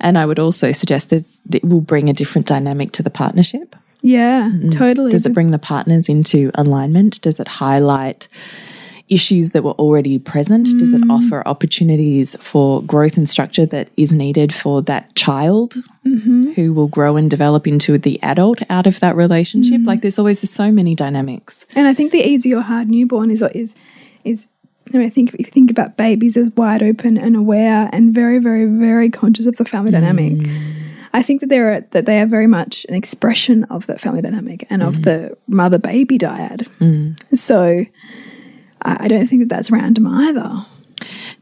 And 0.00 0.18
I 0.18 0.26
would 0.26 0.38
also 0.38 0.72
suggest 0.72 1.10
there's, 1.10 1.38
it 1.50 1.64
will 1.64 1.80
bring 1.80 2.08
a 2.10 2.12
different 2.12 2.46
dynamic 2.46 2.92
to 2.92 3.02
the 3.02 3.10
partnership. 3.10 3.76
Yeah, 4.02 4.50
totally. 4.70 5.10
Does 5.10 5.24
it 5.24 5.32
bring 5.32 5.50
the 5.50 5.58
partners 5.58 6.10
into 6.10 6.50
alignment? 6.54 7.22
Does 7.22 7.40
it 7.40 7.48
highlight, 7.48 8.28
issues 9.08 9.50
that 9.50 9.62
were 9.62 9.72
already 9.72 10.18
present? 10.18 10.66
Does 10.78 10.92
it 10.94 11.02
mm. 11.02 11.10
offer 11.10 11.46
opportunities 11.46 12.36
for 12.40 12.82
growth 12.82 13.16
and 13.16 13.28
structure 13.28 13.66
that 13.66 13.88
is 13.96 14.12
needed 14.12 14.54
for 14.54 14.82
that 14.82 15.14
child 15.14 15.74
mm-hmm. 16.06 16.52
who 16.52 16.72
will 16.72 16.88
grow 16.88 17.16
and 17.16 17.30
develop 17.30 17.66
into 17.66 17.98
the 17.98 18.22
adult 18.22 18.60
out 18.70 18.86
of 18.86 19.00
that 19.00 19.14
relationship? 19.16 19.82
Mm. 19.82 19.86
Like 19.86 20.00
there's 20.00 20.18
always 20.18 20.48
so 20.48 20.70
many 20.70 20.94
dynamics. 20.94 21.66
And 21.74 21.86
I 21.86 21.94
think 21.94 22.12
the 22.12 22.26
easy 22.26 22.54
or 22.54 22.62
hard 22.62 22.88
newborn 22.88 23.30
is 23.30 23.42
is 23.54 23.74
is 24.24 24.46
you 24.92 24.98
know, 24.98 25.06
I 25.06 25.10
think 25.10 25.32
if 25.34 25.46
you 25.46 25.52
think 25.52 25.70
about 25.70 25.96
babies 25.96 26.36
as 26.36 26.50
wide 26.56 26.82
open 26.82 27.16
and 27.16 27.36
aware 27.36 27.88
and 27.92 28.14
very, 28.14 28.38
very, 28.38 28.66
very 28.66 29.10
conscious 29.10 29.46
of 29.46 29.56
the 29.56 29.64
family 29.64 29.90
mm. 29.90 29.94
dynamic. 29.94 30.48
I 31.14 31.22
think 31.22 31.40
that 31.42 31.48
they're 31.48 31.82
that 31.92 32.06
they 32.06 32.20
are 32.20 32.26
very 32.26 32.48
much 32.48 32.84
an 32.88 32.94
expression 32.96 33.64
of 33.64 33.86
that 33.86 34.00
family 34.00 34.20
dynamic 34.20 34.66
and 34.68 34.82
of 34.82 35.02
the 35.02 35.36
mother 35.46 35.78
baby 35.78 36.18
dyad. 36.18 36.66
So 37.38 37.86
I, 38.84 39.08
don't 39.08 39.26
think 39.26 39.42
that 39.42 39.48
that's 39.48 39.70
random 39.70 40.06
either. 40.06 40.66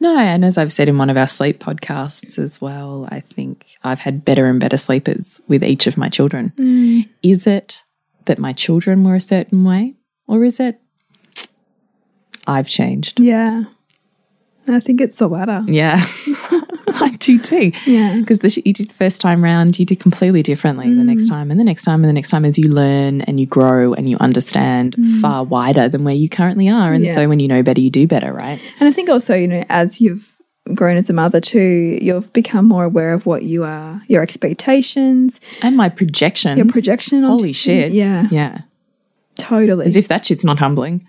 No, 0.01 0.19
and 0.19 0.45
as 0.45 0.59
I've 0.59 0.73
said 0.73 0.89
in 0.89 0.99
one 0.99 1.11
of 1.11 1.17
our 1.17 1.27
sleep 1.27 1.61
podcasts 1.61 2.39
as 2.39 2.61
well, 2.61 3.09
I 3.11 3.21
think 3.21 3.77
I've 3.85 4.01
had 4.01 4.25
better 4.25 4.47
and 4.47 4.59
better 4.59 4.77
sleepers 4.77 5.41
with 5.49 5.65
each 5.65 5.87
of 5.87 5.97
my 5.97 6.09
children. 6.09 6.53
Mm. 6.57 7.09
Is 7.23 7.47
it 7.47 7.83
that 8.25 8.39
my 8.39 8.53
children 8.53 9.05
were 9.05 9.15
a 9.15 9.21
certain 9.21 9.65
way, 9.65 9.95
or 10.27 10.45
is 10.45 10.59
it 10.59 10.81
I've 12.47 12.69
changed? 12.69 13.21
Yeah, 13.21 13.65
I 14.67 14.81
think 14.81 15.01
it's 15.01 15.19
the 15.19 15.29
latter. 15.29 15.61
Yeah, 15.67 16.05
I 17.03 17.11
do 17.11 17.39
too. 17.39 17.73
Yeah. 17.87 18.17
because 18.21 18.57
you 18.57 18.73
did 18.73 18.89
the 18.89 18.95
first 18.95 19.21
time 19.21 19.43
round, 19.43 19.79
you 19.79 19.85
did 19.85 20.01
completely 20.01 20.43
differently 20.43 20.87
the 20.95 21.05
next 21.05 21.25
mm. 21.25 21.31
time, 21.31 21.51
and 21.51 21.59
the 21.59 21.65
next 21.65 21.85
time, 21.85 22.03
and 22.03 22.09
the 22.09 22.13
next 22.13 22.31
time, 22.31 22.45
as 22.45 22.59
you 22.59 22.69
learn 22.69 23.23
and 23.23 23.41
you 23.41 23.47
grow 23.47 23.93
and 23.95 24.09
you 24.09 24.17
understand 24.21 24.97
mm. 24.97 25.21
far 25.21 25.45
wider 25.45 25.89
than 25.89 26.05
where 26.05 26.15
you 26.15 26.29
currently 26.29 26.69
are. 26.69 26.93
And 26.93 27.05
Yeah. 27.05 27.15
so, 27.15 27.29
when 27.29 27.41
you 27.41 27.49
know 27.49 27.63
better, 27.63 27.81
you 27.81 27.91
do 27.91 28.07
better, 28.07 28.33
right? 28.33 28.61
And 28.81 28.89
I 28.89 28.93
think 28.93 29.09
also, 29.09 29.35
you 29.35 29.49
know, 29.49 29.65
as 29.69 30.01
you've 30.01 30.37
grown 30.75 30.97
as 30.97 31.11
a 31.11 31.13
mother 31.13 31.41
too, 31.41 31.99
you've 32.01 32.33
become 32.33 32.67
more 32.67 32.85
aware 32.85 33.13
of 33.13 33.27
what 33.27 33.43
you 33.43 33.65
are, 33.65 34.01
your 34.07 34.23
expectations, 34.23 35.41
And 35.61 35.77
my 35.77 35.89
projections, 35.89 36.57
your 36.57 36.67
projection. 36.67 37.25
Holy 37.25 37.53
shit! 37.53 37.93
Yeah, 37.93 38.29
yeah. 38.31 38.61
totally. 39.37 39.87
As 39.87 39.97
if 39.97 40.09
that 40.09 40.25
shit's 40.27 40.45
not 40.45 40.59
humbling. 40.59 41.07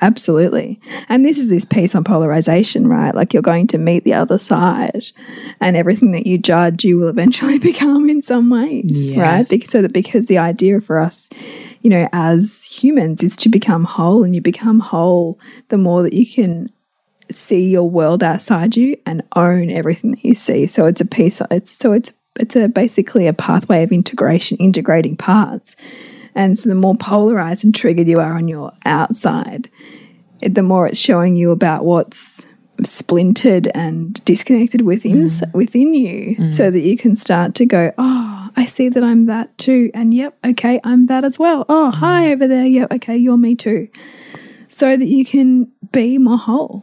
Absolutely. 0.00 0.80
And 1.08 1.24
this 1.24 1.38
is 1.38 1.48
this 1.48 1.64
piece 1.64 1.94
on 1.94 2.04
polarization, 2.04 2.86
right? 2.88 3.14
Like 3.14 3.32
you're 3.32 3.42
going 3.42 3.66
to 3.68 3.78
meet 3.78 4.04
the 4.04 4.14
other 4.14 4.38
side, 4.38 5.06
and 5.60 5.76
everything 5.76 6.10
that 6.12 6.26
you 6.26 6.36
judge, 6.38 6.84
you 6.84 6.98
will 6.98 7.08
eventually 7.08 7.58
become 7.70 8.08
in 8.10 8.20
some 8.22 8.50
ways, 8.50 9.10
Yes. 9.10 9.18
right? 9.18 9.48
Because, 9.48 9.70
so 9.70 9.82
that 9.82 9.92
because 9.92 10.26
the 10.26 10.38
idea 10.38 10.80
for 10.80 10.98
us, 10.98 11.30
you 11.82 11.90
know, 11.90 12.08
as 12.12 12.62
humans 12.64 13.22
is 13.22 13.36
to 13.36 13.48
become 13.48 13.84
whole, 13.84 14.24
and 14.24 14.34
you 14.34 14.40
become 14.40 14.80
whole 14.80 15.38
the 15.68 15.78
more 15.78 16.02
that 16.02 16.12
you 16.12 16.26
can 16.26 16.70
see 17.30 17.64
your 17.70 17.88
world 17.88 18.22
outside 18.22 18.76
you 18.76 18.96
and 19.06 19.22
own 19.34 19.70
everything 19.70 20.10
that 20.10 20.24
you 20.24 20.34
see. 20.34 20.66
So 20.66 20.86
it's 20.86 21.00
a 21.00 21.06
piece. 21.06 21.40
It's 21.50 21.70
so 21.72 21.92
it's 21.92 22.12
it's 22.38 22.56
a 22.56 22.68
basically 22.68 23.26
a 23.28 23.32
pathway 23.32 23.82
of 23.84 23.92
integration, 23.92 24.58
integrating 24.58 25.16
parts. 25.16 25.76
And 26.34 26.58
so 26.58 26.68
the 26.68 26.74
more 26.74 26.96
polarized 26.96 27.64
and 27.64 27.74
triggered 27.74 28.08
you 28.08 28.18
are 28.18 28.34
on 28.34 28.48
your 28.48 28.72
outside, 28.84 29.70
the 30.40 30.62
more 30.62 30.86
it's 30.86 30.98
showing 30.98 31.36
you 31.36 31.50
about 31.50 31.84
what's 31.84 32.46
splintered 32.82 33.70
and 33.74 34.24
disconnected 34.24 34.82
within 34.82 35.26
mm. 35.26 35.54
within 35.54 35.94
you 35.94 36.34
mm. 36.34 36.50
so 36.50 36.72
that 36.72 36.80
you 36.80 36.96
can 36.96 37.14
start 37.14 37.54
to 37.54 37.64
go 37.64 37.92
oh 37.98 38.48
i 38.56 38.66
see 38.66 38.88
that 38.88 39.04
i'm 39.04 39.26
that 39.26 39.56
too. 39.58 39.92
And 39.94 40.12
yep 40.12 40.36
okay 40.44 40.80
i'm 40.82 41.06
that 41.06 41.24
as 41.24 41.38
well. 41.38 41.64
Oh 41.68 41.92
mm. 41.94 41.98
hi 41.98 42.32
over 42.32 42.48
there. 42.48 42.66
Yep 42.66 42.92
okay 42.94 43.16
you're 43.16 43.36
me 43.36 43.54
too. 43.54 43.88
So 44.66 44.96
that 44.96 45.06
you 45.06 45.24
can 45.24 45.70
be 45.92 46.18
more 46.18 46.36
whole. 46.36 46.82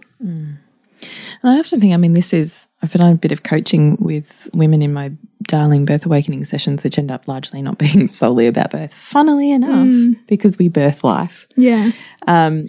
And 1.43 1.51
I 1.51 1.59
often 1.59 1.79
think, 1.79 1.93
I 1.93 1.97
mean, 1.97 2.13
this 2.13 2.33
is, 2.33 2.67
I've 2.83 2.91
done 2.91 3.11
a 3.11 3.15
bit 3.15 3.31
of 3.31 3.43
coaching 3.43 3.95
with 3.99 4.49
women 4.53 4.81
in 4.81 4.93
my 4.93 5.11
darling 5.43 5.85
birth 5.85 6.05
awakening 6.05 6.45
sessions, 6.45 6.83
which 6.83 6.97
end 6.97 7.11
up 7.11 7.27
largely 7.27 7.61
not 7.61 7.77
being 7.77 8.09
solely 8.09 8.47
about 8.47 8.71
birth, 8.71 8.93
funnily 8.93 9.51
enough, 9.51 9.87
mm. 9.87 10.15
because 10.27 10.57
we 10.57 10.67
birth 10.67 11.03
life. 11.03 11.47
yeah. 11.55 11.91
Um, 12.27 12.67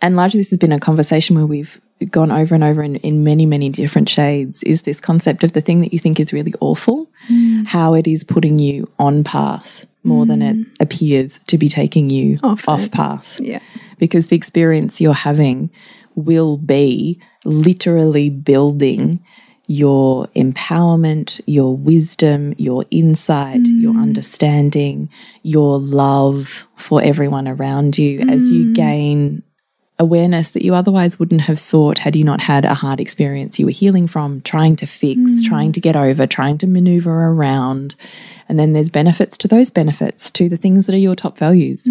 and 0.00 0.16
largely 0.16 0.40
this 0.40 0.50
has 0.50 0.58
been 0.58 0.72
a 0.72 0.80
conversation 0.80 1.36
where 1.36 1.46
we've 1.46 1.80
gone 2.10 2.32
over 2.32 2.56
and 2.56 2.64
over 2.64 2.82
in, 2.82 2.96
in 2.96 3.22
many, 3.22 3.46
many 3.46 3.68
different 3.68 4.08
shades 4.08 4.64
is 4.64 4.82
this 4.82 5.00
concept 5.00 5.44
of 5.44 5.52
the 5.52 5.60
thing 5.60 5.80
that 5.80 5.92
you 5.92 5.98
think 6.00 6.18
is 6.18 6.32
really 6.32 6.52
awful, 6.60 7.08
mm. 7.28 7.64
how 7.66 7.94
it 7.94 8.08
is 8.08 8.24
putting 8.24 8.58
you 8.58 8.88
on 8.98 9.22
path 9.22 9.86
more 10.02 10.26
than 10.26 10.42
it 10.42 10.56
mm. 10.56 10.66
appears 10.80 11.38
to 11.46 11.56
be 11.56 11.68
taking 11.68 12.10
you 12.10 12.36
Off 12.42 12.68
off, 12.68 12.90
path. 12.90 13.38
Yeah. 13.40 13.60
Because 13.98 14.26
the 14.26 14.36
experience 14.36 15.00
you're 15.00 15.14
having 15.14 15.70
will 16.16 16.56
be 16.56 17.20
literally 17.44 18.28
building 18.28 19.24
your 19.66 20.26
empowerment, 20.28 21.40
your 21.46 21.76
wisdom, 21.76 22.54
your 22.58 22.84
insight, 22.90 23.66
your 23.66 23.94
mm. 23.94 24.02
understanding, 24.02 25.08
your 25.42 25.78
love 25.78 26.66
for 26.76 27.02
everyone 27.02 27.46
around 27.46 27.96
you 27.96 28.20
as 28.22 28.50
you 28.50 28.66
mm. 28.66 28.74
gain 28.74 29.42
awareness 29.98 30.50
that 30.50 30.64
you 30.64 30.74
otherwise 30.74 31.18
wouldn't 31.18 31.42
have 31.42 31.60
sought 31.60 31.98
had 31.98 32.16
you 32.16 32.24
not 32.24 32.40
had 32.40 32.64
a 32.64 32.74
hard 32.74 33.00
experience 33.00 33.58
you 33.58 33.66
were 33.66 33.70
healing 33.70 34.08
from, 34.08 34.40
trying 34.40 34.74
to 34.74 34.86
fix, 34.86 35.18
mm. 35.18 35.44
trying 35.44 35.70
to 35.70 35.80
get 35.80 35.94
over, 35.94 36.26
trying 36.26 36.58
to 36.58 36.66
maneuver 36.66 37.26
around. 37.26 37.94
And 38.48 38.58
then 38.58 38.72
there's 38.72 38.90
benefits 38.90 39.36
to 39.38 39.48
those 39.48 39.70
benefits, 39.70 40.30
to 40.32 40.48
the 40.48 40.56
things 40.56 40.86
that 40.86 40.94
are 40.94 40.98
your 40.98 41.14
top 41.14 41.38
values. 41.38 41.88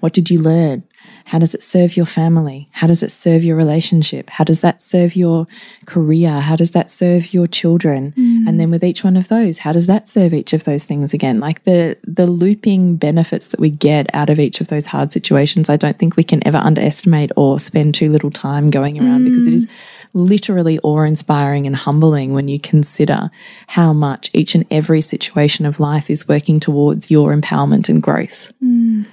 What 0.00 0.12
did 0.12 0.28
you 0.28 0.40
learn? 0.40 0.82
How 1.24 1.38
does 1.38 1.54
it 1.54 1.62
serve 1.62 1.96
your 1.96 2.06
family? 2.06 2.68
How 2.72 2.86
does 2.86 3.02
it 3.02 3.10
serve 3.10 3.44
your 3.44 3.56
relationship? 3.56 4.30
How 4.30 4.44
does 4.44 4.60
that 4.60 4.82
serve 4.82 5.16
your 5.16 5.46
career? 5.86 6.40
How 6.40 6.56
does 6.56 6.72
that 6.72 6.90
serve 6.90 7.32
your 7.32 7.46
children? 7.46 8.12
Mm. 8.16 8.48
And 8.48 8.60
then 8.60 8.70
with 8.70 8.84
each 8.84 9.04
one 9.04 9.16
of 9.16 9.28
those, 9.28 9.58
how 9.58 9.72
does 9.72 9.86
that 9.86 10.08
serve 10.08 10.34
each 10.34 10.52
of 10.52 10.64
those 10.64 10.84
things 10.84 11.14
again? 11.14 11.40
Like 11.40 11.64
the 11.64 11.96
the 12.04 12.26
looping 12.26 12.96
benefits 12.96 13.48
that 13.48 13.60
we 13.60 13.70
get 13.70 14.12
out 14.14 14.30
of 14.30 14.38
each 14.38 14.60
of 14.60 14.68
those 14.68 14.86
hard 14.86 15.12
situations, 15.12 15.70
I 15.70 15.76
don't 15.76 15.98
think 15.98 16.16
we 16.16 16.24
can 16.24 16.46
ever 16.46 16.58
underestimate 16.58 17.30
or 17.36 17.58
spend 17.58 17.94
too 17.94 18.10
little 18.10 18.30
time 18.30 18.70
going 18.70 18.98
around 18.98 19.22
mm. 19.22 19.30
because 19.30 19.46
it 19.46 19.54
is 19.54 19.66
literally 20.14 20.78
awe 20.82 21.02
inspiring 21.02 21.66
and 21.66 21.74
humbling 21.74 22.32
when 22.32 22.48
you 22.48 22.60
consider 22.60 23.30
how 23.68 23.92
much 23.92 24.30
each 24.34 24.54
and 24.54 24.66
every 24.70 25.00
situation 25.00 25.64
of 25.64 25.80
life 25.80 26.10
is 26.10 26.28
working 26.28 26.60
towards 26.60 27.10
your 27.10 27.34
empowerment 27.34 27.88
and 27.88 28.02
growth. 28.02 28.52
Mm. 28.62 29.06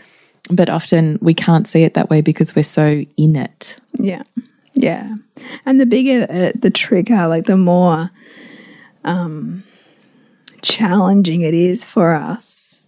But 0.50 0.70
often 0.70 1.20
we 1.22 1.34
can't 1.34 1.68
see 1.68 1.84
it 1.84 1.94
that 1.94 2.10
way 2.10 2.22
because 2.22 2.56
we're 2.56 2.64
so 2.64 3.04
in 3.18 3.36
it. 3.36 3.78
Yeah. 4.00 4.24
Yeah. 4.74 5.16
And 5.66 5.80
the 5.80 5.86
bigger 5.86 6.26
uh, 6.30 6.52
the 6.56 6.72
trigger, 6.72 7.28
like 7.28 7.46
the 7.46 7.58
more 7.58 8.12
um, 9.04 9.64
challenging 10.62 11.42
it 11.42 11.54
is 11.54 11.86
for 11.86 12.14
us, 12.14 12.88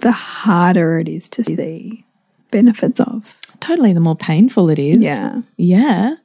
the 0.00 0.12
harder 0.12 0.98
it 0.98 1.08
is 1.08 1.28
to 1.30 1.44
see 1.44 1.54
the 1.54 2.04
benefits 2.50 3.00
of. 3.00 3.38
Totally, 3.60 3.92
the 3.92 4.00
more 4.00 4.16
painful 4.16 4.70
it 4.70 4.78
is. 4.78 4.98
Yeah. 4.98 5.42
Yeah. 5.56 6.16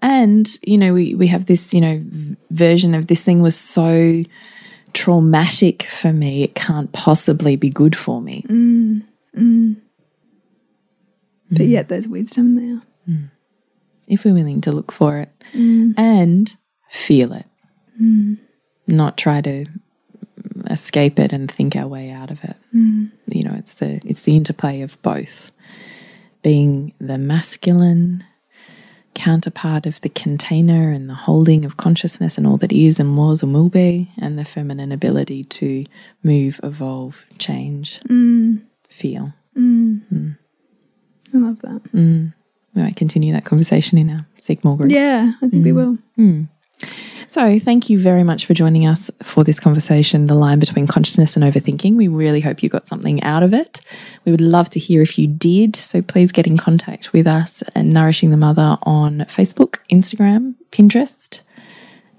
And, 0.00 0.48
you 0.62 0.76
know, 0.76 0.92
we, 0.92 1.14
we 1.14 1.28
have 1.28 1.46
this, 1.46 1.72
you 1.72 1.80
know, 1.80 2.02
version 2.50 2.94
of 2.94 3.06
this 3.06 3.22
thing 3.22 3.40
was 3.40 3.56
so 3.56 4.22
traumatic 4.92 5.84
for 5.84 6.12
me, 6.12 6.42
it 6.42 6.54
can't 6.54 6.92
possibly 6.92 7.56
be 7.56 7.70
good 7.70 7.96
for 7.96 8.20
me. 8.20 8.44
But 11.56 11.66
yet 11.66 11.86
mm. 11.86 11.88
there's 11.88 12.08
wisdom 12.08 12.54
there. 12.56 12.82
Mm. 13.08 13.30
if 14.06 14.24
we're 14.24 14.34
willing 14.34 14.60
to 14.60 14.70
look 14.70 14.92
for 14.92 15.18
it 15.18 15.30
mm. 15.52 15.92
and 15.98 16.54
feel 16.88 17.32
it, 17.32 17.46
not 18.86 19.16
try 19.16 19.40
to 19.40 19.66
escape 20.70 21.18
it 21.18 21.32
and 21.32 21.50
think 21.50 21.74
our 21.74 21.88
way 21.88 22.10
out 22.10 22.30
of 22.30 22.42
it. 22.44 22.56
You 23.26 23.42
know, 23.42 23.54
it's 23.56 23.74
the 23.74 24.00
it's 24.04 24.22
the 24.22 24.36
interplay 24.36 24.82
of 24.82 25.00
both. 25.02 25.50
Being 26.42 26.92
the 27.00 27.18
masculine 27.18 28.24
counterpart 29.14 29.86
of 29.86 30.00
the 30.00 30.08
container 30.08 30.90
and 30.90 31.08
the 31.08 31.14
holding 31.14 31.64
of 31.64 31.76
consciousness 31.76 32.38
and 32.38 32.46
all 32.46 32.56
that 32.58 32.72
is 32.72 32.98
and 32.98 33.16
was 33.16 33.42
and 33.42 33.52
will 33.52 33.68
be, 33.68 34.10
and 34.18 34.38
the 34.38 34.44
feminine 34.44 34.92
ability 34.92 35.44
to 35.44 35.84
move, 36.22 36.60
evolve, 36.62 37.24
change, 37.38 38.00
feel. 38.88 39.32
I 41.34 41.38
love 41.38 41.60
that. 41.62 41.82
Mm. 41.92 42.32
We 42.74 42.82
might 42.82 42.96
continue 42.96 43.32
that 43.32 43.44
conversation 43.44 43.98
in 43.98 44.10
our 44.10 44.26
Seek 44.38 44.64
More 44.64 44.76
group. 44.76 44.90
Yeah, 44.90 45.32
I 45.42 45.48
think 45.48 45.64
we 45.64 45.72
mm. 45.72 45.74
will. 45.74 45.98
Mm. 46.18 46.48
So, 47.32 47.58
thank 47.58 47.88
you 47.88 47.98
very 47.98 48.24
much 48.24 48.44
for 48.44 48.52
joining 48.52 48.86
us 48.86 49.10
for 49.22 49.42
this 49.42 49.58
conversation, 49.58 50.26
The 50.26 50.34
Line 50.34 50.58
Between 50.58 50.86
Consciousness 50.86 51.34
and 51.34 51.42
Overthinking. 51.44 51.96
We 51.96 52.06
really 52.08 52.40
hope 52.40 52.62
you 52.62 52.68
got 52.68 52.86
something 52.86 53.22
out 53.22 53.42
of 53.42 53.54
it. 53.54 53.80
We 54.26 54.32
would 54.32 54.42
love 54.42 54.68
to 54.70 54.78
hear 54.78 55.00
if 55.00 55.18
you 55.18 55.26
did. 55.26 55.74
So, 55.76 56.02
please 56.02 56.30
get 56.30 56.46
in 56.46 56.58
contact 56.58 57.12
with 57.14 57.26
us 57.26 57.62
at 57.74 57.86
Nourishing 57.86 58.32
the 58.32 58.36
Mother 58.36 58.76
on 58.82 59.20
Facebook, 59.20 59.78
Instagram, 59.90 60.56
Pinterest, 60.70 61.40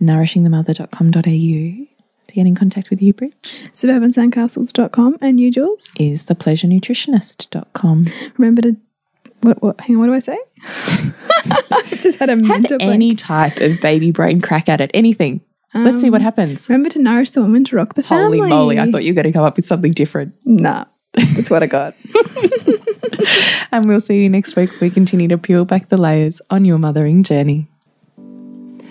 nourishingthemother.com.au. 0.01 1.87
To 2.27 2.33
get 2.33 2.47
in 2.47 2.55
contact 2.55 2.89
with 2.89 2.99
you, 2.99 3.13
Bridge, 3.13 3.33
Suburbansandcastles.com 3.73 5.17
and 5.21 5.39
you, 5.39 5.51
Jules. 5.51 5.93
is 5.99 6.25
thepleasurenutritionist.com. 6.25 8.07
Remember 8.37 8.61
to 8.63 8.77
what, 9.43 9.61
what, 9.61 9.81
hang 9.81 9.95
on, 9.95 9.99
what 9.99 10.07
do 10.07 10.13
I 10.13 10.19
say? 10.19 10.39
I've 11.71 12.01
just 12.01 12.19
had 12.19 12.29
a 12.29 12.33
Have 12.33 12.41
mental 12.41 12.77
blank. 12.77 12.93
any 12.93 13.15
type 13.15 13.59
of 13.59 13.79
baby 13.81 14.11
brain 14.11 14.41
crack 14.41 14.69
at 14.69 14.81
it. 14.81 14.91
Anything. 14.93 15.41
Let's 15.75 16.01
see 16.01 16.11
what 16.11 16.21
um, 16.21 16.25
happens. 16.25 16.69
Remember 16.69 16.89
to 16.89 16.99
nourish 16.99 17.31
the 17.31 17.41
woman 17.41 17.63
to 17.65 17.75
rock 17.75 17.95
the 17.95 18.03
family. 18.03 18.37
Holy 18.37 18.49
moly, 18.49 18.79
I 18.79 18.91
thought 18.91 19.03
you 19.03 19.11
were 19.11 19.15
going 19.15 19.25
to 19.25 19.31
come 19.31 19.43
up 19.43 19.55
with 19.55 19.65
something 19.65 19.91
different. 19.91 20.35
Nah, 20.45 20.85
that's 21.13 21.49
what 21.49 21.63
I 21.63 21.67
got. 21.67 21.95
And 23.71 23.87
we'll 23.87 23.99
see 23.99 24.21
you 24.21 24.29
next 24.29 24.55
week. 24.55 24.69
We 24.79 24.91
continue 24.91 25.27
to 25.29 25.37
peel 25.37 25.65
back 25.65 25.89
the 25.89 25.97
layers 25.97 26.41
on 26.51 26.63
your 26.63 26.77
mothering 26.77 27.23
journey. 27.23 27.69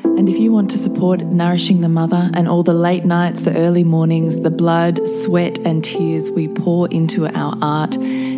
And 0.02 0.28
if 0.28 0.38
you 0.38 0.52
want 0.52 0.70
to 0.72 0.78
support 0.78 1.20
Nourishing 1.20 1.80
the 1.80 1.88
Mother 1.88 2.30
and 2.34 2.48
all 2.48 2.62
the 2.62 2.74
late 2.74 3.04
nights, 3.04 3.42
the 3.42 3.56
early 3.56 3.84
mornings, 3.84 4.40
the 4.40 4.50
blood, 4.50 5.00
sweat, 5.08 5.58
and 5.60 5.84
tears 5.84 6.30
we 6.30 6.48
pour 6.48 6.88
into 6.88 7.26
our 7.28 7.56
art, 7.62 7.96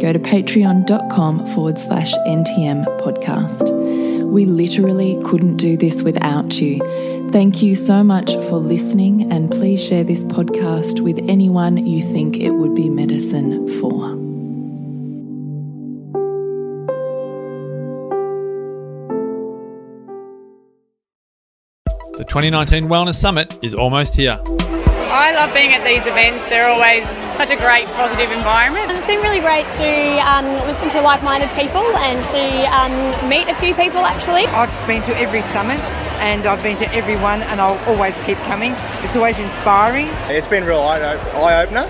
Go 0.00 0.12
to 0.12 0.18
patreon.com 0.18 1.46
forward 1.48 1.78
slash 1.78 2.12
NTM 2.26 2.84
podcast. 3.00 3.72
We 4.30 4.44
literally 4.44 5.18
couldn't 5.24 5.56
do 5.56 5.76
this 5.76 6.02
without 6.02 6.60
you. 6.60 6.80
Thank 7.30 7.62
you 7.62 7.74
so 7.74 8.04
much 8.04 8.34
for 8.48 8.56
listening, 8.56 9.32
and 9.32 9.50
please 9.50 9.82
share 9.82 10.04
this 10.04 10.24
podcast 10.24 11.00
with 11.00 11.18
anyone 11.28 11.86
you 11.86 12.02
think 12.02 12.36
it 12.36 12.50
would 12.50 12.74
be 12.74 12.88
medicine 12.88 13.68
for. 13.80 14.10
The 22.16 22.24
2019 22.24 22.86
Wellness 22.88 23.16
Summit 23.16 23.58
is 23.62 23.74
almost 23.74 24.14
here. 24.16 24.40
I 25.16 25.32
love 25.32 25.54
being 25.54 25.72
at 25.72 25.82
these 25.82 26.04
events. 26.04 26.44
They're 26.46 26.68
always 26.68 27.08
such 27.40 27.50
a 27.50 27.56
great, 27.56 27.88
positive 27.96 28.30
environment. 28.30 28.92
It's 28.92 29.06
been 29.06 29.22
really 29.22 29.40
great 29.40 29.64
to 29.80 29.88
um, 30.28 30.44
listen 30.68 30.90
to 30.90 31.00
like-minded 31.00 31.48
people 31.56 31.80
and 32.04 32.20
to 32.36 32.44
um, 32.68 32.92
meet 33.26 33.48
a 33.48 33.54
few 33.54 33.74
people 33.74 34.04
actually. 34.04 34.44
I've 34.52 34.68
been 34.86 35.02
to 35.04 35.16
every 35.16 35.40
summit 35.40 35.80
and 36.20 36.46
I've 36.46 36.62
been 36.62 36.76
to 36.76 36.94
every 36.94 37.16
one 37.16 37.40
and 37.48 37.62
I'll 37.62 37.82
always 37.88 38.20
keep 38.20 38.36
coming. 38.44 38.74
It's 39.08 39.16
always 39.16 39.38
inspiring. 39.38 40.08
It's 40.28 40.46
been 40.46 40.64
a 40.64 40.66
real 40.66 40.82
eye 40.82 41.00
eye 41.00 41.62
opener. 41.64 41.86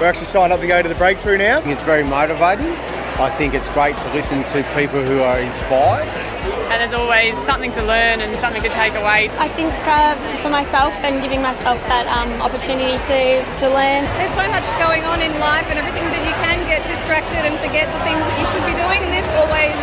We're 0.00 0.08
actually 0.08 0.32
signed 0.32 0.54
up 0.54 0.60
to 0.60 0.66
go 0.66 0.80
to 0.80 0.88
the 0.88 0.94
breakthrough 0.94 1.36
now. 1.36 1.60
It's 1.68 1.82
very 1.82 2.04
motivating. 2.04 2.72
I 3.20 3.28
think 3.36 3.52
it's 3.52 3.68
great 3.68 3.98
to 3.98 4.12
listen 4.14 4.44
to 4.44 4.64
people 4.74 5.04
who 5.04 5.20
are 5.20 5.38
inspired. 5.38 6.31
And 6.72 6.80
there's 6.80 6.96
always 6.96 7.36
something 7.44 7.68
to 7.76 7.84
learn 7.84 8.24
and 8.24 8.32
something 8.40 8.64
to 8.64 8.72
take 8.72 8.96
away. 8.96 9.28
I 9.36 9.44
think 9.52 9.76
uh, 9.84 10.16
for 10.40 10.48
myself 10.48 10.96
and 11.04 11.20
giving 11.20 11.44
myself 11.44 11.76
that 11.84 12.08
um, 12.08 12.32
opportunity 12.40 12.96
to, 13.12 13.44
to 13.60 13.64
learn. 13.68 14.08
There's 14.16 14.32
so 14.32 14.48
much 14.48 14.64
going 14.80 15.04
on 15.04 15.20
in 15.20 15.36
life 15.36 15.68
and 15.68 15.76
everything 15.76 16.08
that 16.08 16.24
you 16.24 16.32
can 16.40 16.64
get 16.64 16.80
distracted 16.88 17.44
and 17.44 17.60
forget 17.60 17.92
the 17.92 18.00
things 18.08 18.24
that 18.24 18.40
you 18.40 18.48
should 18.48 18.64
be 18.64 18.72
doing. 18.72 19.04
And 19.04 19.12
this 19.12 19.28
always 19.36 19.76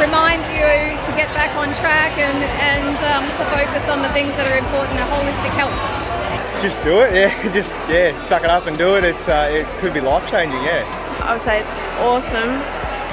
reminds 0.00 0.48
you 0.48 0.64
to 1.04 1.10
get 1.12 1.28
back 1.36 1.52
on 1.60 1.76
track 1.76 2.16
and, 2.16 2.40
and 2.72 2.96
um, 3.12 3.28
to 3.36 3.44
focus 3.52 3.92
on 3.92 4.00
the 4.00 4.08
things 4.16 4.32
that 4.40 4.48
are 4.48 4.56
important, 4.56 4.96
a 4.96 5.04
holistic 5.12 5.52
health. 5.60 5.76
Just 6.64 6.80
do 6.80 7.04
it, 7.04 7.12
yeah. 7.20 7.36
Just 7.52 7.76
yeah, 7.92 8.16
suck 8.16 8.48
it 8.48 8.50
up 8.50 8.64
and 8.64 8.80
do 8.80 8.96
it. 8.96 9.04
It's 9.04 9.28
uh, 9.28 9.52
it 9.52 9.68
could 9.76 9.92
be 9.92 10.00
life 10.00 10.24
changing, 10.24 10.64
yeah. 10.64 10.88
I 11.20 11.36
would 11.36 11.44
say 11.44 11.60
it's 11.60 11.68
awesome 12.00 12.56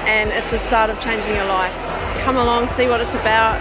and 0.07 0.31
it's 0.31 0.47
the 0.47 0.63
start 0.63 0.89
of 0.89 1.03
changing 1.03 1.35
your 1.35 1.51
life. 1.51 1.75
Come 2.27 2.35
along, 2.35 2.67
see 2.67 2.89
what 2.89 2.99
it's 2.99 3.13
about, 3.13 3.55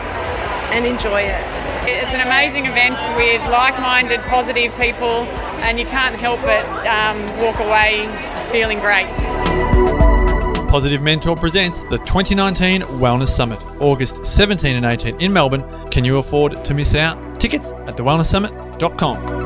and 0.75 0.85
enjoy 0.85 1.21
it. 1.21 1.41
It's 1.87 2.13
an 2.13 2.21
amazing 2.21 2.67
event 2.67 2.97
with 3.17 3.41
like-minded, 3.49 4.21
positive 4.23 4.75
people, 4.75 5.23
and 5.63 5.79
you 5.79 5.87
can't 5.87 6.19
help 6.19 6.41
but 6.41 6.67
um, 6.85 7.17
walk 7.41 7.61
away 7.61 8.09
feeling 8.51 8.81
great. 8.81 9.07
Positive 10.69 11.01
Mentor 11.01 11.37
presents 11.37 11.83
the 11.85 11.99
2019 11.99 12.83
Wellness 12.99 13.29
Summit, 13.29 13.63
August 13.81 14.27
17 14.27 14.75
and 14.75 14.85
18 14.85 15.21
in 15.21 15.33
Melbourne. 15.33 15.63
Can 15.91 16.05
you 16.05 16.19
afford 16.19 16.65
to 16.65 16.75
miss 16.75 16.97
out? 16.97 17.39
Tickets 17.39 17.71
at 17.71 17.97
thewellnesssummit.com. 17.97 19.46